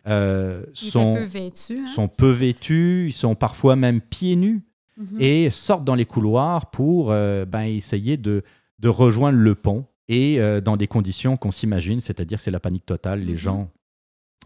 sont, 0.73 1.15
peu 1.15 1.23
vêtus, 1.23 1.79
hein? 1.79 1.87
sont 1.87 2.09
peu 2.09 2.31
vêtus, 2.31 3.07
ils 3.09 3.13
sont 3.13 3.35
parfois 3.35 3.77
même 3.77 4.01
pieds 4.01 4.37
nus 4.37 4.63
mhm. 4.97 5.21
et 5.21 5.51
sortent 5.51 5.85
dans 5.85 5.95
les 5.95 6.07
couloirs 6.07 6.71
pour 6.71 7.09
ben, 7.09 7.63
essayer 7.63 8.17
de, 8.17 8.43
de, 8.81 8.89
rejoindre 8.89 9.39
le 9.39 9.55
pont 9.55 9.87
et 10.09 10.41
dans 10.63 10.77
des 10.77 10.89
conditions 10.89 11.37
qu'on 11.37 11.53
s'imagine, 11.53 12.01
c'est-à-dire 12.01 12.41
c'est 12.41 12.51
la 12.51 12.61
panique 12.61 12.87
totale. 12.87 13.21
Les 13.21 13.33
mhm. 13.33 13.39
gens 13.39 13.71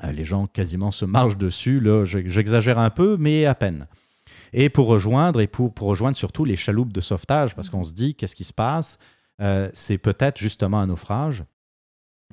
les 0.02 0.24
gens 0.24 0.46
quasiment 0.46 0.90
se 0.90 1.04
marchent 1.04 1.36
dessus. 1.36 1.82
J'exagère 2.04 2.78
un 2.78 2.90
peu, 2.90 3.16
mais 3.18 3.46
à 3.46 3.54
peine. 3.54 3.86
Et 4.52 4.68
pour 4.68 4.86
rejoindre, 4.86 5.40
et 5.40 5.46
pour, 5.46 5.72
rejoindre 5.78 6.16
surtout 6.16 6.44
les 6.44 6.56
chaloupes 6.56 6.92
de 6.92 7.00
sauvetage, 7.00 7.54
parce 7.54 7.70
qu'on 7.70 7.84
se 7.84 7.92
dit, 7.92 8.14
qu'est-ce 8.14 8.36
qui 8.36 8.44
se 8.44 8.52
passe? 8.52 8.98
Euh, 9.40 9.70
C'est 9.72 9.98
peut-être 9.98 10.38
justement 10.38 10.80
un 10.80 10.86
naufrage. 10.86 11.44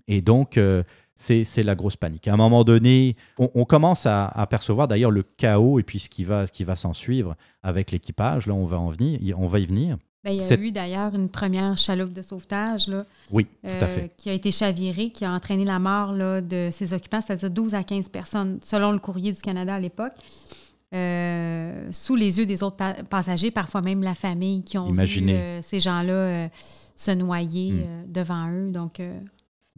Et 0.08 0.22
donc, 0.22 0.58
euh, 0.58 0.84
c'est 1.16 1.64
la 1.64 1.76
grosse 1.76 1.96
panique. 1.96 2.28
À 2.28 2.34
un 2.34 2.38
moment 2.38 2.64
donné, 2.64 3.16
on, 3.38 3.66
commence 3.66 4.06
à, 4.06 4.28
apercevoir 4.28 4.88
d'ailleurs 4.88 5.12
le 5.12 5.24
chaos 5.24 5.80
et 5.80 5.84
puis 5.84 6.00
ce 6.00 6.10
qui 6.10 6.24
va, 6.24 6.46
va 6.60 6.76
s'en 6.76 6.94
suivre 6.94 7.36
avec 7.64 7.92
l'équipage. 7.92 8.46
Là, 8.46 8.54
on 8.54 8.66
va 8.66 8.80
en 8.80 8.90
venir, 8.90 9.20
on 9.40 9.48
va 9.48 9.60
y 9.60 9.66
venir. 9.66 9.98
Ben, 10.28 10.34
il 10.34 10.44
y 10.44 10.54
a 10.54 10.60
eu 10.60 10.72
d'ailleurs 10.74 11.16
une 11.16 11.30
première 11.30 11.78
chaloupe 11.78 12.12
de 12.12 12.22
sauvetage 12.22 12.90
là, 12.90 13.06
oui, 13.32 13.46
tout 13.64 13.70
à 13.70 13.88
fait. 13.88 14.02
Euh, 14.02 14.08
qui 14.18 14.30
a 14.30 14.34
été 14.34 14.52
chavirée, 14.52 15.10
qui 15.10 15.24
a 15.24 15.32
entraîné 15.32 15.64
la 15.64 15.80
mort 15.80 16.12
là, 16.12 16.42
de 16.42 16.68
ses 16.70 16.94
occupants, 16.94 17.22
c'est-à-dire 17.22 17.50
12 17.50 17.76
à 17.76 17.84
15 17.84 18.10
personnes, 18.10 18.60
selon 18.62 18.92
le 18.92 19.00
courrier 19.00 19.32
du 19.32 19.40
Canada 19.40 19.76
à 19.76 19.80
l'époque. 19.80 20.12
Euh, 20.94 21.88
sous 21.92 22.18
les 22.18 22.40
yeux 22.40 22.46
des 22.46 22.62
autres 22.62 22.76
passagers, 23.10 23.52
parfois 23.52 23.80
même 23.80 24.04
la 24.04 24.16
famille 24.16 24.64
qui 24.64 24.78
ont 24.78 24.92
vu 24.92 25.30
euh, 25.30 25.60
ces 25.62 25.80
gens-là 25.80 26.50
se 26.98 27.12
noyer 27.12 27.72
hmm. 27.72 28.12
devant 28.12 28.52
eux. 28.52 28.70
Donc, 28.70 29.00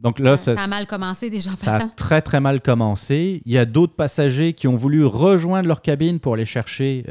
donc 0.00 0.18
là, 0.18 0.36
ça, 0.36 0.54
a 0.60 0.66
mal 0.66 0.88
commencé 0.88 1.30
déjà. 1.30 1.50
Ça 1.50 1.76
a 1.76 1.88
très 1.90 2.22
très 2.22 2.40
mal 2.40 2.60
commencé. 2.60 3.40
Il 3.44 3.52
y 3.52 3.58
a 3.58 3.66
d'autres 3.66 3.94
passagers 3.94 4.52
qui 4.54 4.66
ont 4.66 4.74
voulu 4.74 5.04
rejoindre 5.04 5.68
leur 5.68 5.80
cabine 5.80 6.18
pour 6.18 6.34
aller 6.34 6.44
chercher 6.44 7.04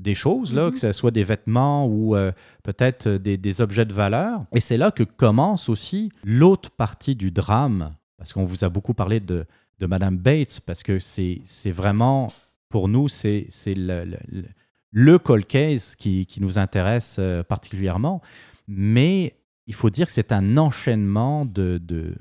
des 0.00 0.14
choses, 0.14 0.54
là, 0.54 0.68
mm-hmm. 0.68 0.72
que 0.72 0.78
ce 0.78 0.92
soit 0.92 1.10
des 1.10 1.24
vêtements 1.24 1.86
ou 1.86 2.16
euh, 2.16 2.32
peut-être 2.62 3.08
des, 3.08 3.60
objets 3.60 3.84
de 3.84 3.92
valeur. 3.92 4.44
Et 4.52 4.60
c'est 4.60 4.76
là 4.76 4.90
que 4.90 5.02
commence 5.02 5.68
aussi 5.68 6.10
l'autre 6.24 6.70
partie 6.70 7.14
du 7.14 7.30
drame, 7.30 7.94
parce 8.16 8.32
qu'on 8.32 8.44
vous 8.44 8.64
a 8.64 8.68
beaucoup 8.68 8.94
parlé 8.94 9.20
de, 9.20 9.46
de 9.78 9.86
Madame 9.86 10.16
Bates, 10.16 10.60
parce 10.66 10.82
que 10.82 10.98
c'est 10.98 11.42
vraiment, 11.70 12.28
pour 12.70 12.88
nous, 12.88 13.08
c'est 13.08 13.48
le, 13.66 14.04
le, 14.04 14.44
le 14.90 15.18
cold 15.18 15.46
case 15.46 15.94
qui, 15.96 16.26
qui 16.26 16.40
nous 16.40 16.58
intéresse 16.58 17.16
euh, 17.18 17.42
particulièrement. 17.42 18.22
Mais 18.66 19.36
il 19.66 19.74
faut 19.74 19.90
dire 19.90 20.06
que 20.06 20.12
c'est 20.12 20.32
un 20.32 20.56
enchaînement 20.56 21.44
de, 21.44 21.78
de, 21.78 22.14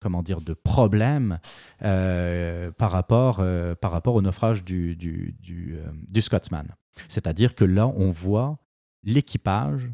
comment 0.00 0.22
dire, 0.22 0.40
de 0.40 0.54
problèmes 0.54 1.38
euh, 1.82 2.70
par, 2.72 2.90
rapport, 2.90 3.44
par 3.80 3.92
rapport 3.92 4.14
au 4.14 4.22
naufrage 4.22 4.64
du, 4.64 4.96
du, 4.96 5.34
du, 5.40 5.76
du 6.08 6.22
Scotsman. 6.22 6.66
C'est-à-dire 7.08 7.54
que 7.54 7.64
là, 7.64 7.88
on 7.88 8.10
voit 8.10 8.58
l'équipage 9.02 9.90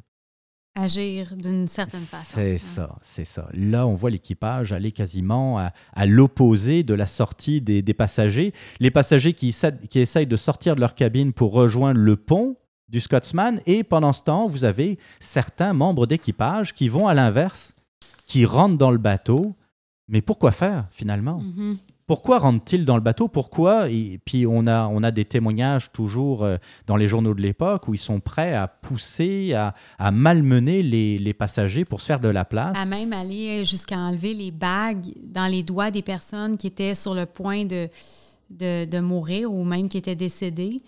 agir 0.77 1.35
d'une 1.37 1.67
certaine 1.67 2.01
façon. 2.01 2.35
C'est 2.35 2.59
ça, 2.59 2.97
c'est 3.01 3.25
ça. 3.25 3.49
Là, 3.55 3.87
on 3.87 3.95
voit 3.95 4.11
l'équipage 4.11 4.73
aller 4.73 4.93
quasiment 4.93 5.59
à, 5.59 6.07
l'opposé 6.07 6.83
de 6.83 6.95
la 6.95 7.07
sortie 7.07 7.61
des, 7.61 7.83
passagers. 7.95 8.53
Les 8.79 8.91
passagers 8.91 9.33
qui, 9.33 9.57
qui 9.89 9.99
essayent 9.99 10.27
de 10.27 10.37
sortir 10.37 10.77
de 10.77 10.81
leur 10.81 10.95
cabine 10.95 11.33
pour 11.33 11.53
rejoindre 11.53 11.99
le 11.99 12.17
pont 12.17 12.57
du 12.89 13.01
Scotsman, 13.01 13.61
et 13.67 13.83
pendant 13.83 14.13
ce 14.13 14.23
temps, 14.23 14.47
vous 14.47 14.65
avez 14.65 14.99
certains 15.19 15.73
membres 15.73 16.07
d'équipage 16.07 16.73
qui 16.73 16.89
vont 16.89 17.09
à 17.09 17.15
l'inverse, 17.15 17.75
qui 18.27 18.45
rentrent 18.45 18.79
dans 18.79 18.93
le 18.93 18.99
bateau. 18.99 19.57
Mais 20.09 20.20
pourquoi 20.20 20.53
faire 20.53 20.87
finalement? 20.93 21.43
Mm-hmm. 21.43 21.77
Pourquoi 22.07 22.39
rentrent-ils 22.39 22.85
dans 22.85 22.95
le 22.95 23.03
bateau? 23.03 23.27
Pourquoi? 23.27 23.91
Et 23.91 24.21
puis 24.25 24.47
on 24.47 24.69
a, 24.69 24.87
on 24.87 25.03
a 25.03 25.11
des 25.11 25.25
témoignages 25.25 25.91
toujours 25.91 26.45
euh, 26.45 26.57
dans 26.87 26.97
les 26.97 27.09
journaux 27.09 27.35
de 27.35 27.43
l'époque 27.43 27.89
où 27.89 27.95
ils 27.95 27.99
sont 27.99 28.21
prêts 28.21 28.55
à 28.55 28.69
pousser, 28.69 29.55
à, 29.55 29.75
malmener 30.13 30.83
les, 30.83 31.35
passagers 31.35 31.85
pour 31.85 32.01
se 32.01 32.07
faire 32.07 32.21
de 32.21 32.29
la 32.29 32.45
place. 32.45 32.79
À 32.81 32.87
même 32.87 33.13
aller 33.13 33.65
jusqu'à 33.65 33.97
enlever 33.97 34.35
les 34.35 34.53
bagues 34.53 35.13
dans 35.25 35.51
les 35.51 35.65
doigts 35.65 35.91
des 35.91 36.03
personnes 36.03 36.57
qui 36.57 36.69
étaient 36.69 36.95
sur 36.95 37.15
le 37.15 37.27
point 37.27 37.65
de, 37.65 37.89
de, 38.51 39.01
mourir 39.01 39.53
ou 39.53 39.65
même 39.65 39.89
qui 39.89 39.99
étaient 39.99 40.15
décédés. 40.15 40.79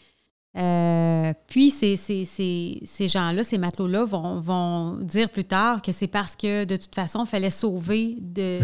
Euh, 0.59 1.33
puis 1.47 1.71
ces, 1.71 1.97
ces, 1.97 3.09
gens-là, 3.09 3.45
ces 3.45 3.59
matelots-là 3.59 4.05
vont, 4.05 4.41
vont, 4.41 4.97
dire 4.97 5.31
plus 5.31 5.45
tard 5.45 5.81
que 5.83 5.93
c'est 5.93 6.09
parce 6.09 6.35
que 6.35 6.65
de 6.65 6.77
toute 6.77 6.95
façon, 6.95 7.25
il 7.25 7.29
fallait 7.29 7.51
sauver 7.51 8.17
de, 8.21 8.61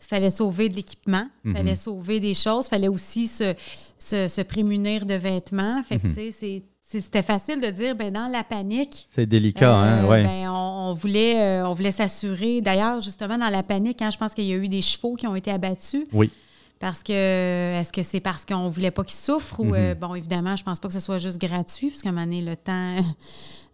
fallait 0.00 0.30
sauver 0.30 0.68
de 0.68 0.74
l'équipement, 0.74 1.28
il 1.44 1.52
fallait 1.52 1.70
mhm. 1.70 1.76
sauver 1.76 2.18
des 2.18 2.34
choses, 2.34 2.66
il 2.66 2.70
fallait 2.70 2.88
aussi 2.88 3.28
se, 3.28 3.54
se, 3.98 4.42
prémunir 4.42 5.06
de 5.06 5.14
vêtements. 5.14 5.80
Fait 5.84 5.98
que 5.98 6.08
mhm. 6.08 6.32
c'est 6.32 6.62
c'était 6.88 7.22
facile 7.22 7.60
de 7.60 7.68
dire, 7.68 7.94
ben 7.94 8.10
dans 8.10 8.28
la 8.28 8.42
panique. 8.42 9.06
C'est 9.12 9.26
délicat, 9.26 9.74
hein, 9.74 10.04
euh, 10.04 10.08
ouais. 10.08 10.22
Ben, 10.24 10.50
on, 10.50 10.94
voulait, 10.94 11.38
euh, 11.38 11.68
on 11.68 11.74
voulait 11.74 11.90
s'assurer. 11.90 12.62
D'ailleurs, 12.62 13.00
justement, 13.00 13.36
dans 13.36 13.50
la 13.50 13.62
panique, 13.62 14.00
hein, 14.00 14.08
je 14.10 14.16
pense 14.16 14.32
qu'il 14.32 14.44
y 14.44 14.54
a 14.54 14.56
eu 14.56 14.68
des 14.68 14.80
chevaux 14.80 15.14
qui 15.14 15.26
ont 15.26 15.36
été 15.36 15.50
abattus. 15.50 16.04
Oui. 16.14 16.30
Parce 16.80 17.02
que, 17.02 17.12
est-ce 17.12 17.92
que 17.92 18.02
c'est 18.02 18.20
parce 18.20 18.44
qu'on 18.44 18.68
voulait 18.68 18.92
pas 18.92 19.02
qu'ils 19.02 19.16
souffrent 19.16 19.60
ou, 19.60 19.66
mhm. 19.66 19.74
euh, 19.74 19.94
bon, 19.94 20.14
évidemment, 20.14 20.54
je 20.54 20.62
pense 20.62 20.78
pas 20.78 20.88
que 20.88 20.94
ce 20.94 21.00
soit 21.00 21.18
juste 21.18 21.40
gratuit, 21.40 21.88
parce 21.88 22.02
qu'à 22.02 22.10
un 22.10 22.12
moment 22.12 22.26
donné, 22.26 22.42
le 22.42 22.56
temps. 22.56 22.96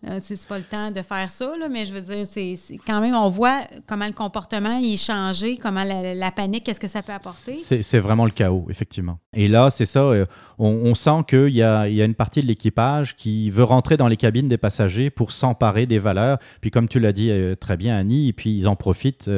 Euh, 0.06 0.18
c'est 0.22 0.46
pas 0.46 0.58
le 0.58 0.64
temps 0.64 0.90
de 0.90 1.00
faire 1.00 1.30
ça, 1.30 1.52
mais 1.70 1.86
je 1.86 1.92
veux 1.92 2.02
dire, 2.02 2.26
c'est 2.26 2.56
quand 2.86 3.00
même, 3.00 3.14
on 3.14 3.28
voit 3.28 3.62
comment 3.86 4.06
le 4.06 4.12
comportement 4.12 4.78
est 4.78 4.96
changé, 4.96 5.56
comment 5.56 5.84
la, 5.84 6.30
panique, 6.30 6.64
qu'est-ce 6.64 6.80
que 6.80 6.88
ça 6.88 7.00
peut 7.00 7.12
apporter? 7.12 7.56
C'est 7.56 7.98
vraiment 7.98 8.26
le 8.26 8.30
chaos, 8.30 8.66
effectivement. 8.68 9.18
Et 9.34 9.48
là, 9.48 9.70
c'est 9.70 9.86
ça, 9.86 10.00
euh, 10.00 10.26
on, 10.58 10.94
sent 10.94 11.24
qu'il 11.28 11.54
y 11.54 11.62
a, 11.62 11.88
y 11.88 12.02
a 12.02 12.04
une 12.04 12.14
partie 12.14 12.42
de 12.42 12.46
l'équipage 12.46 13.16
qui 13.16 13.50
veut 13.50 13.64
rentrer 13.64 13.96
dans 13.96 14.08
les 14.08 14.16
cabines 14.16 14.48
des 14.48 14.58
passagers 14.58 15.08
pour 15.10 15.32
s'emparer 15.32 15.86
des 15.86 15.98
valeurs. 15.98 16.38
Puis 16.60 16.70
comme 16.70 16.88
tu 16.88 17.00
l'as 17.00 17.12
dit 17.12 17.30
euh, 17.30 17.54
très 17.54 17.76
bien, 17.76 17.96
Annie, 17.96 18.28
et 18.28 18.32
puis 18.32 18.54
ils 18.54 18.68
en 18.68 18.76
profitent 18.76 19.30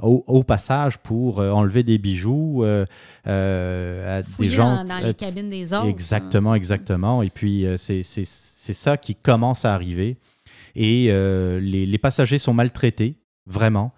au, 0.00 0.42
passage 0.44 0.98
pour 0.98 1.38
enlever 1.38 1.82
des 1.82 1.98
bijoux 1.98 2.64
à 3.24 4.22
des 4.38 4.48
gens. 4.48 4.84
Dans, 4.84 5.04
les 5.04 5.14
cabines 5.14 5.50
des 5.50 5.72
autres. 5.72 5.86
Exactement, 5.86 6.54
exactement. 6.54 7.22
Et 7.22 7.30
puis 7.30 7.66
c'est 7.76 8.02
c'est 8.62 8.74
ça 8.74 8.96
qui 8.96 9.16
commence 9.16 9.64
à 9.64 9.74
arriver. 9.74 10.18
Et 10.76 11.08
euh, 11.10 11.58
les, 11.58 11.98
passagers 11.98 12.38
sont 12.38 12.54
maltraités, 12.54 13.18
vraiment. 13.44 13.92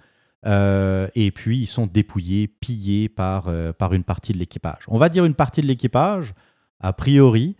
Euh, 0.46 1.06
et 1.14 1.30
puis, 1.30 1.58
ils 1.58 1.66
sont 1.66 1.86
dépouillés, 1.86 2.48
pillés 2.48 3.10
par, 3.10 3.48
euh, 3.48 3.72
par 3.74 3.92
une 3.92 4.04
partie 4.04 4.32
de 4.32 4.38
l'équipage. 4.38 4.84
On 4.88 4.96
va 4.96 5.10
dire 5.10 5.26
une 5.26 5.34
partie 5.34 5.60
de 5.60 5.66
l'équipage, 5.66 6.32
a 6.80 6.94
priori, 6.94 7.56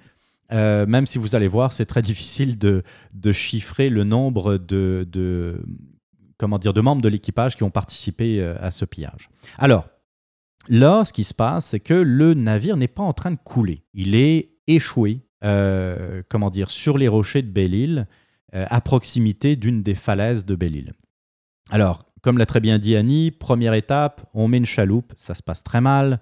même 0.51 1.07
si 1.07 1.19
vous 1.19 1.35
allez 1.35 1.49
voir, 1.49 1.73
c'est 1.73 1.85
très 1.85 2.03
difficile 2.11 2.59
de, 2.59 2.83
de, 3.13 3.33
chiffrer 3.33 3.91
le 3.91 4.05
nombre 4.05 4.57
de, 4.57 5.07
de, 5.11 5.63
comment 6.39 6.59
dire, 6.59 6.73
de 6.73 6.81
membres 6.81 7.03
de 7.03 7.09
l'équipage 7.09 7.55
qui 7.55 7.65
ont 7.65 7.71
participé 7.71 8.43
à 8.43 8.71
ce 8.71 8.87
pillage. 8.87 9.29
Alors, 9.59 9.89
là, 10.69 11.05
ce 11.05 11.13
qui 11.13 11.25
se 11.25 11.35
passe, 11.35 11.67
c'est 11.67 11.81
que 11.81 11.95
le 11.95 12.33
navire 12.33 12.79
n'est 12.79 12.89
pas 12.89 13.03
en 13.03 13.13
train 13.13 13.31
de 13.31 13.39
couler. 13.45 13.85
Il 13.93 14.15
est 14.15 14.53
échoué 14.67 15.24
euh, 15.45 16.23
comment 16.31 16.49
dire, 16.49 16.71
sur 16.71 16.97
les 16.97 17.07
rochers 17.07 17.43
de 17.43 17.51
Belle-Île, 17.51 18.07
euh, 18.55 18.65
à 18.71 18.81
proximité 18.81 19.57
d'une 19.57 19.83
des 19.83 19.95
falaises 19.95 20.47
de 20.47 20.55
Belle-Île. 20.55 20.95
Alors, 21.71 22.07
comme 22.23 22.39
l'a 22.39 22.47
très 22.47 22.61
bien 22.61 22.79
dit 22.79 22.97
Annie, 22.97 23.31
première 23.31 23.75
étape, 23.75 24.27
on 24.33 24.49
met 24.49 24.57
une 24.57 24.65
chaloupe, 24.65 25.13
ça 25.17 25.35
se 25.35 25.43
passe 25.43 25.63
très 25.63 25.83
mal. 25.83 26.21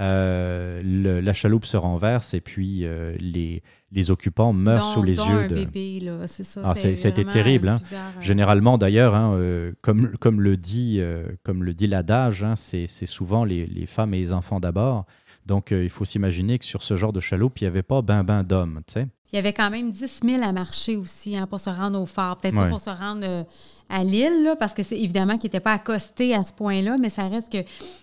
Euh, 0.00 1.20
la 1.22 1.32
chaloupe 1.32 1.64
se 1.64 1.76
renverse 1.76 2.34
et 2.34 2.40
puis 2.40 2.86
les, 3.18 3.62
les, 3.90 4.10
occupants 4.10 4.52
meurent 4.52 4.92
sous 4.92 5.02
les 5.02 5.16
yeux 5.16 5.48
de. 5.48 5.54
Bébé, 5.54 5.98
là, 6.00 6.26
c'est 6.26 6.44
ça. 6.44 6.62
Ah, 6.64 6.74
c'était 6.74 7.24
terrible. 7.24 7.68
Hein. 7.68 7.80
Généralement, 8.20 8.78
d'ailleurs, 8.78 9.14
hein, 9.14 9.36
comme, 9.80 10.16
comme, 10.18 10.40
le 10.40 10.56
dit, 10.56 11.00
comme 11.42 11.64
le 11.64 11.74
dit 11.74 11.86
l'adage, 11.86 12.44
hein, 12.44 12.54
c'est 12.54 12.86
souvent 12.86 13.44
les, 13.44 13.66
les, 13.66 13.86
femmes 13.86 14.14
et 14.14 14.18
les 14.18 14.32
enfants 14.32 14.60
d'abord. 14.60 15.06
Donc, 15.48 15.72
euh, 15.72 15.82
il 15.82 15.88
faut 15.88 16.04
s'imaginer 16.04 16.58
que 16.58 16.66
sur 16.66 16.82
ce 16.82 16.94
genre 16.96 17.12
de 17.12 17.20
chaloupe, 17.20 17.58
il 17.60 17.64
n'y 17.64 17.68
avait 17.68 17.82
pas 17.82 18.02
ben 18.02 18.22
ben 18.22 18.44
d'hommes, 18.44 18.82
tu 18.86 18.92
sais. 18.92 19.08
Il 19.32 19.36
y 19.36 19.38
avait 19.38 19.54
quand 19.54 19.70
même 19.70 19.90
10 19.90 20.20
000 20.24 20.42
à 20.42 20.52
marcher 20.52 20.96
aussi 20.96 21.36
hein, 21.36 21.46
pour 21.46 21.58
se 21.58 21.68
rendre 21.68 22.00
au 22.00 22.06
phare. 22.06 22.36
Peut-être 22.36 22.54
pas 22.54 22.68
pour 22.68 22.80
se 22.80 22.88
rendre 22.88 23.22
euh, 23.24 23.44
à 23.88 24.04
l'île, 24.04 24.56
parce 24.58 24.72
que 24.74 24.82
c'est 24.82 24.98
évidemment 24.98 25.36
qu'il 25.36 25.48
n'était 25.48 25.60
pas 25.60 25.72
accosté 25.72 26.34
à 26.34 26.42
ce 26.42 26.52
point-là, 26.52 26.96
mais 27.00 27.08
ça 27.08 27.28
reste 27.28 27.50
que. 27.50 27.58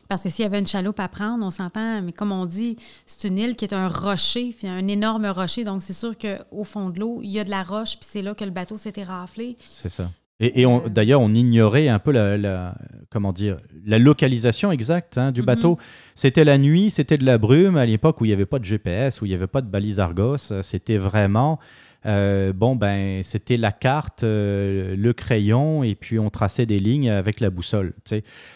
Parce 0.07 0.23
que 0.23 0.29
s'il 0.29 0.43
y 0.43 0.45
avait 0.45 0.59
une 0.59 0.67
chaloupe 0.67 0.99
à 0.99 1.07
prendre, 1.07 1.45
on 1.45 1.51
s'entend, 1.51 2.01
mais 2.01 2.11
comme 2.11 2.31
on 2.31 2.45
dit, 2.45 2.77
c'est 3.05 3.27
une 3.27 3.37
île 3.37 3.55
qui 3.55 3.65
est 3.65 3.73
un 3.73 3.87
rocher, 3.87 4.55
un 4.63 4.87
énorme 4.87 5.27
rocher. 5.27 5.63
Donc, 5.63 5.83
c'est 5.83 5.93
sûr 5.93 6.15
qu'au 6.17 6.63
fond 6.63 6.89
de 6.89 6.99
l'eau, 6.99 7.21
il 7.23 7.29
y 7.29 7.39
a 7.39 7.43
de 7.43 7.51
la 7.51 7.63
roche, 7.63 7.97
puis 7.97 8.07
c'est 8.09 8.21
là 8.23 8.33
que 8.33 8.43
le 8.43 8.51
bateau 8.51 8.77
s'était 8.77 9.03
raflé. 9.03 9.55
C'est 9.71 9.89
ça. 9.89 10.09
Et, 10.39 10.65
euh, 10.65 10.89
d'ailleurs, 10.89 11.21
on 11.21 11.33
ignorait 11.33 11.87
un 11.87 11.99
peu 11.99 12.11
la, 12.11 12.75
comment 13.09 13.31
dire, 13.31 13.57
la 13.85 13.99
localisation 13.99 14.71
exacte 14.71 15.17
hein, 15.17 15.31
du 15.31 15.41
mhm. 15.41 15.45
bateau. 15.45 15.77
C'était 16.13 16.43
la 16.43 16.57
nuit, 16.57 16.91
c'était 16.91 17.17
de 17.17 17.25
la 17.25 17.37
brume 17.37 17.77
à 17.77 17.85
l'époque 17.85 18.19
où 18.19 18.25
il 18.25 18.29
n'y 18.29 18.33
avait 18.33 18.45
pas 18.45 18.59
de 18.59 18.65
GPS, 18.65 19.21
où 19.21 19.25
il 19.25 19.29
n'y 19.29 19.35
avait 19.35 19.47
pas 19.47 19.61
de 19.61 19.67
balise 19.67 19.99
Argos. 19.99 20.37
C'était 20.61 20.97
vraiment, 20.97 21.59
euh, 22.05 22.51
bon, 22.51 22.75
ben, 22.75 23.23
c'était 23.23 23.55
la 23.55 23.71
carte, 23.71 24.23
euh, 24.23 24.95
le 24.97 25.13
crayon, 25.13 25.83
et 25.83 25.95
puis 25.95 26.19
on 26.19 26.29
traçait 26.29 26.65
des 26.65 26.79
lignes 26.79 27.09
avec 27.09 27.39
la 27.39 27.49
boussole. 27.49 27.93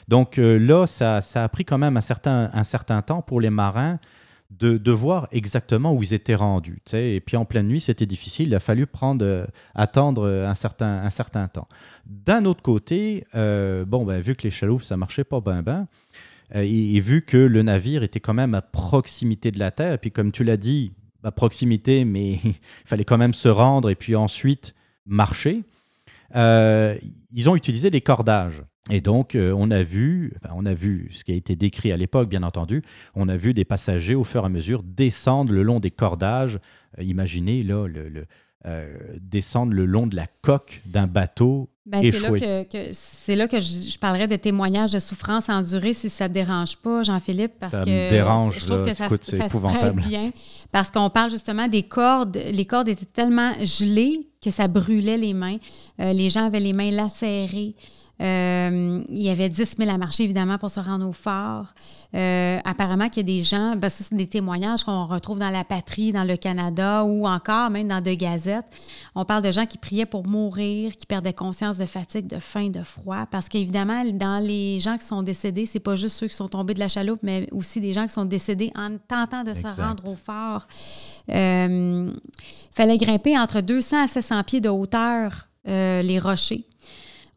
Donc 0.09 0.35
là, 0.35 0.85
ça, 0.85 1.21
ça, 1.21 1.45
a 1.45 1.49
pris 1.49 1.63
quand 1.63 1.77
même 1.77 1.95
un 1.95 2.01
certain, 2.01 2.49
un 2.51 2.63
certain 2.65 3.01
temps 3.01 3.21
pour 3.21 3.39
les 3.39 3.49
marins 3.49 3.99
de, 4.49 4.91
voir 4.91 5.27
exactement 5.31 5.93
où 5.93 6.01
ils 6.01 6.13
étaient 6.13 6.35
rendus. 6.35 6.81
Et 6.93 7.21
puis 7.21 7.37
en 7.37 7.45
pleine 7.45 7.67
nuit, 7.67 7.81
c'était 7.81 8.05
difficile. 8.05 8.47
Il 8.47 8.55
a 8.55 8.59
fallu 8.59 8.87
prendre, 8.87 9.23
euh, 9.23 9.45
attendre 9.75 10.27
un 10.27 10.55
certain, 10.55 11.03
un 11.03 11.09
certain 11.09 11.47
temps. 11.47 11.67
D'un 12.05 12.45
autre 12.45 12.61
côté, 12.61 13.25
euh, 13.35 13.85
bon, 13.85 14.05
ben, 14.05 14.19
vu 14.19 14.35
que 14.35 14.43
les 14.43 14.49
chaloupes, 14.49 14.83
ça 14.83 14.97
marchait 14.97 15.23
pas 15.23 15.39
bien, 15.39 15.61
ben, 15.61 15.87
euh, 16.55 16.61
et, 16.61 16.99
vu 16.99 17.21
que 17.21 17.37
le 17.37 17.61
navire 17.61 18.01
était 18.01 18.19
quand 18.19 18.33
même 18.33 18.55
à 18.55 18.61
proximité 18.61 19.51
de 19.51 19.59
la 19.59 19.69
terre, 19.71 19.93
et 19.93 19.97
puis 19.99 20.11
comme 20.11 20.31
tu 20.31 20.43
l'as 20.43 20.57
dit, 20.57 20.93
à 21.23 21.31
proximité, 21.31 22.03
mais 22.05 22.31
il 22.43 22.55
fallait 22.85 23.05
quand 23.05 23.17
même 23.19 23.35
se 23.35 23.49
rendre 23.49 23.89
et 23.89 23.95
puis 23.95 24.15
ensuite 24.15 24.73
marcher, 25.05 25.63
ils 26.33 27.49
ont 27.49 27.55
utilisé 27.55 27.89
des 27.91 28.01
cordages. 28.01 28.63
Et 28.89 29.01
donc, 29.01 29.35
euh, 29.35 29.53
on 29.55 29.69
a 29.71 29.83
vu, 29.83 30.33
on 30.53 30.65
a 30.65 30.73
vu 30.73 31.09
ce 31.11 31.23
qui 31.23 31.31
a 31.31 31.35
été 31.35 31.55
décrit 31.55 31.91
à 31.91 31.97
l'époque, 31.97 32.29
bien 32.29 32.43
entendu. 32.43 32.81
On 33.15 33.29
a 33.29 33.37
vu 33.37 33.53
des 33.53 33.65
passagers 33.65 34.15
au 34.15 34.23
fur 34.23 34.43
et 34.43 34.45
à 34.45 34.49
mesure 34.49 34.83
descendre 34.83 35.51
le 35.51 35.63
long 35.63 35.79
des 35.79 35.91
cordages. 35.91 36.59
Euh, 36.97 37.03
imaginez 37.03 37.61
là, 37.61 37.87
le, 37.87 38.25
euh, 38.65 38.97
descendre 39.21 39.73
le 39.73 39.85
long 39.85 40.07
de 40.07 40.15
la 40.15 40.25
coque 40.41 40.81
d'un 40.85 41.05
bateau 41.05 41.69
ben, 41.85 42.03
échoué. 42.03 42.67
C'est 42.93 43.35
là 43.35 43.47
que, 43.47 43.59
je, 43.59 43.97
parlerai 43.99 44.27
de 44.27 44.35
témoignages 44.37 44.93
de 44.93 44.99
souffrance 44.99 45.49
endurée, 45.49 45.93
si 45.93 46.09
ça 46.09 46.23
ne 46.23 46.29
te 46.29 46.33
dérange 46.33 46.77
pas, 46.77 47.03
Jean-Philippe, 47.03 47.53
parce 47.59 47.73
ça 47.73 47.85
que 47.85 47.89
me 47.89 48.09
dérange, 48.09 48.59
je 48.59 48.65
trouve 48.65 48.83
que 48.83 48.93
ça, 48.93 49.07
ça 49.07 49.49
se 49.49 49.91
bien, 49.91 50.31
parce 50.71 50.89
qu'on 50.89 51.11
parle 51.11 51.29
justement 51.29 51.67
des 51.67 51.83
cordes. 51.83 52.39
Les 52.51 52.65
cordes 52.65 52.89
étaient 52.89 53.05
tellement 53.05 53.53
gelées 53.63 54.29
que 54.41 54.49
ça 54.49 54.67
brûlait 54.67 55.17
les 55.17 55.33
mains. 55.33 55.57
les 55.99 56.29
gens 56.29 56.47
avaient 56.47 56.59
les 56.59 56.73
mains 56.73 56.91
lacérées. 56.91 57.75
Euh, 58.21 59.01
il 59.09 59.21
y 59.21 59.29
avait 59.29 59.47
10 59.47 59.75
000 59.77 59.89
à 59.89 59.97
marcher, 59.97 60.23
évidemment, 60.23 60.57
pour 60.57 60.69
se 60.69 60.79
rendre 60.79 61.07
au 61.07 61.13
phare. 61.13 61.73
Euh, 62.15 62.59
apparemment 62.65 63.07
qu'il 63.07 63.27
y 63.27 63.31
a 63.31 63.37
des 63.37 63.43
gens, 63.43 63.75
ben, 63.77 63.87
ça, 63.87 64.03
c'est 64.03 64.15
des 64.15 64.27
témoignages 64.27 64.83
qu'on 64.83 65.05
retrouve 65.05 65.39
dans 65.39 65.49
la 65.49 65.63
patrie, 65.63 66.11
dans 66.11 66.25
le 66.25 66.35
Canada 66.35 67.05
ou 67.05 67.27
encore 67.27 67.69
même 67.69 67.87
dans 67.87 68.01
deux 68.01 68.15
gazettes. 68.15 68.65
On 69.15 69.23
parle 69.23 69.43
de 69.43 69.51
gens 69.51 69.65
qui 69.65 69.77
priaient 69.77 70.05
pour 70.05 70.27
mourir, 70.27 70.97
qui 70.97 71.05
perdaient 71.05 71.33
conscience 71.33 71.77
de 71.77 71.85
fatigue, 71.85 72.27
de 72.27 72.39
faim, 72.39 72.69
de 72.69 72.83
froid. 72.83 73.25
Parce 73.31 73.47
qu'évidemment, 73.47 74.03
dans 74.05 74.43
les 74.45 74.79
gens 74.79 74.97
qui 74.97 75.05
sont 75.05 75.23
décédés, 75.23 75.65
c'est 75.65 75.79
pas 75.79 75.95
juste 75.95 76.15
ceux 76.15 76.27
qui 76.27 76.35
sont 76.35 76.49
tombés 76.49 76.73
de 76.73 76.79
la 76.79 76.89
chaloupe, 76.89 77.21
mais 77.23 77.47
aussi 77.53 77.79
des 77.79 77.93
gens 77.93 78.05
qui 78.05 78.13
sont 78.13 78.25
décédés 78.25 78.71
en 78.75 78.97
tentant 78.97 79.43
de 79.43 79.53
se 79.53 79.67
rendre 79.81 80.03
au 80.11 80.15
phare. 80.15 80.67
Il 81.29 81.35
euh, 81.35 82.11
fallait 82.71 82.97
grimper 82.97 83.37
entre 83.37 83.61
200 83.61 84.03
à 84.03 84.07
700 84.07 84.43
pieds 84.43 84.61
de 84.61 84.69
hauteur 84.69 85.45
les 85.65 86.17
rochers. 86.17 86.68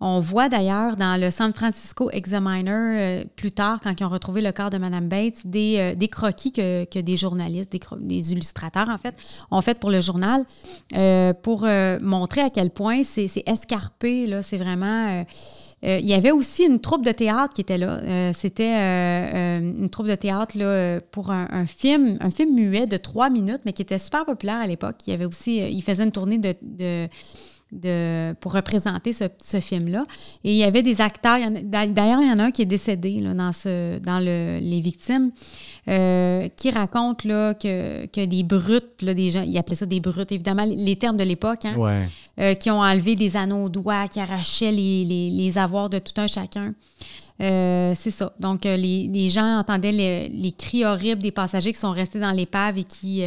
On 0.04 0.18
voit 0.18 0.48
d'ailleurs 0.48 0.96
dans 0.96 1.18
le 1.18 1.30
San 1.30 1.52
Francisco 1.52 2.10
Examiner, 2.10 2.70
euh, 2.70 3.24
plus 3.36 3.52
tard, 3.52 3.78
quand 3.80 3.94
ils 4.00 4.02
ont 4.02 4.08
retrouvé 4.08 4.42
le 4.42 4.50
corps 4.50 4.68
de 4.68 4.76
Mme 4.76 5.06
Bates, 5.06 5.46
des, 5.46 5.76
euh, 5.78 5.94
des 5.94 6.08
croquis 6.08 6.50
que, 6.50 7.00
des 7.00 7.16
journalistes, 7.16 7.72
des, 8.00 8.32
illustrateurs, 8.32 8.88
en 8.88 8.98
fait, 8.98 9.14
ont 9.52 9.60
fait 9.62 9.78
pour 9.78 9.90
le 9.90 10.00
journal 10.00 10.44
euh, 10.96 11.32
pour 11.32 11.68
montrer 12.00 12.40
à 12.40 12.50
quel 12.50 12.70
point 12.70 13.04
c'est 13.04 13.30
escarpé. 13.46 14.26
Là, 14.26 14.42
c'est 14.42 14.56
vraiment. 14.56 15.24
il 15.84 16.06
y 16.06 16.14
avait 16.14 16.32
aussi 16.32 16.64
une 16.64 16.80
troupe 16.80 17.04
de 17.04 17.12
théâtre 17.12 17.54
qui 17.54 17.60
était 17.60 17.78
là. 17.78 18.32
C'était 18.32 18.74
une 18.74 19.88
troupe 19.88 20.08
de 20.08 20.16
théâtre 20.16 20.58
pour 21.12 21.30
un, 21.30 21.66
film, 21.66 22.16
un 22.20 22.30
film 22.30 22.56
muet 22.56 22.88
de 22.88 22.96
trois 22.96 23.30
minutes, 23.30 23.60
mais 23.64 23.72
qui 23.72 23.82
était 23.82 23.98
super 23.98 24.24
populaire 24.24 24.58
à 24.58 24.66
l'époque. 24.66 24.96
Il 25.06 25.10
y 25.10 25.14
avait 25.14 25.26
aussi, 25.26 25.58
il 25.58 25.82
faisait 25.82 26.02
une 26.02 26.10
tournée 26.10 26.38
de 26.38 27.08
de, 27.72 28.34
pour 28.34 28.52
représenter 28.52 29.12
ce, 29.12 29.24
ce 29.42 29.58
film-là. 29.60 30.04
Et 30.44 30.52
il 30.52 30.58
y 30.58 30.64
avait 30.64 30.82
des 30.82 31.00
acteurs. 31.00 31.38
D'ailleurs, 31.62 32.20
il 32.20 32.28
y 32.28 32.32
en 32.32 32.38
a 32.38 32.44
un 32.44 32.50
qui 32.50 32.62
est 32.62 32.66
décédé 32.66 33.20
là, 33.20 33.34
dans, 33.34 33.52
ce, 33.52 33.98
dans 33.98 34.20
le, 34.20 34.58
les 34.60 34.80
victimes, 34.80 35.32
euh, 35.88 36.48
qui 36.56 36.70
raconte 36.70 37.24
là, 37.24 37.54
que, 37.54 38.06
que 38.06 38.24
des 38.24 38.42
brutes, 38.42 39.00
là, 39.00 39.14
des 39.14 39.30
gens, 39.30 39.42
ils 39.42 39.56
appelaient 39.56 39.74
ça 39.76 39.86
des 39.86 40.00
brutes, 40.00 40.30
évidemment, 40.32 40.64
les 40.66 40.96
termes 40.96 41.16
de 41.16 41.24
l'époque, 41.24 41.64
hein, 41.64 42.06
euh, 42.38 42.54
qui 42.54 42.70
ont 42.70 42.80
enlevé 42.80 43.16
des 43.16 43.36
anneaux 43.36 43.64
au 43.64 43.68
doigt, 43.68 44.06
qui 44.08 44.20
arrachaient 44.20 44.72
les, 44.72 45.04
les, 45.04 45.30
les 45.30 45.58
avoirs 45.58 45.88
de 45.88 45.98
tout 45.98 46.20
un 46.20 46.26
chacun. 46.26 46.74
c'est 47.38 48.10
ça. 48.10 48.32
Donc, 48.38 48.64
les, 48.64 49.30
gens 49.30 49.58
entendaient 49.58 49.92
les, 49.92 50.52
cris 50.52 50.84
horribles 50.84 51.22
des 51.22 51.32
passagers 51.32 51.72
qui 51.72 51.80
sont 51.80 51.90
restés 51.90 52.20
dans 52.20 52.32
l'épave 52.32 52.78
et 52.78 52.84
qui, 52.84 53.24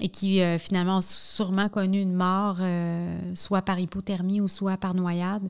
et 0.00 0.08
qui 0.08 0.40
finalement 0.58 0.96
ont 0.96 1.02
sûrement 1.02 1.68
connu 1.68 2.00
une 2.00 2.14
mort, 2.14 2.58
soit 3.34 3.62
par 3.62 3.78
hypothermie 3.78 4.40
ou 4.40 4.48
soit 4.48 4.76
par 4.76 4.94
noyade. 4.94 5.48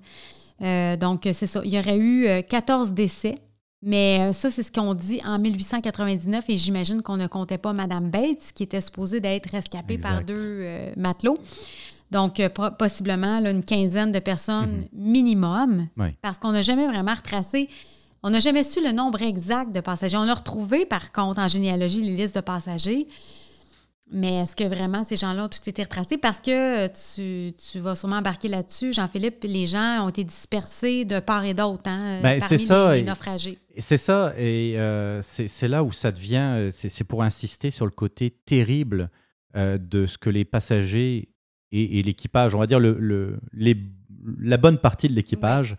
donc, 0.99 1.28
c'est 1.32 1.47
ça. 1.47 1.62
Il 1.64 1.72
y 1.72 1.78
aurait 1.78 1.99
eu 1.99 2.26
14 2.49 2.93
décès 2.93 3.36
mais 3.82 4.20
euh, 4.20 4.32
ça, 4.32 4.51
c'est 4.51 4.62
ce 4.62 4.70
qu'on 4.70 4.95
dit 4.95 5.20
en 5.24 5.38
1899 5.38 6.45
et 6.49 6.57
j'imagine 6.57 7.03
qu'on 7.03 7.16
ne 7.16 7.26
comptait 7.26 7.59
pas 7.59 7.72
Madame 7.72 8.11
Bates, 8.11 8.53
qui 8.55 8.62
était 8.62 8.80
supposée 8.80 9.20
d'être 9.20 9.51
rescapée 9.51 9.99
par 9.99 10.22
deux 10.22 10.34
euh, 10.38 10.93
matelots. 10.97 11.38
Donc, 12.12 12.38
euh, 12.38 12.49
possiblement 12.49 13.38
une 13.45 13.64
quinzaine 13.64 14.12
de 14.12 14.20
personnes 14.20 14.70
mhm. 14.70 14.86
minimum, 14.95 15.88
parce 16.20 16.38
qu'on 16.38 16.53
n'a 16.53 16.62
jamais 16.62 16.86
vraiment 16.86 17.14
retracé, 17.14 17.68
on 18.22 18.30
n'a 18.30 18.38
jamais 18.38 18.62
su 18.62 18.84
le 18.84 18.93
nombre 18.93 19.20
exact 19.20 19.74
de 19.74 19.80
passagers. 19.80 20.16
On 20.16 20.28
a 20.28 20.34
retrouvé, 20.34 20.86
par 20.86 21.11
contre, 21.11 21.40
en 21.40 21.49
généalogie, 21.49 22.03
les 22.03 22.14
listes 22.14 22.36
de 22.36 22.40
passagers, 22.40 23.09
mais 24.11 24.42
est-ce 24.42 24.55
que 24.57 24.64
vraiment 24.64 25.05
ces 25.05 25.16
gens-là 25.16 25.44
ont 25.44 25.48
tout 25.48 25.66
été 25.66 25.82
retracés? 25.82 26.18
Parce 26.18 26.40
que 26.40 26.86
tu, 26.88 27.55
tu 27.55 27.78
vas 27.78 27.94
sûrement 27.94 28.16
embarquer 28.16 28.48
là-dessus, 28.48 28.92
Jean-Philippe, 28.92 29.44
les 29.44 29.66
gens 29.66 30.05
ont 30.05 30.11
été 30.11 30.22
dispersés 30.24 31.05
de 31.05 31.18
part 31.18 31.44
et 31.44 31.55
d'autre 31.55 31.84
hein, 31.86 32.20
ben, 32.22 32.38
parmi 32.38 32.59
ça, 32.59 32.94
les, 32.94 33.03
naufragés. 33.03 33.59
C'est 33.78 33.96
ça, 33.96 34.34
et 34.36 34.78
euh, 34.78 35.22
c'est 35.22 35.68
là 35.68 35.82
où 35.82 35.92
ça 35.92 36.12
devient, 36.12 36.55
euh, 36.57 36.70
c'est 36.70 37.05
pour 37.05 37.22
insister 37.22 37.70
sur 37.70 37.86
le 37.86 37.90
côté 37.90 38.30
terrible 38.30 39.11
euh, 39.57 39.78
de 39.78 40.05
ce 40.05 40.18
que 40.18 40.28
les 40.28 40.44
passagers 40.44 41.30
et, 41.74 42.03
l'équipage, 42.03 42.55
on 42.55 42.59
va 42.59 42.66
dire 42.66 42.80
le, 42.80 43.38
les, 43.55 43.76
la 44.38 44.59
bonne 44.59 44.76
partie 44.76 45.09
de 45.09 45.14
l'équipage, 45.14 45.78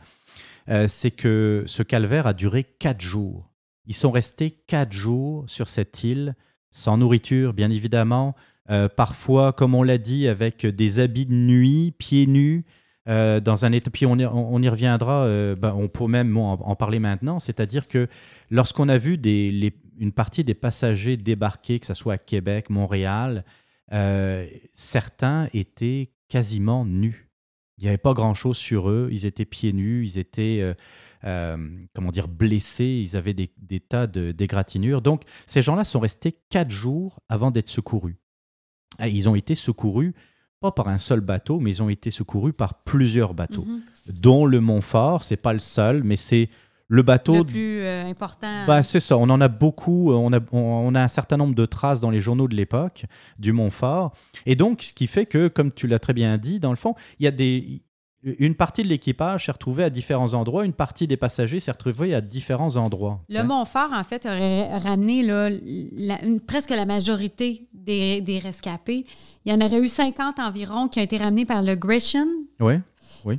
c'est 0.88 1.12
que 1.12 1.64
ce 1.68 1.84
calvaire 1.84 2.26
a 2.26 2.34
duré 2.34 2.64
quatre 2.64 3.02
jours. 3.02 3.52
Ils 3.86 3.94
sont 3.94 4.10
restés 4.10 4.50
quatre 4.50 4.92
jours 4.92 5.44
sur 5.46 5.70
cette 5.70 6.04
île 6.04 6.36
sans 6.74 6.98
nourriture, 6.98 7.54
bien 7.54 7.70
évidemment. 7.70 8.36
Euh, 8.70 8.90
parfois, 8.90 9.54
comme 9.54 9.76
on 9.76 9.84
l'a 9.84 9.98
dit, 9.98 10.28
avec 10.28 10.66
des 10.66 11.00
habits 11.00 11.26
de 11.26 11.34
nuit, 11.34 11.94
pieds 11.98 12.28
nus, 12.28 12.66
euh, 13.08 13.40
dans 13.40 13.66
un 13.66 13.72
état. 13.72 13.92
Puis 13.92 14.06
on, 14.06 14.18
y 14.18 14.70
reviendra, 14.70 15.26
euh, 15.26 15.56
ben, 15.56 15.74
on 15.78 15.88
peut 15.88 16.08
même 16.08 16.36
en, 16.38 16.76
parler 16.76 17.00
maintenant, 17.00 17.40
c'est-à-dire 17.40 17.88
que 17.88 18.08
lorsqu'on 18.50 18.90
a 18.90 18.98
vu 18.98 19.20
une 20.00 20.12
partie 20.12 20.44
des 20.44 20.54
passagers 20.54 21.16
débarquer, 21.16 21.80
que 21.80 21.86
ce 21.86 21.94
soit 21.94 22.14
à 22.14 22.18
Québec, 22.18 22.70
Montréal, 22.70 23.46
certains 24.74 25.48
étaient 25.54 26.10
quasiment 26.28 26.86
nus. 26.86 27.30
Il 27.78 27.84
n'y 27.84 27.90
avait 27.90 27.98
pas 27.98 28.14
grand-chose 28.14 28.58
sur 28.58 28.90
eux, 28.90 29.10
ils 29.12 29.26
étaient 29.26 29.46
pieds 29.46 29.74
nus, 29.74 30.06
ils 30.06 30.18
étaient 30.18 30.76
comment 31.24 32.12
dire, 32.12 32.28
blessés, 32.28 33.02
ils 33.04 33.16
avaient 33.16 33.34
des, 33.34 33.80
tas 33.80 34.08
d'égratignures. 34.08 35.02
Donc, 35.02 35.24
ces 35.48 35.62
gens-là 35.62 35.84
sont 35.84 36.00
restés 36.00 36.38
quatre 36.50 36.70
jours 36.70 37.20
avant 37.30 37.52
d'être 37.52 37.70
secourus. 37.70 38.18
ils 39.00 39.30
ont 39.30 39.36
été 39.36 39.56
secourus 39.56 40.14
pas 40.64 40.72
par 40.72 40.88
un 40.88 40.98
seul 40.98 41.20
bateau, 41.20 41.60
mais 41.60 41.72
ils 41.72 41.84
ont 41.84 41.90
été 41.90 42.10
secourus 42.10 42.54
par 42.54 42.84
plusieurs 42.86 43.34
bateaux, 43.34 43.66
mhm. 43.66 43.82
dont 44.08 44.46
le 44.46 44.62
Montfort. 44.62 45.22
C'est 45.22 45.38
pas 45.38 45.52
le 45.52 45.60
seul, 45.60 46.04
mais 46.04 46.16
c'est 46.16 46.50
le 46.88 47.02
bateau 47.02 47.40
le 47.40 47.44
plus 47.44 47.82
euh, 47.82 48.06
important. 48.06 48.66
Bah, 48.66 48.82
c'est 48.82 49.02
ça. 49.02 49.18
On 49.18 49.30
en 49.30 49.42
a 49.42 49.50
beaucoup. 49.50 50.14
On 50.14 50.32
a, 50.32 50.40
on 50.54 50.96
a 50.96 51.02
un 51.02 51.08
certain 51.10 51.36
nombre 51.36 51.54
de 51.54 51.66
traces 51.66 52.00
dans 52.00 52.12
les 52.12 52.22
journaux 52.22 52.48
de 52.48 52.56
l'époque 52.56 53.06
du 53.40 53.52
Montfort. 53.52 54.14
Et 54.46 54.56
donc, 54.56 54.84
ce 54.84 54.94
qui 54.94 55.08
fait 55.08 55.26
que, 55.26 55.50
comme 55.50 55.72
tu 55.72 55.86
l'as 55.86 56.00
très 56.00 56.14
bien 56.14 56.38
dit, 56.38 56.62
dans 56.62 56.70
le 56.70 56.78
fond, 56.78 56.96
il 57.20 57.26
y 57.26 57.28
a 57.28 57.32
des, 57.32 57.82
une 58.24 58.56
partie 58.56 58.84
de 58.84 58.88
l'équipage 58.88 59.46
s'est 59.46 59.52
retrouvée 59.52 59.84
à 59.84 59.90
différents 59.90 60.34
endroits, 60.34 60.66
une 60.66 60.74
partie 60.74 61.08
des 61.08 61.18
passagers 61.18 61.60
s'est 61.60 61.72
retrouvée 61.72 62.16
à 62.16 62.22
différents 62.22 62.78
endroits. 62.78 63.22
Le 63.30 63.44
Montfort, 63.44 63.92
en 63.94 64.04
fait, 64.04 64.26
aurait 64.26 64.78
ramené 64.78 65.24
là, 65.24 65.50
presque 66.48 66.70
la 66.70 66.86
majorité 66.86 67.68
des, 67.74 68.40
rescapés. 68.42 69.06
Il 69.46 69.52
y 69.52 69.56
en 69.56 69.66
aurait 69.66 69.80
eu 69.80 69.90
50 69.90 70.40
environ 70.40 70.88
qui 70.88 71.00
ont 71.00 71.04
été 71.04 71.18
ramenés 71.18 71.46
par 71.46 71.62
le 71.62 71.76
Gresham. 71.76 72.28
Oui. 72.60 72.76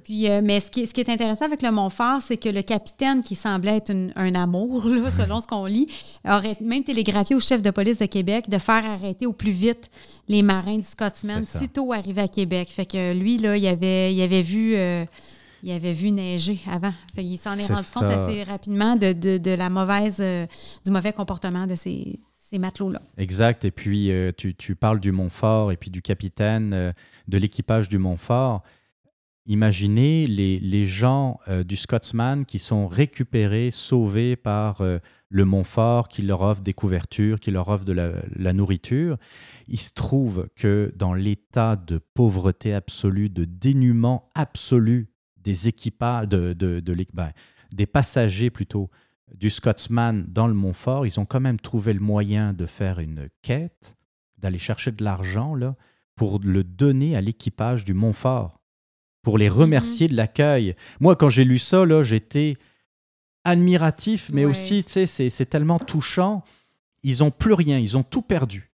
Puis, 0.05 0.31
euh, 0.31 0.41
mais 0.43 0.61
ce 0.61 0.71
qui, 0.71 0.87
ce 0.87 0.95
qui, 0.95 1.01
est 1.01 1.11
intéressant 1.11 1.45
avec 1.45 1.63
le 1.63 1.71
Montfort, 1.71 2.23
c'est 2.23 2.37
que 2.37 2.49
le 2.49 2.63
capitaine, 2.63 3.23
qui 3.23 3.35
semblait 3.35 3.77
être 3.77 3.95
un 4.17 4.35
amour, 4.35 4.83
selon 5.17 5.41
ce 5.41 5.47
qu'on 5.47 5.67
lit, 5.67 5.89
aurait 6.27 6.57
même 6.61 6.85
télégraphié 6.85 7.37
au 7.37 7.41
chef 7.41 7.63
de 7.63 7.71
police 7.71 7.99
de 7.99 8.07
Québec 8.07 8.49
de 8.49 8.59
faire 8.59 8.85
arrêter 8.85 9.27
au 9.27 9.33
plus 9.33 9.53
vite 9.53 9.91
les 10.29 10.43
marins 10.43 10.77
du 10.77 10.83
Scotsman 10.83 11.43
sitôt 11.43 11.93
arrivés 11.93 12.23
à 12.23 12.29
Québec. 12.29 12.69
Fait 12.71 12.87
que 12.87 13.13
lui, 13.13 13.39
là, 13.39 13.57
il 13.57 13.67
avait, 13.67 14.15
il 14.15 14.23
avait 14.23 14.43
vu. 14.43 14.75
Euh, 14.77 15.05
il 15.63 15.73
avait 15.73 15.95
vu 15.95 16.11
neiger 16.11 16.61
avant. 16.71 16.93
Fait 17.15 17.25
il 17.25 17.39
s'en 17.39 17.57
est, 17.57 17.65
rendu 17.65 17.89
compte 17.95 18.11
assez 18.11 18.43
rapidement 18.43 18.97
de, 18.97 19.15
de, 19.15 19.51
la 19.51 19.71
mauvaise, 19.71 20.19
euh, 20.21 20.47
du 20.85 20.91
mauvais 20.93 21.15
comportement 21.15 21.67
de 21.67 21.75
ces, 21.75 22.21
ces 22.37 22.59
matelots-là. 22.59 23.01
Exact. 23.17 23.65
Et 23.65 23.71
puis, 23.71 24.13
tu, 24.37 24.55
tu, 24.55 24.75
parles 24.75 25.01
du 25.01 25.11
Montfort 25.11 25.73
et 25.73 25.79
puis 25.79 25.91
du 25.91 26.03
capitaine, 26.03 26.93
de 27.29 27.39
l'équipage 27.39 27.89
du 27.89 27.97
Montfort. 27.97 28.63
Imaginez 29.47 30.27
les, 30.27 30.85
gens 30.87 31.39
euh, 31.49 31.65
du 31.65 31.77
Scotsman 31.77 32.47
qui 32.47 32.59
sont 32.59 32.87
récupérés, 32.87 33.71
sauvés 33.71 34.37
par 34.37 34.81
euh, 34.81 34.99
le 35.29 35.45
Montfort, 35.45 36.09
qui 36.09 36.23
leur 36.23 36.41
offre 36.41 36.63
des 36.63 36.73
couvertures, 36.73 37.39
qui 37.39 37.51
leur 37.51 37.69
offre 37.69 37.85
de 37.85 37.93
la, 37.93 38.53
nourriture. 38.55 39.19
Il 39.69 39.79
se 39.79 39.93
trouve 39.93 40.49
que 40.57 40.95
dans 40.97 41.13
l'état 41.13 41.77
de 41.77 41.99
pauvreté 41.99 42.73
absolue, 42.73 43.29
de 43.29 43.45
dénuement 43.45 44.31
absolu 44.35 45.09
des 45.37 45.69
équipages, 45.69 46.27
de, 46.27 46.55
de, 46.55 46.83
ben, 47.13 47.33
des 47.71 47.87
passagers 47.87 48.49
plutôt, 48.49 48.89
du 49.35 49.51
Scotsman 49.51 50.25
dans 50.27 50.47
le 50.47 50.55
Montfort, 50.55 51.07
ils 51.07 51.21
ont 51.21 51.27
quand 51.27 51.41
même 51.41 51.61
trouvé 51.61 51.93
le 51.93 52.01
moyen 52.01 52.55
de 52.55 52.65
faire 52.65 52.99
une 52.99 53.29
quête, 53.43 53.95
d'aller 54.39 54.59
chercher 54.59 54.91
de 54.91 55.05
l'argent 55.05 55.55
là, 55.55 55.77
pour 56.17 56.39
le 56.43 56.65
donner 56.65 57.15
à 57.15 57.21
l'équipage 57.21 57.85
du 57.85 57.93
Montfort 57.93 58.64
pour 59.25 59.39
les 59.39 59.49
remercier 59.49 60.07
de 60.07 60.15
l'accueil. 60.15 60.77
Moi, 61.01 61.17
quand 61.17 61.31
j'ai 61.31 61.45
lu 61.45 61.59
ça, 61.59 61.85
j'étais 62.03 62.57
admiratif, 63.43 64.31
mais 64.33 64.45
aussi, 64.45 64.85
tu 64.85 65.07
sais, 65.07 65.29
c'est 65.29 65.47
tellement 65.47 65.79
touchant. 65.79 66.45
Ils 67.03 67.19
n'ont 67.19 67.31
plus 67.31 67.55
rien, 67.55 67.79
ils 67.79 67.97
ont 67.97 68.03
tout 68.03 68.23
perdu. 68.23 68.71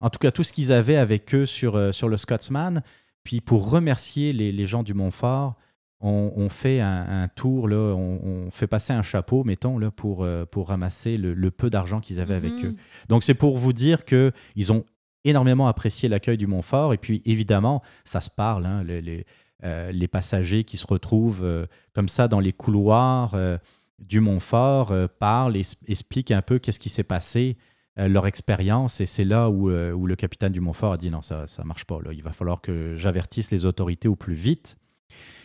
En 0.00 0.08
tout 0.08 0.18
cas, 0.18 0.30
tout 0.30 0.42
ce 0.42 0.52
qu'ils 0.52 0.72
avaient 0.72 0.96
avec 0.96 1.34
eux 1.34 1.44
sur, 1.44 1.76
euh, 1.76 1.92
sur 1.92 2.08
le 2.08 2.16
Scotsman. 2.16 2.82
Puis 3.22 3.40
pour 3.40 3.70
remercier 3.70 4.32
les, 4.32 4.66
gens 4.66 4.82
du 4.82 4.94
Montfort, 4.94 5.56
on, 6.00 6.48
fait 6.48 6.80
un, 6.80 7.28
tour, 7.28 7.68
là, 7.68 7.94
on, 7.94 8.50
fait 8.50 8.66
passer 8.66 8.94
un 8.94 9.02
chapeau, 9.02 9.44
mettons, 9.44 9.78
là, 9.78 9.90
pour, 9.90 10.24
euh, 10.24 10.46
pour 10.46 10.68
ramasser 10.68 11.18
le, 11.18 11.50
peu 11.50 11.68
d'argent 11.68 12.00
qu'ils 12.00 12.20
avaient 12.20 12.34
avec 12.34 12.54
mhm. 12.54 12.66
eux. 12.66 12.76
Donc 13.08 13.22
c'est 13.22 13.34
pour 13.34 13.58
vous 13.58 13.74
dire 13.74 14.06
qu'ils 14.06 14.72
ont 14.72 14.86
énormément 15.24 15.68
apprécié 15.68 16.08
l'accueil 16.08 16.38
du 16.38 16.46
Montfort. 16.46 16.94
Et 16.94 16.96
puis 16.96 17.20
évidemment, 17.26 17.82
ça 18.06 18.22
se 18.22 18.30
parle, 18.30 18.64
hein, 18.64 18.82
les 18.82 19.26
euh, 19.62 19.92
les 19.92 20.08
passagers 20.08 20.64
qui 20.64 20.78
se 20.78 20.86
retrouvent 20.86 21.44
euh, 21.44 21.66
comme 21.92 22.08
ça 22.08 22.28
dans 22.28 22.40
les 22.40 22.52
couloirs 22.52 23.34
euh, 23.34 23.58
du 23.98 24.20
Montfort 24.20 24.94
parlent 25.18 25.56
et 25.58 25.62
expliquent 25.86 26.30
un 26.30 26.40
peu 26.40 26.58
qu'est-ce 26.58 26.78
qui 26.78 26.88
s'est 26.88 27.04
passé, 27.04 27.58
leur 27.98 28.26
expérience. 28.26 29.02
Et 29.02 29.04
c'est 29.04 29.26
là 29.26 29.50
où, 29.50 29.68
le 29.68 30.16
capitaine 30.16 30.52
du 30.52 30.60
Montfort 30.60 30.94
a 30.94 30.96
dit 30.96 31.10
non, 31.10 31.20
ça 31.20 31.44
ne 31.58 31.64
marche 31.64 31.84
pas. 31.84 31.98
Il 32.10 32.22
va 32.22 32.32
falloir 32.32 32.62
que 32.62 32.94
j'avertisse 32.96 33.50
les 33.50 33.66
autorités 33.66 34.08
au 34.08 34.16
plus 34.16 34.32
vite. 34.32 34.78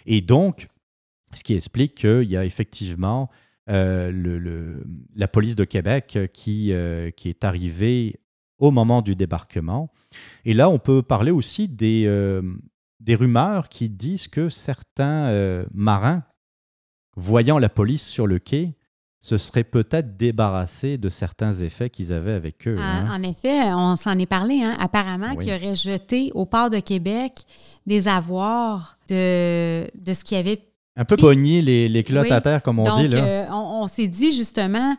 Et 0.05 0.21
donc, 0.21 0.69
ce 1.33 1.43
qui 1.43 1.53
explique 1.53 1.95
qu'il 1.95 2.29
y 2.29 2.37
a 2.37 2.45
effectivement 2.45 3.29
le, 3.67 4.85
la 5.17 5.27
police 5.27 5.57
de 5.57 5.65
Québec 5.65 6.17
qui, 6.31 6.73
qui 7.17 7.29
est 7.29 7.43
arrivée 7.43 8.21
au 8.57 8.71
moment 8.71 9.01
du 9.01 9.17
débarquement. 9.17 9.91
Et 10.45 10.53
là, 10.53 10.69
on 10.69 10.79
peut 10.79 11.01
parler 11.01 11.31
aussi 11.31 11.67
des, 11.67 12.07
des 12.99 13.15
rumeurs 13.15 13.69
qui 13.69 13.89
disent 13.89 14.27
que 14.27 14.49
certains 14.49 15.27
euh, 15.27 15.65
marins, 15.73 16.23
voyant 17.15 17.59
la 17.59 17.69
police 17.69 18.05
sur 18.05 18.27
le 18.27 18.39
quai, 18.39 18.75
se 19.21 19.39
seraient 19.39 19.63
peut-être 19.63 20.17
débarrassés 20.17 20.99
de 20.99 21.09
certains 21.09 21.53
effets 21.53 21.89
qu'ils 21.89 22.13
avaient 22.13 22.33
avec 22.33 22.67
eux. 22.67 22.77
Ah, 22.79 22.99
hein. 22.99 23.19
En 23.19 23.23
effet, 23.23 23.73
on 23.73 23.95
s'en 23.95 24.19
est 24.19 24.27
parlé. 24.27 24.61
Hein. 24.61 24.75
Apparemment, 24.79 25.35
qu'ils 25.35 25.51
auraient 25.51 25.75
jeté 25.75 26.31
au 26.35 26.45
port 26.45 26.69
de 26.69 26.79
Québec 26.79 27.43
des 27.87 28.07
avoirs 28.07 28.99
de, 29.09 29.87
de 29.99 30.13
ce 30.13 30.23
qui 30.23 30.35
avait 30.35 30.61
un 30.95 31.05
peu 31.05 31.17
pogné 31.17 31.61
les, 31.61 31.89
les 31.89 32.03
culottes 32.03 32.31
à 32.31 32.39
terre, 32.39 32.61
comme 32.61 32.79
on 32.79 32.97
dit. 32.99 33.07
Là. 33.09 33.17
Euh, 33.17 33.45
on 33.51 33.87
s'est 33.87 34.07
dit 34.07 34.31
justement, 34.31 34.95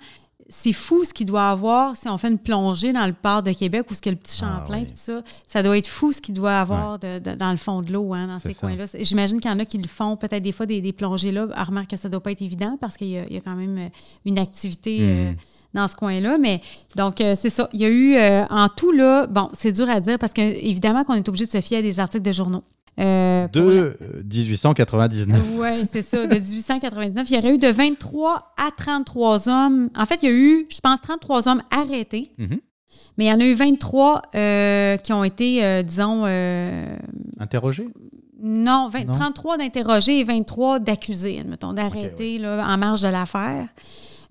c'est 0.49 0.73
fou 0.73 1.05
ce 1.05 1.13
qu'il 1.13 1.27
doit 1.27 1.51
avoir 1.51 1.97
si 1.97 2.09
on 2.09 2.19
fait 2.19 2.29
une 2.29 2.39
plongée 2.39 2.93
dans 2.93 3.07
le 3.07 3.13
port 3.13 3.43
de 3.43 3.53
Québec 3.53 3.87
ou 3.91 3.95
ce 3.95 4.01
que 4.01 4.11
le 4.11 4.17
petit 4.17 4.41
ah 4.43 4.59
Champlain, 4.59 4.85
tout 4.85 4.91
ça. 4.95 5.23
Ça 5.47 5.63
doit 5.63 5.77
être 5.77 5.89
fou 5.89 6.13
ce 6.13 6.21
qu'il 6.21 6.35
doit 6.35 6.61
avoir 6.61 6.99
dans 6.99 7.51
le 7.51 7.57
fond 7.57 7.83
de 7.83 7.93
l'eau, 7.93 8.15
hein, 8.15 8.29
dans 8.29 8.39
ces 8.39 8.55
coins-là. 8.55 8.85
J'imagine 9.01 9.41
qu'il 9.41 9.51
y 9.51 9.55
en 9.55 9.59
a 9.59 9.65
qui 9.65 9.79
le 9.79 9.89
font 9.89 10.17
peut-être 10.17 10.43
des 10.43 10.53
fois 10.53 10.67
des, 10.67 10.93
plongées 10.93 11.33
là. 11.33 11.47
remarque 11.65 11.91
que 11.91 11.97
ça 11.97 12.09
ne 12.09 12.13
doit 12.13 12.23
pas 12.23 12.33
être 12.33 12.43
évident 12.43 12.79
parce 12.81 12.97
qu'il 12.97 13.09
y, 13.09 13.19
a 13.19 13.41
quand 13.41 13.57
même 13.57 13.79
euh, 13.79 13.89
une 14.25 14.39
activité 14.39 14.99
euh, 15.01 15.33
hmm. 15.33 15.37
dans 15.75 15.89
ce 15.89 15.97
coin-là. 15.97 16.39
Mais 16.39 16.61
donc, 16.95 17.21
euh, 17.21 17.35
c'est 17.37 17.51
ça. 17.51 17.69
Il 17.73 17.81
y 17.81 17.85
a 17.85 17.89
eu 17.89 18.17
en 18.51 18.69
tout, 18.69 18.93
là, 18.93 19.27
bon, 19.27 19.51
c'est 19.53 19.73
dur 19.73 19.89
à 19.91 20.01
dire 20.01 20.19
parce 20.19 20.33
qu'évidemment 20.33 21.05
qu'on 21.05 21.15
est 21.15 21.29
obligé 21.29 21.47
de 21.47 21.51
se 21.51 21.61
fier 21.61 21.79
à 21.79 21.83
des 21.83 21.99
articles 22.01 22.25
de 22.25 22.33
journaux. 22.33 22.63
Euh, 22.99 23.47
De 23.49 23.61
euh, 23.61 23.95
1899. 24.25 25.41
Oui, 25.59 25.87
c'est 25.91 26.03
ça, 26.03 26.27
de 26.27 26.35
1899. 26.35 27.29
Il 27.31 27.37
y 27.37 27.39
aurait 27.39 27.55
eu 27.55 27.59
de 27.59 27.69
23 27.69 28.55
à 28.57 28.71
33 28.77 29.49
hommes. 29.49 29.91
En 29.97 30.07
fait, 30.07 30.21
il 30.23 30.29
y 30.29 30.33
a 30.33 30.35
eu, 30.35 30.67
je 30.71 30.81
pense, 30.81 31.01
33 31.03 31.49
hommes 31.49 31.63
arrêtés, 31.71 32.31
Mhm. 32.39 32.59
mais 33.19 33.25
il 33.27 33.29
y 33.29 33.33
en 33.33 33.41
a 33.41 33.45
eu 33.45 33.55
23 33.55 34.23
euh, 34.35 34.97
qui 34.97 35.13
ont 35.13 35.25
été, 35.25 35.63
euh, 35.63 35.83
disons, 35.83 36.23
euh, 36.27 36.97
Interrogé? 37.39 37.87
non, 38.43 38.89
20 38.89 39.05
Non? 39.07 39.13
33 39.13 39.59
d'interrogés 39.59 40.21
et 40.21 40.25
23 40.25 40.79
d'accusés, 40.79 41.41
admettons, 41.41 41.73
d'arrêtés 41.75 42.39
là, 42.39 42.67
en 42.67 42.79
marge 42.79 43.03
de 43.03 43.09
l'affaire. 43.09 43.69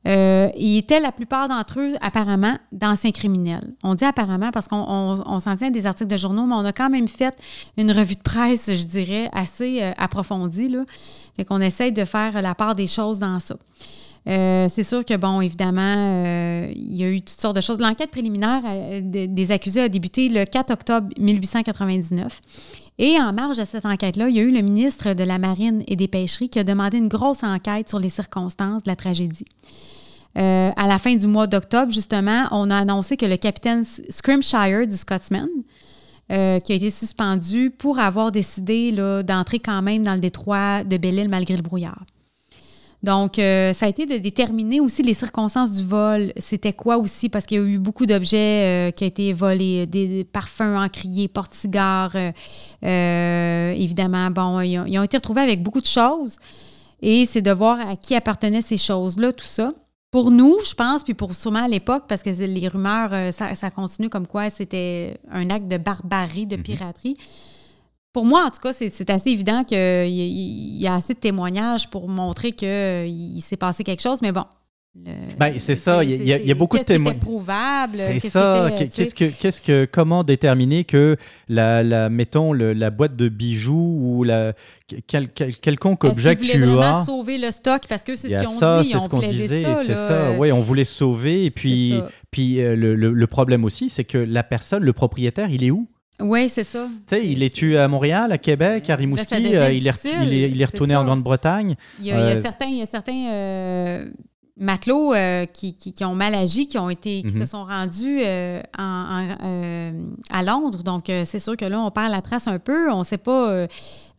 Euh, 0.08 0.50
ils 0.58 0.78
étaient 0.78 1.00
la 1.00 1.12
plupart 1.12 1.48
d'entre 1.50 1.80
eux, 1.80 1.94
apparemment, 2.00 2.58
d'anciens 2.72 3.12
criminels. 3.12 3.74
On 3.84 3.96
dit 3.96 4.06
apparemment 4.06 4.52
parce 4.52 4.68
qu'on 4.68 4.86
on, 4.88 5.24
on 5.26 5.40
s'en 5.40 5.56
tient 5.56 5.68
à 5.70 5.72
des 5.72 5.88
articles 5.88 6.10
de 6.12 6.18
journaux, 6.18 6.46
mais 6.46 6.56
on 6.56 6.66
a 6.66 6.74
quand 6.74 6.90
même 6.92 7.08
fait 7.08 7.36
une 7.78 7.92
revue 7.92 8.16
de 8.16 8.22
presse, 8.22 8.72
je 8.74 8.86
dirais, 8.86 9.30
assez 9.34 9.82
euh, 9.82 9.92
approfondie. 9.98 10.70
Là. 10.70 10.84
Fait 11.36 11.44
qu'on 11.46 11.60
essaye 11.62 11.92
de 11.92 12.06
faire 12.06 12.40
la 12.42 12.54
part 12.54 12.76
des 12.76 12.88
choses 12.88 13.18
dans 13.20 13.40
ça. 13.40 13.56
Euh, 14.28 14.68
c'est 14.70 14.84
sûr 14.84 15.06
que, 15.06 15.16
bon, 15.18 15.40
évidemment, 15.42 15.82
euh, 15.82 16.72
il 16.76 16.96
y 16.96 17.04
a 17.04 17.10
eu 17.10 17.22
toutes 17.22 17.40
sortes 17.40 17.56
de 17.56 17.62
choses. 17.62 17.80
L'enquête 17.80 18.10
préliminaire 18.10 18.62
de- 19.04 19.28
des 19.28 19.52
accusés 19.52 19.82
a 19.82 19.90
débuté 19.90 20.30
le 20.30 20.46
4 20.46 20.72
octobre 20.72 21.10
1899. 21.20 22.42
Et 22.98 23.20
en 23.20 23.34
marge 23.34 23.58
de 23.58 23.66
cette 23.66 23.86
enquête-là, 23.86 24.30
il 24.30 24.36
y 24.36 24.40
a 24.40 24.44
eu 24.44 24.52
le 24.52 24.62
ministre 24.62 25.14
de 25.14 25.24
la 25.24 25.38
Marine 25.38 25.84
et 25.88 25.96
des 25.96 26.08
Pêcheries 26.08 26.50
qui 26.50 26.60
a 26.60 26.64
demandé 26.64 26.98
une 26.98 27.08
grosse 27.10 27.44
enquête 27.44 27.90
sur 27.90 28.00
les 28.00 28.10
circonstances 28.10 28.84
de 28.84 28.90
la 28.90 28.96
tragédie. 28.96 29.46
Euh, 30.38 30.72
à 30.76 30.88
la 30.88 30.98
fin 30.98 31.16
du 31.16 31.28
mois 31.28 31.48
d'octobre, 31.48 31.92
justement, 31.92 32.46
on 32.52 32.70
a 32.70 32.78
annoncé 32.78 33.16
que 33.16 33.26
le 33.26 33.38
capitaine 33.38 33.84
Scrimshire 33.84 34.86
du 34.86 34.96
Scotsman, 34.96 35.48
euh, 36.32 36.60
qui 36.60 36.74
a 36.74 36.76
été 36.76 36.90
suspendu 36.90 37.70
pour 37.70 38.00
avoir 38.00 38.32
décidé 38.32 38.92
d'entrer 39.24 39.60
quand 39.60 39.82
même 39.82 40.04
dans 40.04 40.14
le 40.14 40.20
détroit 40.20 40.84
de 40.84 40.98
Belle-Île 40.98 41.30
malgré 41.30 41.56
le 41.56 41.62
brouillard. 41.62 42.04
Donc, 43.02 43.38
euh, 43.38 43.72
ça 43.72 43.86
a 43.86 43.90
été 43.90 44.08
de 44.08 44.18
déterminer 44.18 44.80
aussi 44.80 45.04
les 45.04 45.14
circonstances 45.14 45.72
du 45.72 45.86
vol. 45.86 46.34
C'était 46.38 46.74
quoi 46.74 46.98
aussi? 46.98 47.30
Parce 47.30 47.46
qu'il 47.46 47.58
y 47.58 47.62
a 47.62 47.64
eu 47.64 47.78
beaucoup 47.78 48.08
d'objets 48.08 48.92
qui 48.96 49.04
ont 49.04 49.08
été 49.08 49.32
volés, 49.32 49.86
des, 49.86 50.24
parfums 50.24 50.76
encriers, 50.76 51.28
porte-cigares. 51.28 52.16
évidemment, 52.82 54.32
bon, 54.32 54.60
ils 54.60 55.00
ont 55.00 55.04
été 55.04 55.18
retrouvés 55.18 55.42
avec 55.42 55.62
beaucoup 55.62 55.82
de 55.82 55.86
choses. 55.86 56.38
Et 57.02 57.26
c'est 57.26 57.44
de 57.44 57.52
voir 57.52 57.80
à 57.88 57.96
qui 57.96 58.16
appartenaient 58.16 58.62
ces 58.62 58.78
choses-là, 58.78 59.32
tout 59.32 59.46
ça. 59.46 59.70
Pour 60.12 60.32
nous, 60.32 60.58
je 60.66 60.74
pense, 60.74 61.04
puis 61.04 61.14
pour 61.14 61.34
sûrement 61.34 61.64
à 61.64 61.68
l'époque, 61.68 62.06
parce 62.08 62.24
que 62.24 62.30
les 62.30 62.68
rumeurs, 62.68 63.14
euh, 63.14 63.32
ça, 63.32 63.54
ça 63.56 63.70
continue 63.70 64.10
comme 64.10 64.28
quoi 64.28 64.50
c'était 64.50 65.20
un 65.30 65.50
acte 65.50 65.68
de 65.68 65.78
barbarie, 65.78 66.46
de 66.46 66.56
piraterie. 66.56 67.16
Pour 68.14 68.26
moi, 68.26 68.46
en 68.46 68.50
tout 68.50 68.62
cas, 68.62 68.72
c'est 68.72 69.10
assez 69.10 69.32
évident 69.32 69.66
qu'il 69.66 69.78
y, 69.78 70.76
il 70.78 70.82
y 70.82 70.88
a 70.88 70.96
assez 70.96 71.14
de 71.14 71.20
témoignages 71.20 71.90
pour 71.90 72.08
montrer 72.08 72.54
qu'il 72.54 73.42
s'est 73.42 73.58
passé 73.58 73.84
quelque 73.84 74.02
chose, 74.02 74.22
mais 74.22 74.32
bon. 74.32 74.46
Ben, 75.38 75.54
c'est 75.60 75.76
ça, 75.76 76.04
il 76.06 76.24
y 76.26 76.32
a- 76.32 76.38
il 76.38 76.48
y 76.48 76.54
beaucoup 76.54 76.78
de 76.78 76.84
témoins- 76.84 77.12
était 77.12 77.20
prouvable. 77.20 77.98
C'est 78.20 78.30
ça. 78.30 78.72
Qu'est-ce 78.78 79.14
que, 79.14 79.26
qu'est-ce 79.26 79.60
que, 79.62 79.86
comment 79.92 80.24
déterminer 80.24 80.86
que 80.86 81.18
la, 81.50 81.84
la 81.84 82.10
mettons, 82.10 82.54
le- 82.54 82.72
la 82.74 82.90
boîte 82.92 83.16
de 83.18 83.28
bijoux 83.28 83.98
ou 84.02 84.24
la, 84.24 84.54
quel, 85.08 85.28
quel- 85.30 85.54
quelconque 85.56 86.06
objet 86.06 86.38
que 86.38 86.44
tu 86.44 86.58
vraiment 86.60 86.82
as? 86.82 87.04
sauver 87.04 87.38
le 87.38 87.52
stock? 87.52 87.82
Parce 87.90 88.04
que 88.04 88.16
c'est 88.16 88.30
ce 88.30 88.48
ont 88.48 88.52
ça, 88.52 88.82
dit. 88.82 88.90
c'est 88.90 89.00
ce 89.00 89.10
qu'on 89.10 89.20
disait, 89.20 89.66
c'est 89.84 89.96
ça. 89.96 90.32
Oui, 90.40 90.52
on 90.54 90.62
voulait 90.62 90.86
sauver. 90.86 91.46
Et 91.46 91.52
puis, 91.52 91.96
puis 92.32 92.62
euh, 92.62 92.76
le, 92.78 92.96
le- 92.96 93.12
le 93.12 93.28
problème 93.28 93.66
aussi, 93.66 93.90
c'est 93.90 94.06
que 94.06 94.18
la 94.18 94.44
personne, 94.44 94.84
le 94.84 94.94
propriétaire, 94.94 95.50
il 95.50 95.64
est 95.66 95.72
où? 95.72 95.88
Oui, 96.22 96.48
c'est 96.48 96.64
ça. 96.64 96.88
Tu 97.10 97.16
sais, 97.18 97.28
il 97.28 97.44
est 97.44 97.54
tu 97.54 97.76
à 97.76 97.90
Montréal, 97.90 98.32
à 98.32 98.38
Québec, 98.38 98.90
à 98.90 98.96
Rimouski, 98.96 99.36
euh, 99.54 99.70
il, 99.74 99.86
est, 99.86 99.92
il, 100.24 100.34
est, 100.34 100.50
il 100.50 100.62
est 100.62 100.66
c'est 100.66 100.66
retourné 100.72 100.96
en 100.96 101.04
Grande-Bretagne? 101.04 101.76
Il 102.00 102.06
y 102.06 102.12
a, 102.12 102.16
il 102.16 102.20
y 102.30 102.32
a 102.32 102.38
Euh, 102.38 102.42
certains, 102.42 102.68
il 102.68 102.78
y 102.78 102.82
a 102.82 102.86
certains 102.86 103.28
euh, 103.34 104.10
matelots 104.58 105.14
euh, 105.14 105.46
qui, 105.46 105.76
qui- 105.76 105.92
qui 105.94 106.06
ont 106.06 106.16
mal 106.16 106.34
agi, 106.34 106.68
qui 106.68 106.78
ont 106.78 106.90
été, 106.90 107.22
qui 107.24 107.34
Mhm. 107.34 107.40
se 107.40 107.46
sont 107.46 107.66
rendus 107.66 108.22
euh, 108.24 108.62
en- 108.78 108.84
en- 108.84 109.38
euh, 109.44 109.92
à 110.30 110.44
Londres. 110.44 110.82
Donc, 110.84 111.06
c'est 111.26 111.40
sûr 111.40 111.58
que 111.58 111.66
là, 111.66 111.80
on 111.80 111.92
perd 111.92 112.10
la 112.12 112.22
trace 112.22 112.48
un 112.48 112.60
peu. 112.60 112.92
On 112.92 113.04
sait 113.04 113.18
pas, 113.18 113.68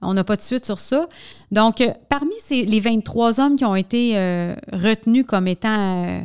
on 0.03 0.13
n'a 0.15 0.25
pas 0.25 0.37
de 0.37 0.43
suite 0.43 0.67
sur 0.67 0.79
ça. 0.79 1.09
Donc, 1.51 1.83
parmi 2.09 2.35
ces, 2.45 2.65
les 2.67 2.81
23 2.81 3.41
hommes 3.41 3.57
qui 3.57 3.65
ont 3.65 3.75
été 3.77 4.15
retenus 4.73 5.25
comme 5.27 5.49
étant 5.49 6.21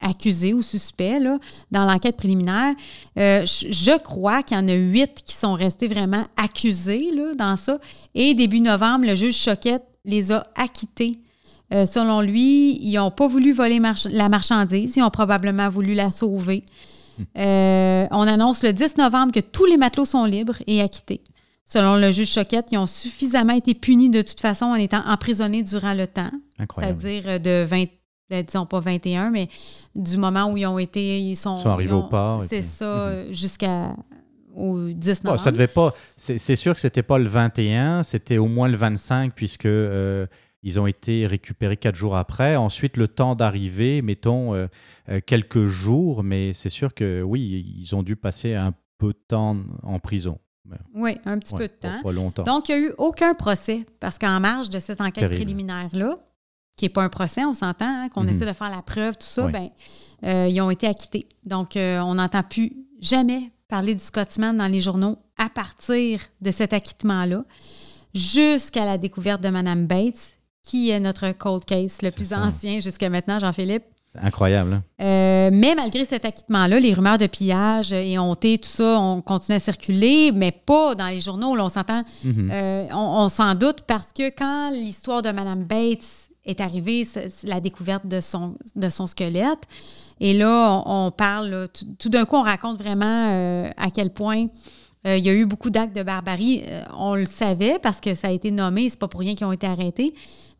accusés 0.00 0.54
ou 0.54 0.62
suspects 0.62 1.18
là, 1.18 1.38
dans 1.72 1.84
l'enquête 1.84 2.16
préliminaire, 2.16 2.72
euh, 3.18 3.44
je, 3.44 3.66
je 3.72 3.98
crois 3.98 4.44
qu'il 4.44 4.56
y 4.56 4.60
en 4.60 4.68
a 4.68 4.72
huit 4.74 5.22
qui 5.26 5.34
sont 5.34 5.54
restés 5.54 5.88
vraiment 5.88 6.22
accusés 6.36 7.10
là, 7.12 7.34
dans 7.34 7.56
ça. 7.56 7.80
Et 8.14 8.34
début 8.34 8.60
novembre, 8.60 9.06
le 9.06 9.16
juge 9.16 9.34
Choquette 9.36 9.82
les 10.04 10.30
a 10.30 10.46
acquittés. 10.54 11.18
Euh, 11.72 11.84
selon 11.86 12.20
lui, 12.22 12.78
ils 12.82 12.94
n'ont 12.96 13.10
pas 13.10 13.28
voulu 13.28 13.52
voler 13.52 13.80
la 14.10 14.28
marchandise, 14.28 14.96
ils 14.96 15.02
ont 15.02 15.10
probablement 15.10 15.68
voulu 15.68 15.94
la 15.94 16.10
sauver. 16.10 16.64
Euh, 17.36 18.06
on 18.10 18.20
annonce 18.26 18.62
le 18.62 18.72
10 18.72 18.96
novembre 18.96 19.32
que 19.32 19.40
tous 19.40 19.66
les 19.66 19.76
matelots 19.76 20.04
sont 20.04 20.24
libres 20.24 20.56
et 20.66 20.80
acquittés. 20.80 21.20
Selon 21.64 21.96
le 21.96 22.10
juge 22.10 22.30
Choquette, 22.32 22.72
ils 22.72 22.78
ont 22.78 22.86
suffisamment 22.86 23.52
été 23.52 23.74
punis 23.74 24.08
de 24.08 24.22
toute 24.22 24.40
façon 24.40 24.66
en 24.66 24.76
étant 24.76 25.02
emprisonnés 25.06 25.62
durant 25.62 25.92
le 25.94 26.06
temps, 26.06 26.30
c'est-à-dire 26.74 27.24
euh, 27.26 27.38
de 27.38 27.64
20, 27.68 27.84
euh, 28.32 28.42
disons 28.42 28.64
pas 28.64 28.80
21, 28.80 29.30
mais 29.30 29.48
du 29.94 30.16
moment 30.16 30.50
où 30.50 30.56
ils 30.56 30.66
ont 30.66 30.78
été, 30.78 31.20
ils 31.20 31.36
sont, 31.36 31.56
Ils 31.56 31.62
sont 31.62 31.68
arrivés 31.70 31.90
ils 31.90 31.94
ont- 31.94 32.06
au 32.06 32.08
port 32.08 32.42
C'est 32.46 32.60
puis- 32.60 32.66
ça, 32.68 33.30
jusqu'à 33.32 33.94
au 34.56 34.88
10 34.88 35.20
Bon, 35.22 35.30
novembre. 35.30 35.40
ça 35.40 35.50
devait 35.52 35.66
pas. 35.66 35.92
C'est 36.16 36.38
c'est 36.38 36.56
sûr 36.56 36.72
que 36.72 36.80
c'était 36.80 37.02
pas 37.02 37.18
le 37.18 37.28
21, 37.28 38.02
c'était 38.02 38.38
au 38.38 38.46
moins 38.46 38.68
le 38.68 38.76
25 38.76 39.32
puisque 39.34 39.66
euh, 39.66 40.26
ils 40.62 40.80
ont 40.80 40.86
été 40.86 41.26
récupérés 41.26 41.76
quatre 41.76 41.94
jours 41.96 42.16
après. 42.16 42.56
Ensuite, 42.56 42.96
le 42.96 43.08
temps 43.08 43.34
d'arriver, 43.34 44.02
mettons 44.02 44.54
euh, 44.54 44.66
euh, 45.08 45.20
quelques 45.24 45.66
jours, 45.66 46.22
mais 46.22 46.52
c'est 46.52 46.68
sûr 46.68 46.94
que 46.94 47.22
oui, 47.22 47.74
ils 47.78 47.94
ont 47.94 48.02
dû 48.02 48.16
passer 48.16 48.54
un 48.54 48.74
peu 48.98 49.08
de 49.12 49.20
temps 49.28 49.56
en 49.82 49.98
prison. 49.98 50.38
Oui, 50.94 51.16
un 51.24 51.38
petit 51.38 51.54
Ouais, 51.54 51.60
peu 51.60 51.68
de 51.68 51.72
temps. 51.80 52.02
Pas 52.02 52.12
longtemps. 52.12 52.42
Donc, 52.42 52.68
il 52.68 52.76
n'y 52.78 52.84
a 52.84 52.88
eu 52.88 52.92
aucun 52.98 53.32
procès 53.34 53.86
parce 54.00 54.18
qu'en 54.18 54.38
marge 54.40 54.68
de 54.68 54.78
cette 54.80 55.00
enquête 55.00 55.30
préliminaire-là, 55.30 56.16
qui 56.76 56.84
n'est 56.84 56.88
pas 56.90 57.02
un 57.02 57.08
procès, 57.08 57.44
on 57.44 57.52
s'entend, 57.54 57.86
hein, 57.88 58.08
qu'on 58.10 58.24
Mhm. 58.24 58.28
essaie 58.28 58.46
de 58.46 58.52
faire 58.52 58.68
la 58.70 58.82
preuve, 58.82 59.14
tout 59.16 59.26
ça, 59.26 59.46
Oui. 59.46 59.52
ben, 59.52 59.70
euh, 60.24 60.46
ils 60.48 60.60
ont 60.60 60.70
été 60.70 60.86
acquittés. 60.86 61.26
Donc, 61.44 61.76
euh, 61.76 62.00
on 62.00 62.16
n'entend 62.16 62.42
plus 62.42 62.72
jamais 63.00 63.50
parler 63.68 63.94
du 63.94 64.02
Scotsman 64.04 64.56
dans 64.56 64.66
les 64.66 64.80
journaux 64.80 65.16
à 65.38 65.48
partir 65.48 66.20
de 66.40 66.50
cet 66.50 66.72
acquittement-là 66.72 67.44
jusqu'à 68.14 68.84
la 68.84 68.98
découverte 68.98 69.42
de 69.42 69.48
Mme 69.48 69.86
Bates, 69.86 70.36
qui 70.68 70.90
est 70.90 71.00
notre 71.00 71.32
cold 71.32 71.64
case 71.64 72.02
le 72.02 72.10
plus 72.10 72.28
ça. 72.28 72.40
ancien 72.40 72.80
jusqu'à 72.80 73.08
maintenant, 73.08 73.38
Jean-Philippe. 73.38 73.84
C'est 74.12 74.20
incroyable. 74.20 74.72
hein? 74.74 74.82
Euh, 75.04 75.50
mais 75.52 75.74
malgré 75.74 76.04
cet 76.04 76.24
acquittement-là, 76.24 76.80
les 76.80 76.92
rumeurs 76.94 77.18
de 77.18 77.26
pillage 77.26 77.92
et 77.92 78.18
honté, 78.18 78.58
tout 78.58 78.68
ça, 78.68 78.98
ont 78.98 79.20
continué 79.22 79.56
à 79.56 79.60
circuler, 79.60 80.30
mais 80.32 80.50
pas 80.50 80.94
dans 80.94 81.08
les 81.08 81.20
journaux. 81.20 81.54
Là, 81.56 81.64
on 81.64 81.68
s'entend, 81.68 82.02
Mhm. 82.24 82.50
euh, 82.52 82.86
on, 82.92 83.24
on 83.24 83.28
s'en 83.28 83.54
doute 83.54 83.82
parce 83.86 84.12
que 84.12 84.28
quand 84.30 84.70
l'histoire 84.72 85.20
de 85.22 85.30
Mme 85.30 85.64
Bates 85.64 86.28
est 86.46 86.60
arrivée, 86.60 87.06
la 87.44 87.60
découverte 87.60 88.06
de 88.06 88.20
son, 88.22 88.54
de 88.76 88.88
son 88.88 89.06
squelette, 89.06 89.64
et 90.20 90.32
là, 90.34 90.82
on, 90.86 91.06
on 91.06 91.10
parle, 91.10 91.48
là, 91.48 91.68
tout, 91.68 91.84
tout 91.98 92.08
d'un 92.08 92.24
coup, 92.24 92.36
on 92.36 92.42
raconte 92.42 92.78
vraiment 92.78 93.04
euh, 93.30 93.70
à 93.76 93.90
quel 93.90 94.10
point 94.10 94.46
euh, 95.06 95.16
il 95.18 95.24
y 95.24 95.28
a 95.28 95.32
eu 95.34 95.44
beaucoup 95.46 95.70
d'actes 95.70 95.94
de 95.94 96.02
barbarie. 96.02 96.62
Euh, 96.66 96.82
on 96.98 97.14
le 97.14 97.26
savait 97.26 97.78
parce 97.80 98.00
que 98.00 98.14
ça 98.14 98.28
a 98.28 98.30
été 98.30 98.50
nommé, 98.50 98.88
c'est 98.88 98.98
pas 98.98 99.06
pour 99.06 99.20
rien 99.20 99.34
qu'ils 99.34 99.46
ont 99.46 99.52
été 99.52 99.66
arrêtés. 99.66 100.12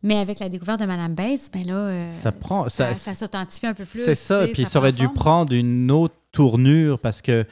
Mais 0.03 0.17
avec 0.17 0.39
la 0.39 0.47
découverte 0.49 0.79
de 0.79 0.85
Mme 0.85 1.13
Bates, 1.13 1.49
ben 1.53 1.65
là, 1.65 1.73
euh, 1.73 2.11
Ça 2.11 2.31
prend- 2.31 2.69
ça, 2.69 2.93
ça- 2.93 2.95
ça 2.95 3.13
s'authentifie 3.15 3.67
un 3.67 3.73
peu 3.73 3.85
plus. 3.85 4.03
C'est 4.05 4.15
ça, 4.15 4.47
puis 4.47 4.65
ça 4.65 4.79
aurait 4.79 4.91
prend 4.91 4.97
dû 4.99 5.03
forme. 5.05 5.15
prendre 5.15 5.53
une 5.53 5.91
autre 5.91 6.15
tournure 6.31 6.99
parce 6.99 7.21
que 7.21 7.45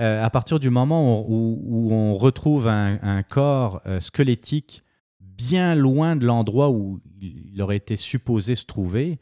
euh, 0.00 0.24
à 0.24 0.30
partir 0.30 0.58
du 0.58 0.70
moment 0.70 1.20
où, 1.20 1.24
où- 1.28 1.60
où 1.64 1.92
on 1.92 2.14
retrouve 2.16 2.66
un, 2.66 2.98
un 3.02 3.22
corps 3.22 3.82
euh, 3.86 4.00
squelettique 4.00 4.82
bien 5.20 5.74
loin 5.74 6.16
de 6.16 6.24
l'endroit 6.26 6.70
où 6.70 7.00
il 7.20 7.60
aurait 7.60 7.76
été 7.76 7.96
supposé 7.96 8.54
se 8.54 8.64
trouver, 8.64 9.18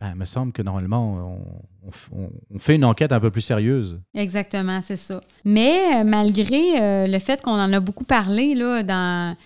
ben, 0.00 0.10
il 0.10 0.16
me 0.16 0.24
semble 0.24 0.52
que 0.52 0.62
normalement, 0.62 1.38
on, 1.84 1.88
fait 2.58 2.76
une 2.76 2.84
enquête 2.84 3.12
un 3.12 3.20
peu 3.20 3.30
plus 3.30 3.40
sérieuse. 3.42 4.00
Exactement, 4.14 4.80
c'est 4.82 4.96
ça. 4.96 5.20
Mais 5.44 6.04
malgré 6.04 6.80
euh, 6.80 7.06
le 7.06 7.18
fait 7.18 7.40
qu'on 7.42 7.52
en 7.58 7.72
a 7.72 7.80
beaucoup 7.80 8.04
parlé 8.04 8.54
là, 8.54 8.82
dans, 8.82 9.36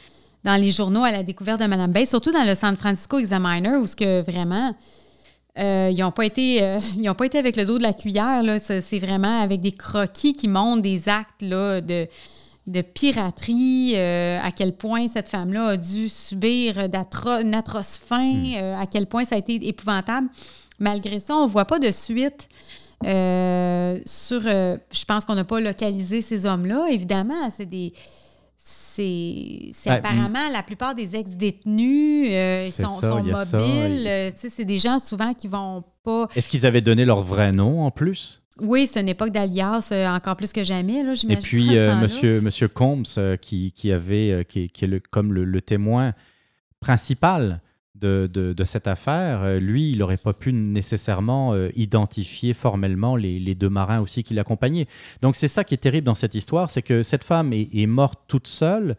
dans 0.44 0.60
les 0.60 0.70
journaux 0.70 1.04
à 1.04 1.12
la 1.12 1.22
découverte 1.22 1.60
de 1.60 1.66
Mme 1.66 1.92
Bates, 1.92 2.08
surtout 2.08 2.32
dans 2.32 2.44
le 2.44 2.54
San 2.54 2.76
Francisco 2.76 3.18
Examiner, 3.18 3.76
où 3.76 3.86
ce 3.86 3.94
que 3.94 4.20
vraiment, 4.22 4.74
euh, 5.58 5.88
ils 5.92 6.00
n'ont 6.00 6.10
pas, 6.10 6.24
été, 6.26 6.62
euh, 6.62 6.78
ils 6.98 7.08
ont 7.08 7.14
pas 7.14 7.26
été 7.26 7.38
avec 7.38 7.56
le 7.56 7.64
dos 7.64 7.78
de 7.78 7.82
la 7.82 7.92
cuillère. 7.92 8.42
C'est 8.58 8.98
vraiment 8.98 9.40
avec 9.40 9.60
des 9.60 9.72
croquis 9.72 10.34
qui 10.34 10.48
montrent 10.48 10.82
des 10.82 11.08
actes 11.08 11.42
là, 11.42 11.80
de, 11.80 12.08
de 12.66 12.80
piraterie, 12.80 13.92
euh, 13.94 14.40
à 14.42 14.50
quel 14.50 14.76
point 14.76 15.06
cette 15.08 15.28
femme-là 15.28 15.68
a 15.68 15.76
dû 15.76 16.08
subir 16.08 16.88
d'atro- 16.88 17.40
une 17.40 17.54
atroce 17.54 17.96
faim, 17.98 18.54
euh, 18.56 18.80
à 18.80 18.86
quel 18.86 19.06
point 19.06 19.24
ça 19.24 19.36
a 19.36 19.38
été 19.38 19.68
épouvantable. 19.68 20.28
Malgré 20.80 21.20
ça, 21.20 21.36
on 21.36 21.44
ne 21.44 21.48
voit 21.50 21.66
pas 21.66 21.78
de 21.78 21.90
suite 21.92 22.48
sur. 23.04 24.40
je 24.42 25.04
pense 25.06 25.24
qu'on 25.24 25.34
n'a 25.34 25.44
pas 25.44 25.60
localisé 25.60 26.20
ces 26.20 26.46
hommes-là, 26.46 26.86
évidemment. 26.90 27.48
C'est 27.50 27.66
des. 27.66 27.92
C'est 29.72 29.90
Ah, 29.90 29.94
apparemment 29.94 30.48
la 30.52 30.62
plupart 30.62 30.94
des 30.94 31.16
ex-détenus, 31.16 32.28
euh, 32.30 32.68
sont, 32.70 33.00
ça, 33.00 33.08
mobiles. 33.60 34.06
euh, 34.06 34.30
c'est 34.34 34.64
des 34.64 34.78
gens 34.78 34.98
souvent 34.98 35.34
qui 35.34 35.48
vont 35.48 35.82
pas. 36.04 36.28
Est-ce 36.36 36.48
qu'ils 36.48 36.66
avaient 36.66 36.80
donné 36.80 37.04
leur 37.04 37.22
vrai 37.22 37.52
nom 37.52 37.82
en 37.84 37.90
plus? 37.90 38.40
Oui, 38.60 38.86
c'est 38.86 39.00
une 39.00 39.08
époque 39.08 39.30
d'alias 39.30 39.88
euh, 39.92 40.06
encore 40.08 40.36
plus 40.36 40.52
que 40.52 40.62
jamais, 40.62 41.02
là, 41.02 41.14
Et 41.32 41.36
puis, 41.36 41.68
temps-là. 41.86 41.94
monsieur, 42.02 42.40
monsieur 42.42 42.68
Combs, 42.68 43.02
qui, 43.40 43.72
qui 43.72 43.90
avait, 43.92 44.46
qui, 44.48 44.64
est- 44.64 44.68
qui 44.68 44.84
est 44.84 44.88
le, 44.88 45.00
comme 45.00 45.32
le, 45.32 45.44
le 45.44 45.60
témoin 45.62 46.12
principal 46.80 47.60
de, 48.02 48.64
cette 48.64 48.86
affaire, 48.86 49.42
euh, 49.42 49.58
lui, 49.58 49.92
il 49.92 49.98
n'aurait 49.98 50.16
pas 50.16 50.32
pu 50.32 50.52
nécessairement 50.52 51.54
euh, 51.54 51.70
identifier 51.74 52.54
formellement 52.54 53.16
les, 53.16 53.54
deux 53.54 53.70
marins 53.70 54.00
aussi 54.00 54.22
qui 54.22 54.34
l'accompagnaient. 54.34 54.86
Donc, 55.20 55.36
c'est 55.36 55.48
ça 55.48 55.64
qui 55.64 55.74
est 55.74 55.78
terrible 55.78 56.06
dans 56.06 56.14
cette 56.14 56.34
histoire, 56.34 56.70
c'est 56.70 56.82
que 56.82 57.02
cette 57.02 57.24
femme 57.24 57.52
est, 57.52 57.86
morte 57.86 58.20
toute 58.28 58.46
seule, 58.46 58.96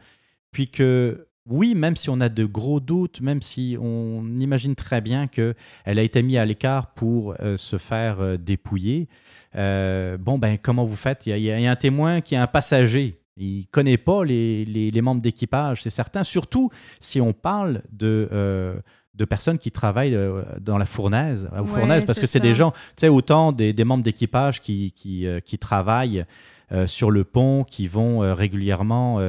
puis 0.51 0.67
que, 0.67 1.27
oui, 1.45 1.75
même 1.75 1.95
si 1.95 2.09
on 2.09 2.21
a 2.21 2.29
de 2.29 2.45
gros 2.45 2.79
doutes, 2.79 3.21
même 3.21 3.41
si 3.41 3.77
on 3.79 4.23
imagine 4.39 4.75
très 4.75 5.01
bien 5.01 5.27
qu'elle 5.27 5.55
a 5.85 6.01
été 6.01 6.21
mise 6.23 6.37
à 6.37 6.45
l'écart 6.45 6.93
pour 6.93 7.35
euh, 7.39 7.57
se 7.57 7.77
faire 7.77 8.37
dépouiller, 8.37 9.07
bon, 9.53 10.37
ben, 10.37 10.57
comment 10.61 10.85
vous 10.85 10.95
faites? 10.95 11.25
Y, 11.25 11.31
a, 11.31 11.37
il 11.37 11.43
y 11.43 11.67
a 11.67 11.71
un 11.71 11.75
témoin 11.75 12.21
qui 12.21 12.35
est 12.35 12.39
un 12.39 12.47
passager. 12.47 13.22
Il 13.37 13.59
ne 13.59 13.63
connaît 13.71 13.97
pas 13.97 14.23
les, 14.23 14.63
les- 14.65 14.91
les 14.91 15.01
membres 15.01 15.21
d'équipage, 15.21 15.81
c'est 15.83 15.89
certain. 15.89 16.23
Surtout 16.23 16.69
si 16.99 17.19
on 17.19 17.33
parle 17.33 17.81
de, 17.91 18.29
euh, 18.31 18.75
de 19.15 19.25
personnes 19.25 19.57
qui 19.57 19.71
travaillent 19.71 20.15
euh, 20.15 20.43
dans 20.61 20.77
la 20.77 20.85
fournaise, 20.85 21.49
aux 21.51 21.61
Ouais, 21.61 21.65
fournaises, 21.67 22.05
parce 22.05 22.19
que 22.19 22.27
c'est 22.27 22.39
des 22.39 22.53
gens, 22.53 22.71
tu 22.71 22.77
sais, 22.97 23.09
autant 23.09 23.51
des, 23.51 23.73
des 23.73 23.83
membres 23.85 24.03
d'équipage 24.03 24.61
qui, 24.61 24.91
qui, 24.91 25.25
euh, 25.25 25.39
qui 25.39 25.57
travaillent 25.57 26.25
euh, 26.71 26.85
sur 26.87 27.09
le 27.11 27.23
pont, 27.23 27.63
qui 27.63 27.87
vont 27.87 28.19
régulièrement, 28.35 29.19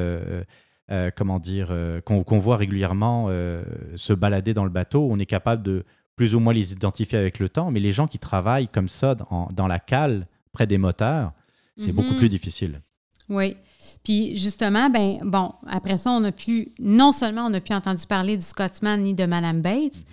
comment 1.16 1.38
dire, 1.38 1.74
qu'on 2.04 2.38
voit 2.38 2.56
régulièrement 2.56 3.28
se 3.96 4.12
balader 4.12 4.54
dans 4.54 4.64
le 4.64 4.70
bateau. 4.70 5.08
On 5.10 5.18
est 5.18 5.26
capable 5.26 5.62
de 5.62 5.84
plus 6.16 6.34
ou 6.34 6.40
moins 6.40 6.52
les 6.52 6.72
identifier 6.72 7.18
avec 7.18 7.38
le 7.38 7.48
temps, 7.48 7.70
mais 7.72 7.80
les 7.80 7.92
gens 7.92 8.06
qui 8.06 8.18
travaillent 8.18 8.68
comme 8.68 8.88
ça 8.88 9.14
dans, 9.14 9.48
dans 9.54 9.66
la 9.66 9.78
cale, 9.80 10.26
près 10.52 10.66
des 10.66 10.78
moteurs, 10.78 11.32
c'est 11.76 11.88
Mhm. 11.88 11.96
beaucoup 11.96 12.14
plus 12.14 12.28
difficile. 12.28 12.80
Oui. 13.28 13.56
Puis 14.04 14.36
justement, 14.36 14.90
ben 14.90 15.18
bon, 15.24 15.52
après 15.66 15.98
ça, 15.98 16.10
on 16.10 16.22
a 16.24 16.32
pu, 16.32 16.72
non 16.78 17.10
seulement 17.10 17.46
on 17.46 17.54
a 17.54 17.60
pu 17.60 17.72
entendu 17.72 18.06
parler 18.06 18.36
du 18.36 18.44
Scotsman 18.44 19.02
ni 19.02 19.14
de 19.14 19.24
Madame 19.24 19.62
Bates, 19.62 20.04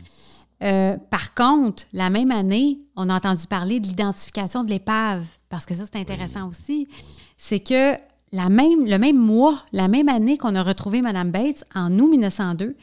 euh, 0.64 0.96
par 1.10 1.34
contre, 1.34 1.84
la 1.92 2.10
même 2.10 2.32
année, 2.32 2.80
on 2.96 3.10
a 3.10 3.16
entendu 3.16 3.48
parler 3.48 3.80
de 3.80 3.88
l'identification 3.88 4.64
de 4.64 4.70
l'épave, 4.70 5.26
parce 5.50 5.66
que 5.66 5.74
ça, 5.74 5.84
c'est 5.92 6.00
intéressant 6.00 6.48
aussi. 6.48 6.88
C'est 7.38 7.60
que 7.60 7.96
la 8.32 8.50
même, 8.50 8.86
le 8.86 8.98
même 8.98 9.18
mois, 9.18 9.60
la 9.74 9.88
même 9.88 10.08
année 10.08 10.38
qu'on 10.38 10.56
a 10.56 10.64
retrouvé 10.64 11.02
Madame 11.02 11.32
Bates, 11.32 11.66
en 11.76 11.92
août 12.00 12.10
1902, 12.10 12.76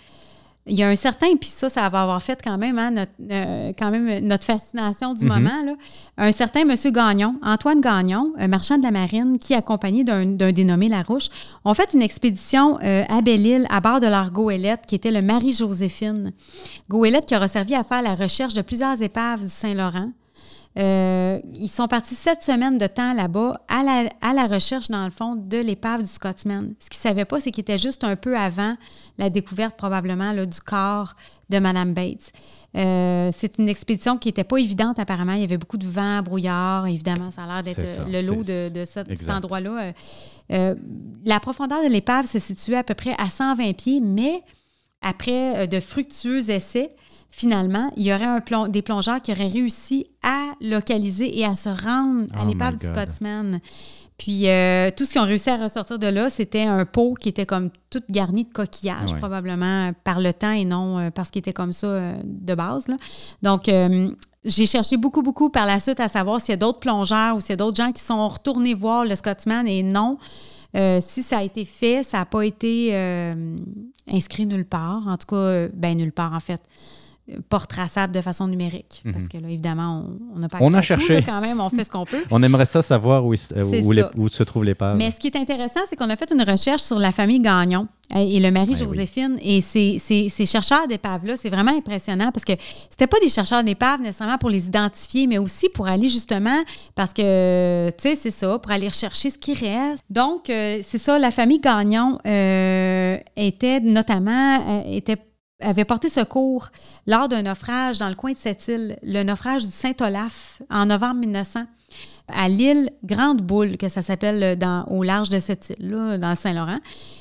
il 0.69 0.77
y 0.79 0.83
a 0.83 0.89
un 0.89 0.97
certain, 0.97 1.35
puis 1.37 1.49
ça, 1.49 1.69
ça 1.69 1.89
va 1.89 2.03
avoir 2.03 2.23
fait 2.23 2.41
quand 2.43 2.59
même, 2.59 2.79
hein, 2.79 2.91
notre, 2.91 3.13
euh, 3.31 3.73
quand 3.79 3.91
même 3.91 4.25
notre 4.27 4.45
fascination 4.45 5.15
du 5.15 5.25
Mhm. 5.25 5.33
moment, 5.33 5.63
là. 5.65 5.73
un 6.19 6.33
certain 6.33 6.65
Monsieur 6.65 6.91
Gagnon, 6.91 7.37
Antoine 7.43 7.81
Gagnon, 7.81 8.33
marchand 8.49 8.77
de 8.79 8.83
la 8.83 8.91
marine 8.91 9.39
qui, 9.39 9.55
accompagné 9.55 10.05
d'un 10.05 10.27
d'un 10.27 10.53
dénommé 10.53 10.89
Larouche, 10.89 11.29
ont 11.65 11.75
fait 11.75 11.93
une 11.95 12.03
expédition 12.03 12.79
euh, 12.83 13.05
à 13.09 13.21
Belle-Île 13.23 13.67
à 13.71 13.81
bord 13.81 14.01
de 14.01 14.07
leur 14.07 14.31
goélette, 14.31 14.83
qui 14.87 14.95
était 14.95 15.11
le 15.11 15.23
Marie-Joséphine. 15.23 16.33
Goélette 16.89 17.27
qui 17.27 17.37
aura 17.37 17.49
servi 17.49 17.75
à 17.75 17.83
faire 17.85 18.03
la 18.03 18.15
recherche 18.15 18.55
de 18.55 18.63
plusieurs 18.63 19.01
épaves 19.03 19.41
du 19.43 19.49
Saint-Laurent. 19.49 20.11
Euh, 20.79 21.41
ils 21.55 21.69
sont 21.69 21.89
partis 21.89 22.15
sept 22.15 22.43
semaines 22.43 22.79
de 22.79 22.87
temps 22.87 23.13
là-bas 23.13 23.61
à 23.69 23.83
la, 23.83 24.09
à 24.21 24.33
la 24.33 24.47
recherche, 24.47 24.89
dans 24.89 25.05
le 25.05 25.11
fond, 25.11 25.35
de 25.35 25.59
l'épave 25.59 26.03
du 26.03 26.09
Scotsman. 26.09 26.75
Ce 26.79 26.89
qu'ils 26.89 26.99
ne 26.99 27.15
savaient 27.15 27.25
pas, 27.25 27.41
c'est 27.41 27.51
qu'il 27.51 27.63
était 27.63 27.79
juste 27.79 28.05
un 28.05 28.15
peu 28.15 28.37
avant 28.37 28.77
la 29.19 29.29
découverte, 29.29 29.77
probablement, 29.77 30.33
là, 30.33 30.47
du 30.47 30.61
corps 30.61 31.17
de 31.51 31.59
Mme 31.59 31.95
Bates. 31.95 32.33
Euh, 32.77 33.31
c'est 33.35 33.59
une 33.59 33.69
expédition 33.69 34.19
qui 34.19 34.29
n'était 34.29 34.45
pas 34.45 34.59
évidente, 34.59 34.99
apparemment. 34.99 35.33
Il 35.33 35.41
y 35.41 35.45
avait 35.45 35.59
beaucoup 35.59 35.79
de 35.79 35.87
vent, 35.87 36.23
brouillard. 36.23 36.87
Évidemment, 36.87 37.31
ça 37.31 37.43
a 37.45 37.47
l'air 37.47 37.63
d'être 37.63 38.01
euh, 38.01 38.05
le 38.07 38.21
lot 38.21 38.45
de, 38.45 38.69
de 38.69 38.85
cet, 38.85 39.29
endroit-là. 39.29 39.93
Euh, 40.53 40.75
la 41.25 41.41
profondeur 41.41 41.83
de 41.83 41.89
l'épave 41.89 42.27
se 42.27 42.39
situait 42.39 42.77
à 42.77 42.85
peu 42.85 42.95
près 42.95 43.15
à 43.19 43.29
120 43.29 43.73
pieds, 43.75 44.01
mais 44.01 44.43
après 45.01 45.67
de 45.67 45.81
fructueux 45.81 46.51
essais, 46.51 46.91
finalement, 47.31 47.91
il 47.97 48.05
y 48.05 48.13
aurait 48.13 48.25
un 48.25 48.69
des 48.69 48.83
plongeurs 48.83 49.21
qui 49.23 49.33
auraient 49.33 49.47
réussi 49.49 50.07
à 50.23 50.53
localiser 50.61 51.39
et 51.39 51.45
à 51.45 51.55
se 51.55 51.69
rendre 51.69 52.27
à 52.35 52.43
Oh 52.45 52.49
l'épave 52.49 52.77
du. 52.77 52.87
Scotsman. 52.87 53.61
Puis 54.17 54.49
euh, 54.49 54.91
tout 54.97 55.05
ce 55.05 55.13
qu'ils 55.13 55.21
ont 55.21 55.25
réussi 55.27 55.49
à 55.49 55.57
ressortir 55.57 55.99
de 55.99 56.09
là, 56.09 56.29
c'était 56.29 56.65
un 56.65 56.85
pot 56.85 57.15
qui 57.15 57.29
était 57.29 57.47
comme 57.47 57.71
tout 57.91 58.03
garni 58.11 58.45
de 58.45 58.53
coquillages, 58.53 59.13
Ouais. 59.13 59.19
probablement 59.19 59.93
par 60.03 60.19
le 60.21 60.33
temps 60.33 60.51
et 60.51 60.65
non 60.65 60.99
euh, 60.99 61.11
parce 61.11 61.31
qu'il 61.31 61.39
était 61.39 61.53
comme 61.53 61.73
ça 61.73 61.87
euh, 61.87 62.15
de 62.25 62.55
base. 62.57 62.89
là. 62.89 62.97
Donc, 63.43 63.71
j'ai 64.45 64.67
cherché 64.67 64.97
beaucoup, 64.97 65.23
beaucoup 65.23 65.51
par 65.51 65.67
la 65.67 65.79
suite 65.79 66.01
à 66.01 66.09
savoir 66.09 66.41
s'il 66.41 66.51
y 66.51 66.55
a 66.55 66.57
d'autres 66.57 66.81
plongeurs 66.81 67.37
ou 67.37 67.41
s'il 67.41 67.51
y 67.51 67.53
a 67.53 67.57
d'autres 67.57 67.77
gens 67.77 67.93
qui 67.93 68.03
sont 68.03 68.27
retournés 68.29 68.75
voir 68.75 69.05
le 69.05 69.15
Scotsman 69.15 69.67
et 69.69 69.83
non. 69.83 70.19
Euh, 70.77 71.01
si 71.01 71.23
ça 71.23 71.39
a 71.39 71.43
été 71.43 71.65
fait, 71.65 72.03
ça 72.03 72.19
n'a 72.19 72.25
pas 72.27 72.43
été 72.45 72.91
euh, 72.93 73.57
inscrit 74.11 74.47
nulle 74.47 74.65
part. 74.67 75.03
En 75.09 75.17
tout 75.17 75.27
cas, 75.27 75.37
euh, 75.37 75.69
ben 75.73 75.97
nulle 75.97 76.13
part, 76.13 76.33
en 76.35 76.41
fait. 76.41 76.61
Pas 77.51 77.59
retraçable 77.59 78.15
de 78.15 78.21
façon 78.23 78.47
numérique. 78.49 79.03
Parce 79.13 79.29
que 79.29 79.37
là, 79.39 79.49
évidemment, 79.49 80.07
on- 80.35 80.39
n'a 80.39 80.49
pas 80.49 80.59
Mhm. 80.59 80.65
On 80.65 80.75
a 80.75 80.79
à 80.79 80.81
tout, 80.81 80.87
cherché. 80.87 81.17
là, 81.17 81.23
quand 81.27 81.41
même, 81.41 81.61
on 81.61 81.69
fait 81.69 81.85
ce 81.85 81.91
qu'on 81.91 82.05
peut. 82.07 82.23
On 82.31 82.43
aimerait 82.43 82.65
ça 82.65 82.81
savoir 82.81 83.25
où, 83.27 83.35
euh, 83.35 83.83
où, 83.85 83.93
les- 83.93 84.05
se 84.31 84.43
trouve 84.45 84.65
l'épave. 84.65 84.97
Mais 84.97 85.11
ce 85.11 85.17
qui 85.21 85.27
est 85.27 85.37
intéressant, 85.37 85.81
c'est 85.89 85.97
qu'on 85.97 86.09
a 86.11 86.17
fait 86.17 86.31
une 86.33 86.43
recherche 86.43 86.83
sur 86.83 86.99
la 86.99 87.13
famille 87.13 87.41
Gagnon 87.41 87.87
euh, 88.15 88.19
et 88.21 88.41
le 88.41 88.51
mari 88.51 88.71
Ouais, 88.71 88.77
Joséphine. 88.77 89.39
Et 89.43 89.61
ces, 89.61 89.99
ces- 90.03 90.29
ces 90.31 90.47
chercheurs 90.47 90.89
d'épaves-là, 90.89 91.37
c'est 91.37 91.51
vraiment 91.51 91.77
impressionnant 91.77 92.31
parce 92.33 92.45
que 92.47 92.53
c'était 92.89 93.07
pas 93.07 93.19
des 93.21 93.29
chercheurs 93.29 93.63
d'épaves 93.63 94.01
nécessairement 94.01 94.39
pour 94.39 94.49
les 94.51 94.67
identifier, 94.67 95.27
mais 95.27 95.37
aussi 95.39 95.69
pour 95.69 95.87
aller 95.87 96.09
justement, 96.09 96.63
parce 96.95 97.13
que, 97.13 97.91
tu 97.91 97.95
sais, 98.09 98.15
c'est 98.15 98.31
ça, 98.31 98.59
pour 98.59 98.73
aller 98.73 98.89
rechercher 98.89 99.29
ce 99.29 99.37
qui 99.39 99.53
reste. 99.53 100.03
Donc, 100.09 100.49
euh, 100.49 100.81
c'est 100.83 100.99
ça, 100.99 101.19
la 101.19 101.31
famille 101.31 101.61
Gagnon 101.61 102.19
euh, 102.27 103.19
était 103.37 103.81
notamment, 103.81 104.59
euh, 104.67 104.83
était 104.97 105.19
avait 105.61 105.85
porté 105.85 106.09
secours 106.09 106.69
lors 107.07 107.29
d'un 107.29 107.43
naufrage 107.43 107.99
dans 107.99 108.09
le 108.09 108.15
coin 108.15 108.33
de 108.33 108.37
cette 108.37 108.69
île, 108.69 108.99
le 109.03 109.23
naufrage 109.23 109.67
du 109.67 109.73
Saint-Olaf 109.73 110.63
en 110.71 110.87
novembre 110.87 111.21
1900 111.21 111.65
à 112.29 112.49
l'île 112.49 112.91
Grande 113.05 113.43
Boule, 113.43 113.77
que 113.77 113.89
ça 113.89 114.03
s'appelle 114.03 114.43
euh, 114.43 114.55
dans- 114.57 114.85
au 114.87 115.03
large 115.03 115.29
de 115.29 115.39
cette 115.39 115.75
île-là, 115.79 116.19
dans 116.19 116.35
Saint-Laurent. 116.35 116.79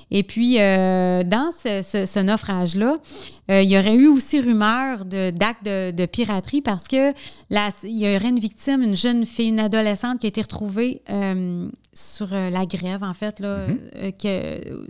Et 0.10 0.24
puis, 0.24 0.58
euh, 0.60 1.24
dans 1.24 1.52
ce, 1.52 1.82
ce- 1.82 2.06
ce 2.06 2.20
naufrage-là, 2.20 2.96
euh, 3.52 3.62
il 3.62 3.70
y 3.70 3.78
aurait 3.78 3.96
eu 3.96 4.08
aussi 4.08 4.40
rumeur 4.40 5.04
d'actes 5.06 5.66
de, 5.66 5.92
de 5.92 6.06
piraterie 6.06 6.62
parce 6.62 6.88
que 6.88 7.12
la- 7.50 7.70
il 7.84 7.98
y 7.98 8.16
aurait 8.16 8.30
une 8.30 8.40
victime, 8.40 8.82
une 8.84 8.96
jeune 8.96 9.26
fille, 9.26 9.50
une 9.50 9.60
adolescente 9.60 10.20
qui 10.20 10.28
a 10.28 10.30
été 10.30 10.42
retrouvée 10.42 11.02
euh, 11.10 11.70
sur 11.94 12.28
la 12.32 12.66
grève, 12.66 13.04
en 13.04 13.14
fait, 13.14 13.40
là, 13.40 13.68
Mhm. 13.68 14.12
que, 14.22 14.86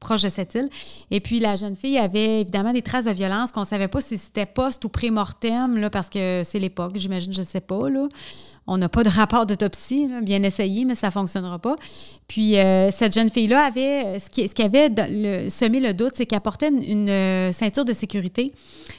proche 0.00 0.22
de 0.22 0.28
cette 0.28 0.54
île. 0.54 0.68
Et 1.10 1.20
puis, 1.20 1.40
la 1.40 1.56
jeune 1.56 1.74
fille 1.74 1.98
avait 1.98 2.40
évidemment 2.40 2.72
des 2.72 2.82
traces 2.82 3.06
de 3.06 3.10
violence 3.10 3.50
qu'on 3.52 3.60
ne 3.62 3.66
savait 3.66 3.88
pas 3.88 4.00
si 4.00 4.16
c'était 4.16 4.46
post 4.46 4.84
ou 4.84 4.88
pré-mortem, 4.88 5.88
parce 5.90 6.08
que 6.08 6.42
c'est 6.44 6.60
l'époque, 6.60 6.92
j'imagine, 6.96 7.32
je 7.32 7.40
ne 7.40 7.46
sais 7.46 7.60
pas, 7.60 7.88
là. 7.90 8.06
On 8.68 8.78
n'a 8.78 8.88
pas 8.88 9.02
de 9.02 9.08
rapport 9.08 9.44
d'autopsie, 9.44 10.08
bien 10.22 10.42
essayé, 10.44 10.84
mais 10.84 10.94
ça 10.94 11.08
ne 11.08 11.12
fonctionnera 11.12 11.58
pas. 11.58 11.74
Puis 12.28 12.56
euh, 12.58 12.90
cette 12.92 13.12
jeune 13.12 13.28
fille-là 13.28 13.64
avait, 13.64 14.18
ce 14.20 14.30
qui, 14.30 14.46
ce 14.46 14.54
qui 14.54 14.62
avait 14.62 14.88
le- 14.96 15.48
semé 15.48 15.80
le 15.80 15.92
doute, 15.94 16.12
c'est 16.14 16.26
qu'elle 16.26 16.40
portait 16.40 16.68
une, 16.68 16.82
une, 16.82 17.08
euh, 17.10 17.52
ceinture 17.52 17.84
de 17.84 17.92
sécurité, 17.92 18.52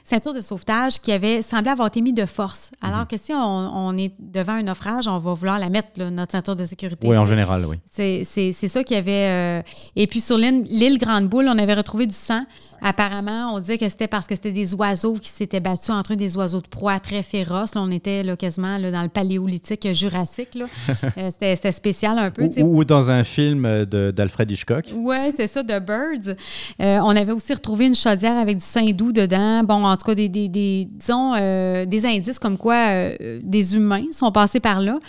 ceinture 0.03 0.33
de 0.33 0.41
sauvetage 0.41 0.99
qui 0.99 1.11
avait 1.13 1.41
semblé 1.41 1.69
avoir 1.71 1.87
été 1.87 2.01
mise 2.01 2.13
de 2.13 2.25
force. 2.25 2.71
Alors 2.81 3.07
que 3.07 3.15
si 3.17 3.31
on, 3.33 3.37
on 3.39 3.97
est 3.97 4.11
devant 4.19 4.53
un 4.53 4.63
naufrage, 4.63 5.07
on 5.07 5.17
va 5.19 5.33
vouloir 5.33 5.57
la 5.59 5.69
mettre, 5.69 5.87
là, 5.97 6.11
notre 6.11 6.33
ceinture 6.33 6.55
de 6.57 6.65
sécurité. 6.65 7.07
oui, 7.07 7.17
en 7.17 7.25
général, 7.25 7.65
oui. 7.65 7.77
C'est 7.89 8.23
c'est- 8.25 8.51
c'est 8.51 8.67
ça 8.67 8.83
qu'il 8.83 8.95
y 8.97 8.99
avait. 8.99 9.11
euh, 9.11 9.61
Et 9.95 10.07
puis 10.07 10.19
sur 10.19 10.37
l'île 10.37 10.63
l'île 10.69 10.97
Grande 10.97 11.27
Boule, 11.29 11.47
on 11.47 11.57
avait 11.57 11.73
retrouvé 11.73 12.05
du 12.05 12.13
sang. 12.15 12.45
Apparemment, 12.83 13.53
on 13.53 13.59
disait 13.59 13.77
que 13.77 13.87
c'était 13.87 14.07
parce 14.07 14.27
que 14.27 14.35
c'était 14.35 14.51
des 14.51 14.73
oiseaux 14.75 15.13
qui 15.13 15.29
s'étaient 15.29 15.59
battus 15.61 15.89
entre 15.91 16.13
eux, 16.13 16.15
des 16.15 16.35
oiseaux 16.35 16.59
de 16.61 16.67
proie 16.67 16.99
très 16.99 17.23
féroces. 17.23 17.75
Là, 17.75 17.81
on 17.81 17.89
était 17.91 18.23
là, 18.23 18.35
quasiment 18.35 18.77
là, 18.77 18.91
dans 18.91 19.01
le 19.01 19.09
paléolithique 19.09 19.87
jurassique. 19.93 20.55
là. 20.55 20.65
Euh, 21.17 21.29
c'était 21.31 21.71
spécial 21.71 22.17
un 22.17 22.31
peu. 22.31 22.45
Ou, 22.57 22.79
ou 22.79 22.83
dans 22.85 23.09
un 23.09 23.23
film 23.23 23.65
euh, 23.65 24.11
d'Alfred 24.11 24.49
Hitchcock. 24.49 24.85
Oui, 24.95 25.15
c'est 25.35 25.47
ça, 25.47 25.61
de 25.63 25.77
Birds. 25.79 26.35
Euh, 26.81 26.99
on 27.03 27.09
avait 27.15 27.31
aussi 27.31 27.53
retrouvé 27.53 27.85
une 27.85 27.95
chaudière 27.95 28.37
avec 28.37 28.57
du 28.57 28.63
saindoux 28.63 28.93
doux 28.93 29.11
dedans. 29.11 29.63
Bon, 29.63 29.85
en 29.85 29.95
tout 29.95 30.05
cas, 30.05 30.15
des, 30.15 30.27
des, 30.29 30.49
des- 30.49 30.87
disons, 30.91 31.33
euh, 31.35 31.85
des 31.85 32.05
indices 32.05 32.39
comme 32.39 32.57
quoi 32.57 33.09
des 33.43 33.75
humains 33.75 34.05
sont 34.11 34.31
passés 34.31 34.59
par 34.59 34.79
là. 34.81 34.99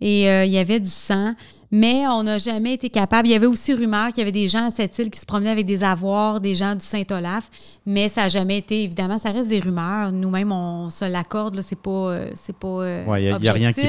Et 0.00 0.22
il 0.24 0.50
y 0.52 0.58
avait 0.58 0.80
du 0.80 0.90
sang. 0.90 1.34
Mais 1.72 2.06
on 2.06 2.22
n'a 2.22 2.36
jamais 2.36 2.74
été 2.74 2.90
capable. 2.90 3.26
Il 3.26 3.30
y 3.30 3.34
avait 3.34 3.46
aussi 3.46 3.72
rumeur 3.72 4.08
qu'il 4.08 4.18
y 4.18 4.20
avait 4.20 4.30
des 4.30 4.46
gens 4.46 4.66
à 4.66 4.70
cette 4.70 4.96
île 4.98 5.10
qui 5.10 5.18
se 5.18 5.24
promenaient 5.24 5.50
avec 5.50 5.64
des 5.64 5.82
avoirs, 5.82 6.38
des 6.38 6.54
gens 6.54 6.74
du 6.74 6.84
Saint-Olaf, 6.84 7.50
mais 7.86 8.10
ça 8.10 8.22
n'a 8.22 8.28
jamais 8.28 8.58
été, 8.58 8.82
évidemment, 8.82 9.18
ça 9.18 9.30
reste 9.30 9.48
des 9.48 9.58
rumeurs. 9.58 10.12
Nous-mêmes, 10.12 10.52
on 10.52 10.90
se 10.90 11.06
l'accorde, 11.06 11.58
c'est 11.62 11.78
pas, 11.78 11.90
euh, 11.90 12.30
c'est 12.34 12.54
pas 12.54 12.68
euh, 12.68 13.04
Il 13.18 13.38
n'y 13.40 13.48
a, 13.48 13.52
rien 13.54 13.72
qui, 13.72 13.80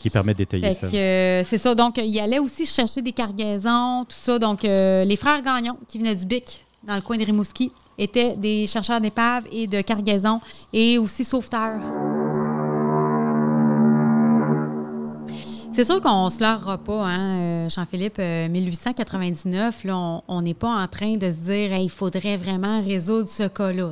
qui 0.00 0.10
permet 0.10 0.34
d'étayer 0.34 0.74
ça. 0.74 0.86
Euh, 0.92 1.42
c'est 1.46 1.58
ça, 1.58 1.74
donc 1.74 1.96
il 1.96 2.20
allait 2.20 2.38
aussi 2.38 2.66
chercher 2.66 3.00
des 3.00 3.12
cargaisons, 3.12 4.04
tout 4.04 4.16
ça. 4.16 4.38
Donc, 4.38 4.62
les 4.62 5.16
frères 5.16 5.40
Gagnon, 5.40 5.78
qui 5.88 5.98
venaient 5.98 6.14
du 6.14 6.26
Bic, 6.26 6.66
dans 6.86 6.94
le 6.94 7.00
coin 7.00 7.16
de 7.16 7.24
Rimouski, 7.24 7.72
étaient 7.96 8.36
des 8.36 8.66
chercheurs 8.66 9.00
d'épaves 9.00 9.44
et 9.50 9.66
de 9.66 9.80
cargaisons 9.80 10.40
et 10.74 10.98
aussi 10.98 11.24
sauveteurs. 11.24 11.80
C'est 15.74 15.82
sûr 15.82 16.00
qu'on 16.00 16.26
ne 16.26 16.30
se 16.30 16.38
leurra 16.38 16.78
pas, 16.78 17.04
hein, 17.04 17.38
euh, 17.40 17.68
Jean-Philippe. 17.68 18.18
1899, 18.18 19.80
euh, 19.84 19.88
là, 19.88 20.22
on 20.28 20.40
n'est 20.40 20.54
pas 20.54 20.68
en 20.68 20.86
train 20.86 21.16
de 21.16 21.28
se 21.28 21.34
dire 21.34 21.76
il 21.76 21.90
faudrait 21.90 22.36
vraiment 22.36 22.80
résoudre 22.80 23.28
ce 23.28 23.48
cas-là. 23.48 23.90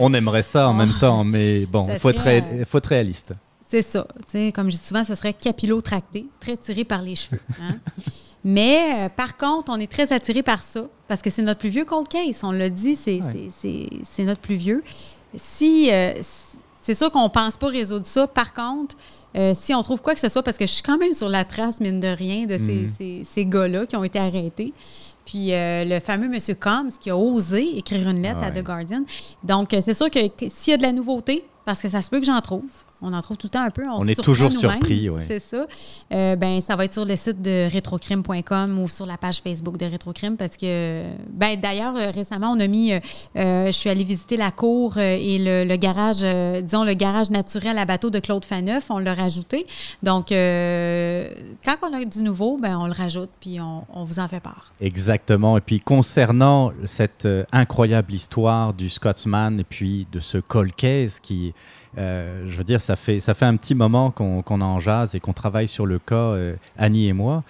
on, 0.00 0.12
euh, 0.12 0.16
aimerait 0.16 0.42
ça 0.42 0.68
en 0.68 0.74
même 0.74 0.92
temps, 1.00 1.22
mais 1.22 1.66
bon, 1.66 1.86
il 1.88 2.00
faut, 2.00 2.10
faut, 2.10 2.78
être 2.78 2.88
réaliste. 2.88 3.32
C'est 3.68 3.82
ça. 3.82 4.08
Comme 4.56 4.72
je 4.72 4.76
dis 4.76 4.82
souvent, 4.84 5.04
ce 5.04 5.14
serait 5.14 5.34
capillotracté, 5.34 6.26
très 6.40 6.56
tiré 6.56 6.82
par 6.82 7.00
les 7.00 7.14
cheveux. 7.14 7.40
Hein. 7.62 7.76
mais 8.44 9.08
par 9.16 9.36
contre, 9.36 9.70
on 9.72 9.78
est 9.78 9.90
très 9.90 10.12
attiré 10.12 10.42
par 10.42 10.64
ça 10.64 10.82
parce 11.06 11.22
que 11.22 11.30
c'est 11.30 11.42
notre 11.42 11.60
plus 11.60 11.70
vieux 11.70 11.84
cold 11.84 12.08
case. 12.08 12.40
On 12.42 12.50
l'a 12.50 12.70
dit, 12.70 12.96
c'est 12.96 14.24
notre 14.24 14.40
plus 14.40 14.56
vieux. 14.56 14.82
Si, 15.36 15.90
c'est 16.82 16.94
sûr 16.94 17.12
qu'on 17.12 17.24
ne 17.24 17.28
pense 17.28 17.56
pas 17.56 17.68
résoudre 17.68 18.04
ça. 18.04 18.26
Par 18.26 18.52
contre, 18.52 18.96
euh, 19.36 19.52
si 19.54 19.74
on 19.74 19.82
trouve 19.82 20.00
quoi 20.00 20.14
que 20.14 20.20
ce 20.20 20.28
soit, 20.28 20.42
parce 20.42 20.56
que 20.56 20.66
je 20.66 20.72
suis 20.72 20.82
quand 20.82 20.98
même 20.98 21.12
sur 21.12 21.28
la 21.28 21.44
trace, 21.44 21.80
mine 21.80 22.00
de 22.00 22.08
rien, 22.08 22.46
de 22.46 22.56
ces, 22.56 23.44
mhm. 23.44 23.50
gars-là 23.50 23.86
qui 23.86 23.96
ont 23.96 24.04
été 24.04 24.18
arrêtés. 24.18 24.72
Puis 25.24 25.54
euh, 25.54 25.84
le 25.84 26.00
fameux 26.00 26.26
M. 26.32 26.38
Combs 26.60 26.98
qui 27.00 27.10
a 27.10 27.16
osé 27.16 27.78
écrire 27.78 28.08
une 28.08 28.22
lettre 28.22 28.42
à 28.42 28.50
The 28.50 28.62
Guardian. 28.62 29.04
Donc, 29.42 29.72
euh, 29.72 29.80
c'est 29.80 29.94
sûr 29.94 30.10
que 30.10 30.20
s'il 30.48 30.70
y 30.72 30.74
a 30.74 30.76
de 30.76 30.82
la 30.82 30.92
nouveauté, 30.92 31.44
parce 31.64 31.80
que 31.80 31.88
ça 31.88 32.02
se 32.02 32.10
peut 32.10 32.20
que 32.20 32.26
j'en 32.26 32.40
trouve, 32.40 32.62
on 33.04 33.12
en 33.12 33.20
trouve 33.20 33.36
tout 33.36 33.46
le 33.46 33.50
temps 33.50 33.62
un 33.62 33.70
peu. 33.70 33.84
On, 33.86 34.06
est 34.06 34.20
toujours 34.20 34.50
surpris, 34.50 35.10
oui. 35.10 35.20
C'est 35.26 35.38
ça. 35.38 35.66
Euh, 36.12 36.36
ben, 36.36 36.60
ça 36.60 36.74
va 36.74 36.86
être 36.86 36.94
sur 36.94 37.04
le 37.04 37.16
site 37.16 37.42
de 37.42 37.68
rétrocrime.com 37.70 38.78
ou 38.78 38.88
sur 38.88 39.04
la 39.04 39.18
page 39.18 39.40
Facebook 39.40 39.76
de 39.76 39.84
Rétrocrime 39.84 40.36
parce 40.36 40.56
que, 40.56 41.04
ben, 41.30 41.60
d'ailleurs, 41.60 41.94
euh, 41.96 42.10
récemment, 42.10 42.52
on 42.52 42.60
a 42.60 42.66
mis, 42.66 42.92
euh, 42.92 43.00
je 43.66 43.72
suis 43.72 43.90
allée 43.90 44.04
visiter 44.04 44.36
la 44.38 44.50
cour 44.50 44.96
et 44.98 45.38
le, 45.38 45.76
garage, 45.76 46.22
disons, 46.62 46.84
le 46.84 46.94
garage 46.94 47.30
naturel 47.30 47.76
à 47.76 47.84
bateau 47.84 48.08
de 48.08 48.18
Claude 48.20 48.44
Faneuf, 48.44 48.86
on 48.90 48.98
l'a 48.98 49.14
rajouté. 49.14 49.66
Donc, 50.02 50.28
quand 50.28 51.76
on 51.82 51.92
a 51.92 52.04
du 52.04 52.22
nouveau, 52.22 52.56
ben, 52.56 52.78
on 52.78 52.86
le 52.86 52.92
rajoute 52.92 53.30
puis 53.40 53.58
on, 53.60 54.04
vous 54.04 54.18
en 54.18 54.28
fait 54.28 54.40
part. 54.40 54.72
Exactement. 54.80 55.58
Et 55.58 55.60
puis, 55.60 55.80
concernant 55.80 56.72
cette 56.86 57.28
incroyable 57.52 58.14
histoire 58.14 58.72
du 58.72 58.88
Scotsman 58.88 59.60
et 59.60 59.64
puis 59.64 60.06
de 60.10 60.20
ce 60.20 60.38
Colcaise 60.38 61.20
qui 61.20 61.52
euh, 61.98 62.44
je 62.48 62.56
veux 62.56 62.64
dire, 62.64 62.80
ça 62.80 62.96
fait, 62.96 63.20
ça 63.20 63.34
fait 63.34 63.44
un 63.44 63.56
petit 63.56 63.74
moment 63.74 64.10
qu'on 64.10 64.60
en 64.60 64.80
jase 64.80 65.14
et 65.14 65.20
qu'on 65.20 65.32
travaille 65.32 65.68
sur 65.68 65.86
le 65.86 65.98
cas, 65.98 66.14
euh, 66.14 66.56
Annie 66.76 67.08
et 67.08 67.12
moi. 67.12 67.44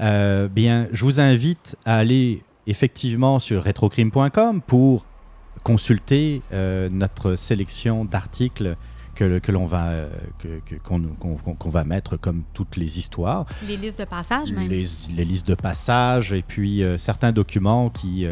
Euh, 0.00 0.48
bien, 0.48 0.88
je 0.92 1.04
vous 1.04 1.20
invite 1.20 1.76
à 1.84 1.96
aller 1.96 2.42
effectivement 2.66 3.38
sur 3.38 3.64
retrocrime.com 3.64 4.62
pour 4.62 5.04
consulter 5.62 6.40
notre 6.52 7.36
sélection 7.36 8.06
d'articles 8.06 8.76
que, 9.14 9.38
que 9.40 9.52
l'on 9.52 9.66
va, 9.66 10.06
qu'on 10.78 11.68
va 11.68 11.84
mettre 11.84 12.16
comme 12.16 12.44
toutes 12.54 12.76
les 12.76 12.98
histoires. 12.98 13.44
Les 13.66 13.76
listes 13.76 14.00
de 14.00 14.06
passage, 14.06 14.52
même. 14.52 14.70
Les, 14.70 14.84
les 15.14 15.24
listes 15.26 15.46
de 15.46 15.54
passage 15.54 16.32
et 16.32 16.40
puis 16.40 16.82
certains 16.96 17.32
documents 17.32 17.90
qui, 17.90 18.26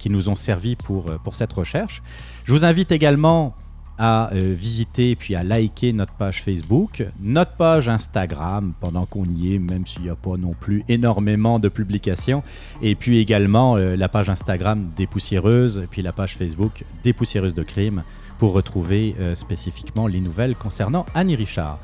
qui 0.00 0.10
nous 0.10 0.28
ont 0.28 0.34
servi 0.34 0.74
pour, 0.74 1.04
pour 1.22 1.36
cette 1.36 1.52
recherche. 1.52 2.02
Je 2.44 2.52
vous 2.52 2.64
invite 2.64 2.90
également 2.90 3.54
à 4.02 4.32
euh, 4.32 4.54
visiter 4.58 5.14
puis 5.14 5.34
à 5.34 5.44
liker 5.44 5.92
notre 5.92 6.14
page 6.14 6.42
Facebook, 6.42 7.04
notre 7.22 7.52
page 7.52 7.86
Instagram 7.86 8.72
pendant 8.80 9.04
qu'on 9.04 9.24
y 9.24 9.54
est, 9.54 9.58
même 9.58 9.86
s'il 9.86 10.02
n'y 10.02 10.08
a 10.08 10.16
pas 10.16 10.38
non 10.38 10.54
plus 10.58 10.82
énormément 10.88 11.58
de 11.58 11.68
publications, 11.68 12.42
et 12.80 12.94
puis 12.94 13.18
également 13.18 13.76
euh, 13.76 13.96
la 13.96 14.08
page 14.08 14.30
Instagram 14.30 14.88
des 14.96 15.06
poussiéreuses, 15.06 15.82
et 15.84 15.86
puis 15.86 16.00
la 16.00 16.12
page 16.12 16.36
Facebook 16.36 16.82
des 17.04 17.12
poussiéreuses 17.12 17.52
de 17.52 17.62
crime 17.62 18.02
pour 18.38 18.54
retrouver 18.54 19.14
euh, 19.20 19.34
spécifiquement 19.34 20.06
les 20.06 20.20
nouvelles 20.20 20.56
concernant 20.56 21.04
Annie 21.14 21.36
Richard. 21.36 21.78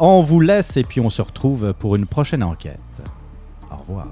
On 0.00 0.22
vous 0.22 0.40
laisse 0.40 0.76
et 0.76 0.82
puis 0.82 1.00
on 1.00 1.08
se 1.08 1.22
retrouve 1.22 1.72
pour 1.78 1.94
une 1.94 2.06
prochaine 2.06 2.42
enquête. 2.42 2.80
Au 3.70 3.76
revoir. 3.76 4.08